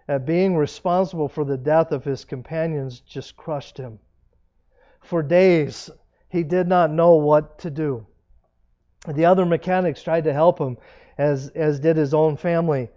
at 0.08 0.24
being 0.24 0.56
responsible 0.56 1.28
for 1.28 1.44
the 1.44 1.58
death 1.58 1.92
of 1.92 2.02
his 2.02 2.24
companions 2.24 3.00
just 3.00 3.36
crushed 3.36 3.76
him. 3.76 3.98
For 5.02 5.22
days, 5.22 5.90
he 6.30 6.42
did 6.42 6.66
not 6.66 6.90
know 6.90 7.14
what 7.14 7.58
to 7.60 7.70
do. 7.70 8.06
The 9.06 9.26
other 9.26 9.46
mechanics 9.46 10.02
tried 10.02 10.24
to 10.24 10.32
help 10.32 10.58
him, 10.58 10.78
as, 11.18 11.48
as 11.50 11.78
did 11.78 11.96
his 11.96 12.14
own 12.14 12.36
family. 12.36 12.88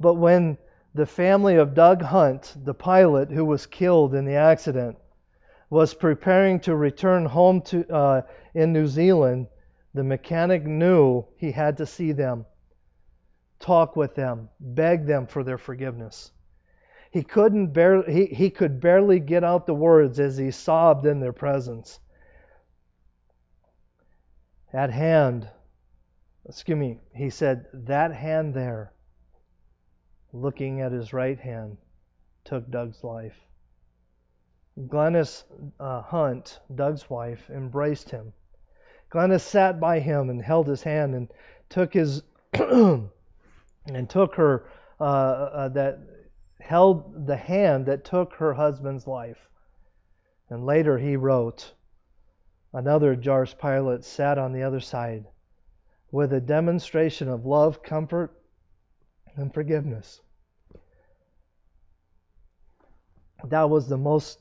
But 0.00 0.14
when 0.14 0.58
the 0.94 1.06
family 1.06 1.56
of 1.56 1.74
Doug 1.74 2.02
Hunt, 2.02 2.56
the 2.64 2.74
pilot 2.74 3.30
who 3.30 3.44
was 3.44 3.66
killed 3.66 4.14
in 4.14 4.24
the 4.24 4.34
accident, 4.34 4.98
was 5.70 5.94
preparing 5.94 6.60
to 6.60 6.76
return 6.76 7.24
home 7.26 7.60
to 7.60 7.88
uh, 7.92 8.22
in 8.54 8.72
New 8.72 8.86
Zealand, 8.86 9.46
the 9.94 10.04
mechanic 10.04 10.64
knew 10.64 11.24
he 11.36 11.52
had 11.52 11.76
to 11.78 11.86
see 11.86 12.12
them, 12.12 12.44
talk 13.58 13.96
with 13.96 14.14
them, 14.14 14.48
beg 14.60 15.06
them 15.06 15.26
for 15.26 15.42
their 15.42 15.58
forgiveness. 15.58 16.32
He 17.16 17.22
couldn't 17.22 17.68
barely, 17.68 18.12
he, 18.12 18.26
he 18.26 18.50
could 18.50 18.78
barely 18.78 19.20
get 19.20 19.42
out 19.42 19.64
the 19.64 19.72
words 19.72 20.20
as 20.20 20.36
he 20.36 20.50
sobbed 20.50 21.06
in 21.06 21.18
their 21.18 21.32
presence. 21.32 21.98
At 24.70 24.90
hand, 24.90 25.48
excuse 26.46 26.76
me, 26.76 27.00
he 27.14 27.30
said, 27.30 27.68
that 27.72 28.12
hand 28.12 28.52
there 28.52 28.92
looking 30.34 30.82
at 30.82 30.92
his 30.92 31.14
right 31.14 31.38
hand, 31.38 31.78
took 32.44 32.70
Doug's 32.70 33.02
life. 33.02 33.40
Glennis 34.78 35.44
uh, 35.80 36.02
Hunt, 36.02 36.60
Doug's 36.74 37.08
wife, 37.08 37.48
embraced 37.48 38.10
him. 38.10 38.34
Glennis 39.08 39.42
sat 39.42 39.80
by 39.80 40.00
him 40.00 40.28
and 40.28 40.42
held 40.42 40.66
his 40.66 40.82
hand 40.82 41.14
and 41.14 41.32
took 41.70 41.94
his 41.94 42.22
and 42.52 43.08
took 44.06 44.34
her 44.34 44.66
uh, 45.00 45.04
uh, 45.04 45.68
that 45.70 45.98
held 46.66 47.26
the 47.26 47.36
hand 47.36 47.86
that 47.86 48.04
took 48.04 48.34
her 48.34 48.54
husband's 48.54 49.06
life. 49.06 49.48
And 50.50 50.66
later 50.66 50.98
he 50.98 51.16
wrote, 51.16 51.72
another 52.72 53.14
JAARS 53.14 53.56
pilot 53.56 54.04
sat 54.04 54.36
on 54.36 54.52
the 54.52 54.64
other 54.64 54.80
side 54.80 55.26
with 56.10 56.32
a 56.32 56.40
demonstration 56.40 57.28
of 57.28 57.46
love, 57.46 57.82
comfort, 57.82 58.32
and 59.36 59.54
forgiveness. 59.54 60.20
That 63.44 63.70
was 63.70 63.88
the 63.88 63.98
most 63.98 64.40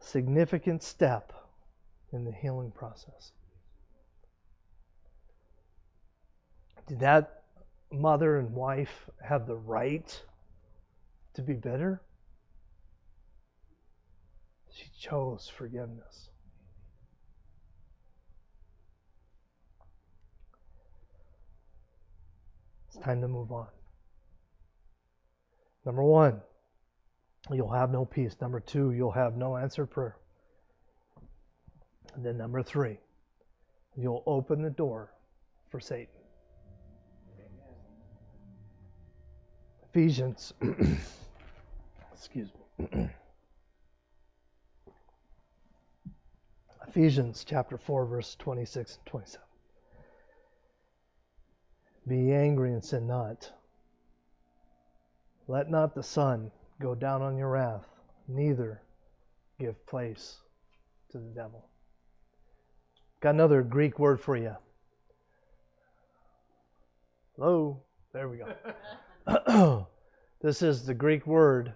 significant 0.00 0.82
step 0.82 1.32
in 2.12 2.24
the 2.24 2.32
healing 2.32 2.70
process. 2.70 3.32
Did 6.86 7.00
that 7.00 7.42
mother 7.92 8.38
and 8.38 8.54
wife 8.54 9.10
have 9.22 9.46
the 9.46 9.56
right 9.56 10.22
to 11.38 11.42
be 11.42 11.54
bitter? 11.54 12.02
She 14.72 14.86
chose 15.00 15.48
forgiveness. 15.56 16.30
It's 22.88 22.98
time 22.98 23.20
to 23.20 23.28
move 23.28 23.52
on. 23.52 23.68
Number 25.86 26.02
one, 26.02 26.40
you'll 27.52 27.72
have 27.72 27.92
no 27.92 28.04
peace. 28.04 28.34
Number 28.40 28.58
two, 28.58 28.90
you'll 28.90 29.12
have 29.12 29.36
no 29.36 29.56
answered 29.56 29.86
prayer. 29.86 30.16
And 32.16 32.26
then 32.26 32.36
number 32.36 32.64
three, 32.64 32.98
you'll 33.96 34.24
open 34.26 34.60
the 34.60 34.70
door 34.70 35.14
for 35.70 35.78
Satan. 35.78 36.08
Ephesians, 39.90 40.52
excuse 42.18 42.50
me. 42.80 42.88
Ephesians 46.88 47.44
chapter 47.46 47.78
4, 47.78 48.06
verse 48.06 48.34
26 48.40 48.96
and 48.96 49.06
27. 49.06 49.46
Be 52.08 52.32
angry 52.32 52.72
and 52.72 52.84
sin 52.84 53.06
not. 53.06 53.52
Let 55.46 55.70
not 55.70 55.94
the 55.94 56.02
sun 56.02 56.50
go 56.80 56.96
down 56.96 57.22
on 57.22 57.36
your 57.36 57.50
wrath, 57.50 57.86
neither 58.26 58.82
give 59.60 59.86
place 59.86 60.38
to 61.12 61.18
the 61.18 61.32
devil. 61.34 61.68
Got 63.20 63.34
another 63.34 63.62
Greek 63.62 63.98
word 63.98 64.20
for 64.20 64.36
you. 64.36 64.56
Hello. 67.36 67.82
There 68.12 68.28
we 68.28 68.38
go. 68.38 69.86
this 70.42 70.62
is 70.62 70.84
the 70.84 70.94
Greek 70.94 71.24
word 71.26 71.74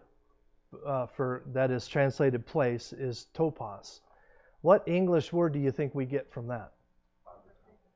uh, 0.86 1.06
for 1.06 1.42
that 1.52 1.70
is 1.70 1.86
translated 1.86 2.46
place 2.46 2.92
is 2.92 3.26
topos. 3.34 4.00
What 4.60 4.86
English 4.86 5.32
word 5.32 5.52
do 5.52 5.58
you 5.58 5.70
think 5.70 5.94
we 5.94 6.06
get 6.06 6.32
from 6.32 6.48
that? 6.48 6.72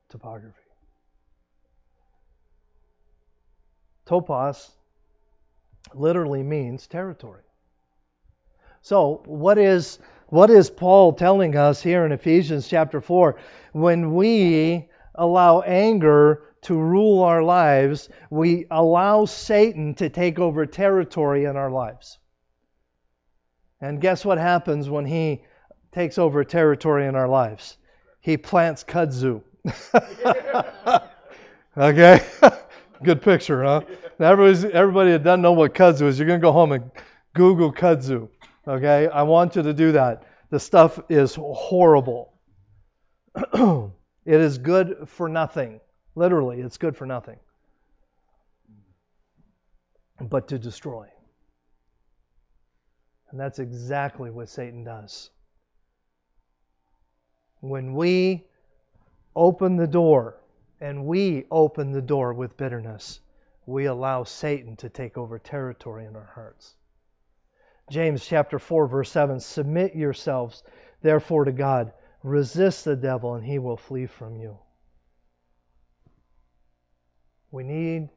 Topography. 0.09 0.53
Topos 4.05 4.71
literally 5.93 6.43
means 6.43 6.87
territory. 6.87 7.43
So, 8.81 9.21
what 9.25 9.57
is 9.57 9.99
what 10.27 10.49
is 10.49 10.69
Paul 10.69 11.13
telling 11.13 11.55
us 11.55 11.81
here 11.81 12.05
in 12.05 12.11
Ephesians 12.11 12.67
chapter 12.67 12.99
4? 13.01 13.37
When 13.71 14.13
we 14.13 14.89
allow 15.15 15.61
anger 15.61 16.43
to 16.63 16.75
rule 16.75 17.23
our 17.23 17.43
lives, 17.43 18.09
we 18.29 18.65
allow 18.69 19.25
Satan 19.25 19.93
to 19.95 20.09
take 20.09 20.37
over 20.37 20.65
territory 20.65 21.45
in 21.45 21.55
our 21.55 21.71
lives. 21.71 22.19
And 23.81 24.01
guess 24.01 24.25
what 24.25 24.37
happens 24.37 24.89
when 24.89 25.05
he 25.05 25.43
takes 25.91 26.17
over 26.17 26.43
territory 26.43 27.07
in 27.07 27.15
our 27.15 27.27
lives? 27.27 27.77
He 28.21 28.37
plants 28.37 28.83
kudzu. 28.83 29.41
okay? 31.77 32.25
Good 33.03 33.21
picture, 33.21 33.63
huh? 33.63 33.81
Everybody, 34.19 34.73
everybody 34.73 35.11
that 35.11 35.23
doesn't 35.23 35.41
know 35.41 35.51
what 35.51 35.75
kudzu 35.75 36.07
is, 36.07 36.17
you're 36.17 36.27
going 36.27 36.39
to 36.39 36.43
go 36.43 36.51
home 36.51 36.71
and 36.71 36.89
Google 37.35 37.71
kudzu. 37.71 38.29
Okay? 38.67 39.07
I 39.07 39.23
want 39.23 39.55
you 39.55 39.61
to 39.61 39.73
do 39.73 39.91
that. 39.91 40.23
The 40.49 40.59
stuff 40.59 40.99
is 41.09 41.35
horrible. 41.35 42.33
it 43.53 43.91
is 44.25 44.57
good 44.57 45.07
for 45.07 45.29
nothing. 45.29 45.79
Literally, 46.15 46.61
it's 46.61 46.77
good 46.77 46.97
for 46.97 47.05
nothing. 47.05 47.37
But 50.19 50.47
to 50.47 50.57
destroy. 50.57 51.07
And 53.31 53.39
that's 53.39 53.59
exactly 53.59 54.29
what 54.29 54.49
Satan 54.49 54.83
does. 54.83 55.29
When 57.59 57.93
we 57.93 58.45
open 59.35 59.75
the 59.75 59.87
door, 59.87 60.37
and 60.79 61.05
we 61.05 61.45
open 61.49 61.91
the 61.91 62.01
door 62.01 62.33
with 62.33 62.57
bitterness, 62.57 63.19
we 63.65 63.85
allow 63.85 64.23
Satan 64.23 64.75
to 64.77 64.89
take 64.89 65.17
over 65.17 65.39
territory 65.39 66.05
in 66.05 66.15
our 66.15 66.31
hearts. 66.35 66.75
James 67.89 68.25
chapter 68.25 68.59
4 68.59 68.87
verse 68.87 69.09
7 69.11 69.39
submit 69.39 69.95
yourselves 69.95 70.63
therefore 71.01 71.45
to 71.45 71.51
God 71.51 71.93
resist 72.21 72.85
the 72.85 72.95
devil 72.95 73.35
and 73.35 73.45
he 73.45 73.59
will 73.59 73.77
flee 73.77 74.05
from 74.05 74.35
you. 74.37 74.57
We 77.49 77.63
need 77.63 78.09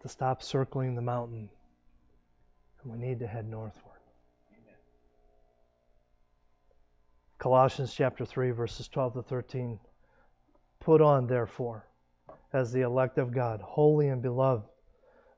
to 0.00 0.08
stop 0.08 0.42
circling 0.42 0.94
the 0.94 1.02
mountain 1.02 1.48
and 2.82 2.92
we 2.92 2.98
need 2.98 3.18
to 3.20 3.26
head 3.26 3.48
northward. 3.48 3.84
Colossians 7.38 7.94
chapter 7.94 8.24
3 8.24 8.50
verses 8.50 8.88
12 8.88 9.14
to 9.14 9.22
13 9.22 9.78
Put 10.80 11.00
on 11.00 11.26
therefore 11.26 11.86
as 12.52 12.72
the 12.72 12.80
elect 12.80 13.18
of 13.18 13.32
God 13.32 13.60
holy 13.60 14.08
and 14.08 14.22
beloved 14.22 14.66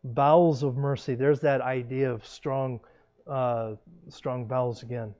bowels 0.04 0.62
of 0.62 0.76
mercy. 0.76 1.14
There's 1.14 1.40
that 1.40 1.60
idea 1.60 2.10
of 2.10 2.26
strong, 2.26 2.80
uh, 3.26 3.74
strong 4.08 4.46
bowels 4.46 4.82
again. 4.82 5.14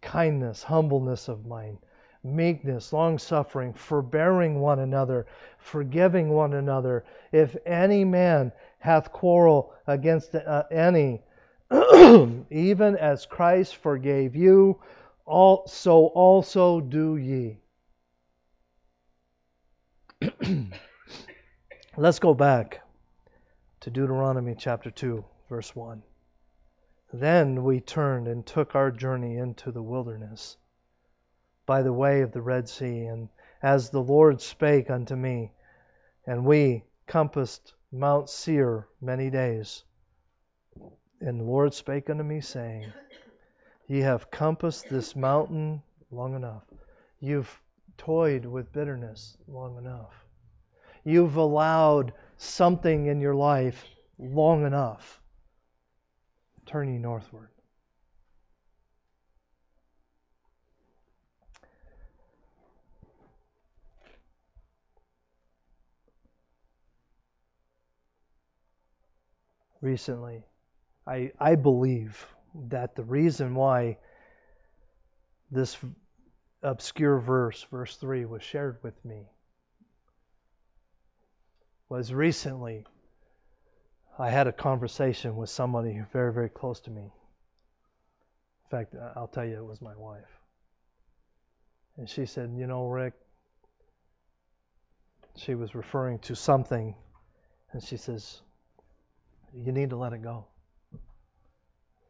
Kindness, 0.00 0.62
humbleness 0.62 1.28
of 1.28 1.46
mind, 1.46 1.78
meekness, 2.24 2.92
long 2.92 3.18
suffering, 3.18 3.72
forbearing 3.72 4.60
one 4.60 4.78
another, 4.78 5.26
forgiving 5.58 6.28
one 6.30 6.54
another. 6.54 7.04
If 7.32 7.56
any 7.66 8.04
man 8.04 8.52
hath 8.78 9.12
quarrel 9.12 9.74
against 9.86 10.34
uh, 10.34 10.64
any, 10.70 11.22
even 12.50 12.96
as 12.96 13.26
Christ 13.26 13.76
forgave 13.76 14.36
you, 14.36 14.80
all, 15.24 15.66
so 15.66 16.06
also 16.08 16.80
do 16.80 17.16
ye. 17.16 17.58
Let's 21.96 22.18
go 22.18 22.34
back 22.34 22.82
to 23.80 23.90
Deuteronomy 23.90 24.54
chapter 24.56 24.90
2, 24.90 25.24
verse 25.48 25.74
1. 25.74 26.02
Then 27.12 27.64
we 27.64 27.80
turned 27.80 28.28
and 28.28 28.46
took 28.46 28.74
our 28.74 28.90
journey 28.90 29.36
into 29.36 29.70
the 29.72 29.82
wilderness 29.82 30.56
by 31.66 31.82
the 31.82 31.92
way 31.92 32.22
of 32.22 32.32
the 32.32 32.42
Red 32.42 32.68
Sea, 32.68 33.06
and 33.06 33.28
as 33.62 33.90
the 33.90 34.02
Lord 34.02 34.40
spake 34.40 34.90
unto 34.90 35.14
me, 35.14 35.52
and 36.26 36.44
we 36.44 36.84
compassed 37.06 37.74
Mount 37.92 38.28
Seir 38.28 38.88
many 39.00 39.30
days. 39.30 39.84
And 41.20 41.40
the 41.40 41.44
Lord 41.44 41.72
spake 41.74 42.10
unto 42.10 42.24
me, 42.24 42.40
saying, 42.40 42.92
Ye 43.86 44.00
have 44.00 44.30
compassed 44.30 44.88
this 44.88 45.14
mountain 45.14 45.82
long 46.10 46.34
enough. 46.34 46.64
You've 47.20 47.60
toyed 47.96 48.44
with 48.44 48.72
bitterness 48.72 49.36
long 49.46 49.78
enough. 49.78 50.26
You've 51.04 51.36
allowed 51.36 52.12
something 52.36 53.06
in 53.06 53.20
your 53.20 53.34
life 53.34 53.84
long 54.18 54.64
enough, 54.64 55.20
turn 56.66 56.92
ye 56.92 56.98
northward. 56.98 57.51
Recently, 69.82 70.44
I, 71.06 71.32
I 71.38 71.56
believe 71.56 72.24
that 72.68 72.94
the 72.94 73.02
reason 73.02 73.54
why 73.54 73.98
this 75.50 75.76
obscure 76.62 77.18
verse, 77.18 77.66
verse 77.70 77.96
3, 77.96 78.24
was 78.24 78.42
shared 78.42 78.78
with 78.82 79.04
me 79.04 79.28
was 81.88 82.14
recently 82.14 82.86
I 84.18 84.30
had 84.30 84.46
a 84.46 84.52
conversation 84.52 85.36
with 85.36 85.50
somebody 85.50 86.00
very, 86.12 86.32
very 86.32 86.48
close 86.48 86.80
to 86.82 86.90
me. 86.90 87.02
In 87.02 88.70
fact, 88.70 88.94
I'll 89.16 89.26
tell 89.26 89.44
you, 89.44 89.56
it 89.56 89.64
was 89.64 89.82
my 89.82 89.96
wife. 89.96 90.38
And 91.96 92.08
she 92.08 92.26
said, 92.26 92.52
You 92.54 92.66
know, 92.66 92.86
Rick, 92.86 93.14
she 95.36 95.54
was 95.54 95.74
referring 95.74 96.18
to 96.20 96.36
something, 96.36 96.94
and 97.72 97.82
she 97.82 97.96
says, 97.96 98.42
You 99.54 99.72
need 99.72 99.90
to 99.90 99.96
let 99.96 100.12
it 100.12 100.22
go. 100.22 100.46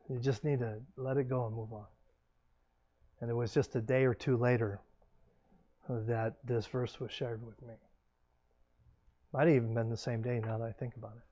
You 0.09 0.18
just 0.18 0.45
need 0.45 0.61
to 0.61 0.80
let 0.97 1.16
it 1.16 1.28
go 1.28 1.47
and 1.47 1.57
move 1.57 1.72
on. 1.72 1.86
And 3.20 3.30
it 3.30 3.34
was 3.34 3.55
just 3.55 3.74
a 3.76 3.80
day 3.80 4.05
or 4.05 4.14
two 4.14 4.36
later 4.36 4.80
that 5.88 6.34
this 6.45 6.66
verse 6.66 6.99
was 7.01 7.11
shared 7.11 7.45
with 7.45 7.61
me. 7.62 7.74
Might 9.32 9.49
have 9.49 9.57
even 9.57 9.74
been 9.74 9.88
the 9.88 9.97
same 9.97 10.22
day 10.22 10.40
now 10.45 10.59
that 10.59 10.64
I 10.64 10.72
think 10.72 10.97
about 10.97 11.14
it. 11.16 11.22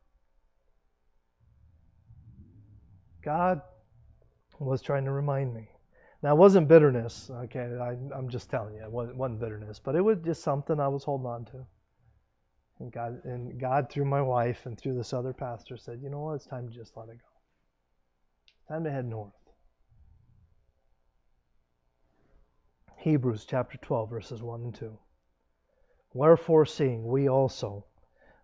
God 3.23 3.61
was 4.59 4.83
trying 4.83 5.05
to 5.05 5.13
remind 5.13 5.55
me. 5.55 5.69
Now, 6.23 6.35
it 6.35 6.39
wasn't 6.39 6.69
bitterness, 6.69 7.31
okay? 7.31 7.61
I, 7.81 7.93
am 8.17 8.29
just 8.29 8.51
telling 8.51 8.75
you, 8.75 8.83
it 8.83 8.91
wasn't, 8.91 9.15
it 9.15 9.19
wasn't, 9.19 9.41
bitterness, 9.41 9.79
but 9.79 9.95
it 9.95 10.03
was 10.03 10.19
just 10.25 10.43
something 10.43 10.79
I 10.79 10.89
was 10.89 11.03
holding 11.05 11.27
on 11.27 11.45
to. 11.47 11.67
And 12.81 12.91
God, 12.91 13.24
and 13.24 13.61
God, 13.61 13.91
through 13.91 14.07
my 14.07 14.22
wife 14.22 14.64
and 14.64 14.76
through 14.76 14.95
this 14.95 15.12
other 15.12 15.35
pastor, 15.35 15.76
said, 15.76 16.01
you 16.03 16.09
know 16.09 16.20
what? 16.20 16.37
It's 16.37 16.47
time 16.47 16.66
to 16.66 16.74
just 16.74 16.97
let 16.97 17.11
it 17.11 17.18
go. 17.18 18.74
Time 18.74 18.85
to 18.85 18.91
head 18.91 19.05
north. 19.05 19.35
Hebrews 22.97 23.45
chapter 23.45 23.78
12, 23.78 24.11
verses 24.11 24.43
1 24.43 24.62
and 24.62 24.74
2. 24.74 24.99
Wherefore, 26.14 26.66
seeing 26.66 27.07
we 27.07 27.28
also 27.28 27.85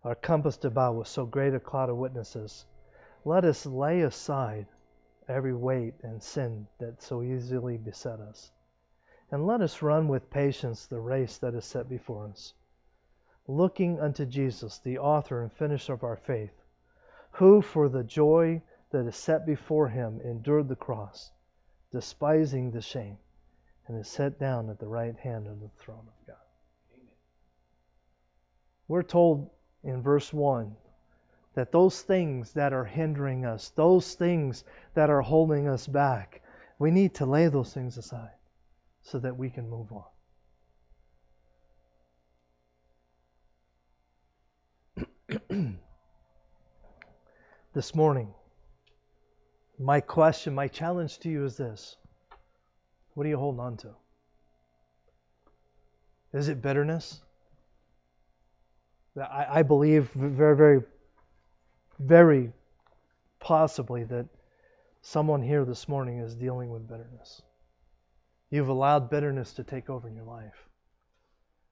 are 0.05 0.14
compassed 0.14 0.64
about 0.64 0.97
with 0.97 1.09
so 1.09 1.26
great 1.26 1.55
a 1.55 1.61
cloud 1.61 1.91
of 1.91 1.97
witnesses, 1.97 2.66
let 3.24 3.45
us 3.45 3.66
lay 3.66 4.03
aside 4.03 4.66
every 5.28 5.55
weight 5.55 5.95
and 6.03 6.22
sin 6.22 6.66
that 6.78 7.03
so 7.03 7.22
easily 7.22 7.76
beset 7.76 8.20
us, 8.20 8.53
and 9.30 9.47
let 9.47 9.61
us 9.61 9.82
run 9.82 10.09
with 10.09 10.30
patience 10.30 10.87
the 10.87 11.01
race 11.01 11.39
that 11.39 11.55
is 11.55 11.64
set 11.64 11.89
before 11.89 12.28
us, 12.28 12.55
looking 13.49 14.01
unto 14.01 14.26
Jesus, 14.26 14.78
the 14.78 14.99
author 14.99 15.42
and 15.42 15.53
finisher 15.53 15.92
of 15.92 16.05
our 16.05 16.16
faith, 16.16 16.53
who 17.32 17.62
for 17.62 17.88
the 17.88 18.05
joy 18.05 18.62
that 18.90 19.07
is 19.07 19.16
set 19.16 19.47
before 19.47 19.88
him 19.88 20.20
endured 20.24 20.68
the 20.68 20.76
cross, 20.76 21.30
despising 21.92 22.70
the 22.70 22.80
shame, 22.80 23.18
and 23.86 23.99
is 23.99 24.09
set 24.09 24.38
down 24.38 24.70
at 24.70 24.78
the 24.78 24.88
right 24.88 25.16
hand 25.16 25.47
of 25.47 25.61
the 25.61 25.68
throne 25.78 26.07
of 26.07 26.26
God. 26.26 26.36
Amen. 26.94 27.09
We're 28.88 29.03
told 29.03 29.51
in 29.84 30.03
verse 30.03 30.32
1 30.32 30.74
that 31.55 31.72
those 31.72 32.03
things 32.03 32.53
that 32.53 32.72
are 32.72 32.84
hindering 32.84 33.44
us, 33.44 33.70
those 33.70 34.14
things 34.14 34.64
that 34.94 35.11
are 35.11 35.22
holding 35.22 35.68
us 35.68 35.86
back, 35.86 36.42
We 36.78 36.90
need 36.90 37.14
to 37.16 37.26
lay 37.26 37.49
those 37.49 37.72
things 37.72 37.97
aside 37.97 38.34
so 39.03 39.18
that 39.20 39.36
we 39.36 39.51
can 39.51 39.68
move 39.68 39.92
on. 39.92 40.05
this 47.74 47.95
morning, 47.95 48.33
my 49.79 50.01
question, 50.01 50.55
my 50.55 50.68
challenge 50.68 51.18
to 51.18 51.29
you 51.29 51.45
is 51.45 51.57
this 51.57 51.97
What 53.14 53.27
are 53.27 53.29
you 53.29 53.37
holding 53.37 53.61
on 53.61 53.77
to? 53.79 53.91
Is 56.33 56.49
it 56.49 56.62
bitterness? 56.62 57.20
I, 59.16 59.47
I 59.51 59.62
believe 59.62 60.11
very, 60.14 60.57
very, 60.57 60.83
very 61.99 62.53
possibly 63.41 64.05
that 64.05 64.27
someone 65.03 65.43
here 65.43 65.64
this 65.64 65.89
morning 65.89 66.18
is 66.18 66.35
dealing 66.35 66.70
with 66.70 66.87
bitterness. 66.87 67.43
You've 68.51 68.68
allowed 68.68 69.11
bitterness 69.11 69.55
to 69.55 69.64
take 69.64 69.91
over 69.91 70.09
in 70.09 70.14
your 70.14 70.24
life. 70.24 70.66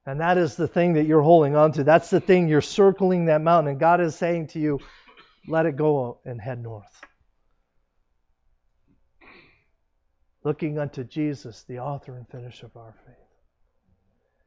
And 0.05 0.21
that 0.21 0.37
is 0.37 0.55
the 0.55 0.67
thing 0.67 0.93
that 0.93 1.05
you're 1.05 1.21
holding 1.21 1.55
on 1.55 1.71
to. 1.73 1.83
That's 1.83 2.09
the 2.09 2.19
thing 2.19 2.47
you're 2.47 2.61
circling 2.61 3.25
that 3.25 3.41
mountain. 3.41 3.71
And 3.71 3.79
God 3.79 4.01
is 4.01 4.15
saying 4.15 4.47
to 4.47 4.59
you, 4.59 4.79
let 5.47 5.65
it 5.65 5.75
go 5.75 6.19
and 6.25 6.39
head 6.39 6.61
north. 6.61 7.01
Looking 10.43 10.77
unto 10.77 11.03
Jesus, 11.03 11.63
the 11.67 11.79
author 11.79 12.15
and 12.15 12.27
finisher 12.29 12.67
of 12.67 12.77
our 12.77 12.93
faith. 13.05 13.15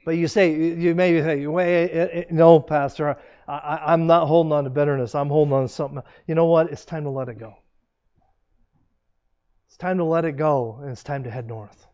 But 0.04 0.16
you 0.16 0.28
say, 0.28 0.54
you 0.54 0.94
maybe 0.94 1.20
say, 1.20 1.44
wait, 1.46 1.66
eh, 1.66 1.88
eh, 1.90 2.08
eh, 2.12 2.24
no, 2.30 2.60
Pastor, 2.60 3.16
I, 3.48 3.92
am 3.92 4.06
not 4.06 4.26
holding 4.26 4.52
on 4.52 4.64
to 4.64 4.70
bitterness. 4.70 5.14
I'm 5.14 5.28
holding 5.28 5.52
on 5.52 5.62
to 5.62 5.68
something. 5.68 6.02
You 6.26 6.36
know 6.36 6.46
what? 6.46 6.70
It's 6.70 6.84
time 6.84 7.02
to 7.02 7.10
let 7.10 7.28
it 7.28 7.38
go. 7.38 7.54
It's 9.66 9.76
time 9.76 9.98
to 9.98 10.04
let 10.04 10.24
it 10.24 10.32
go, 10.32 10.78
and 10.80 10.90
it's 10.92 11.02
time 11.02 11.24
to 11.24 11.30
head 11.30 11.46
north. 11.46 11.86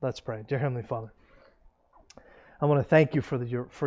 Let's 0.00 0.18
pray. 0.18 0.44
Dear 0.48 0.58
Heavenly 0.58 0.82
Father, 0.82 1.12
I 2.60 2.66
want 2.66 2.80
to 2.80 2.88
thank 2.88 3.14
you 3.14 3.22
for, 3.22 3.38
the, 3.38 3.46
your, 3.46 3.66
for 3.70 3.86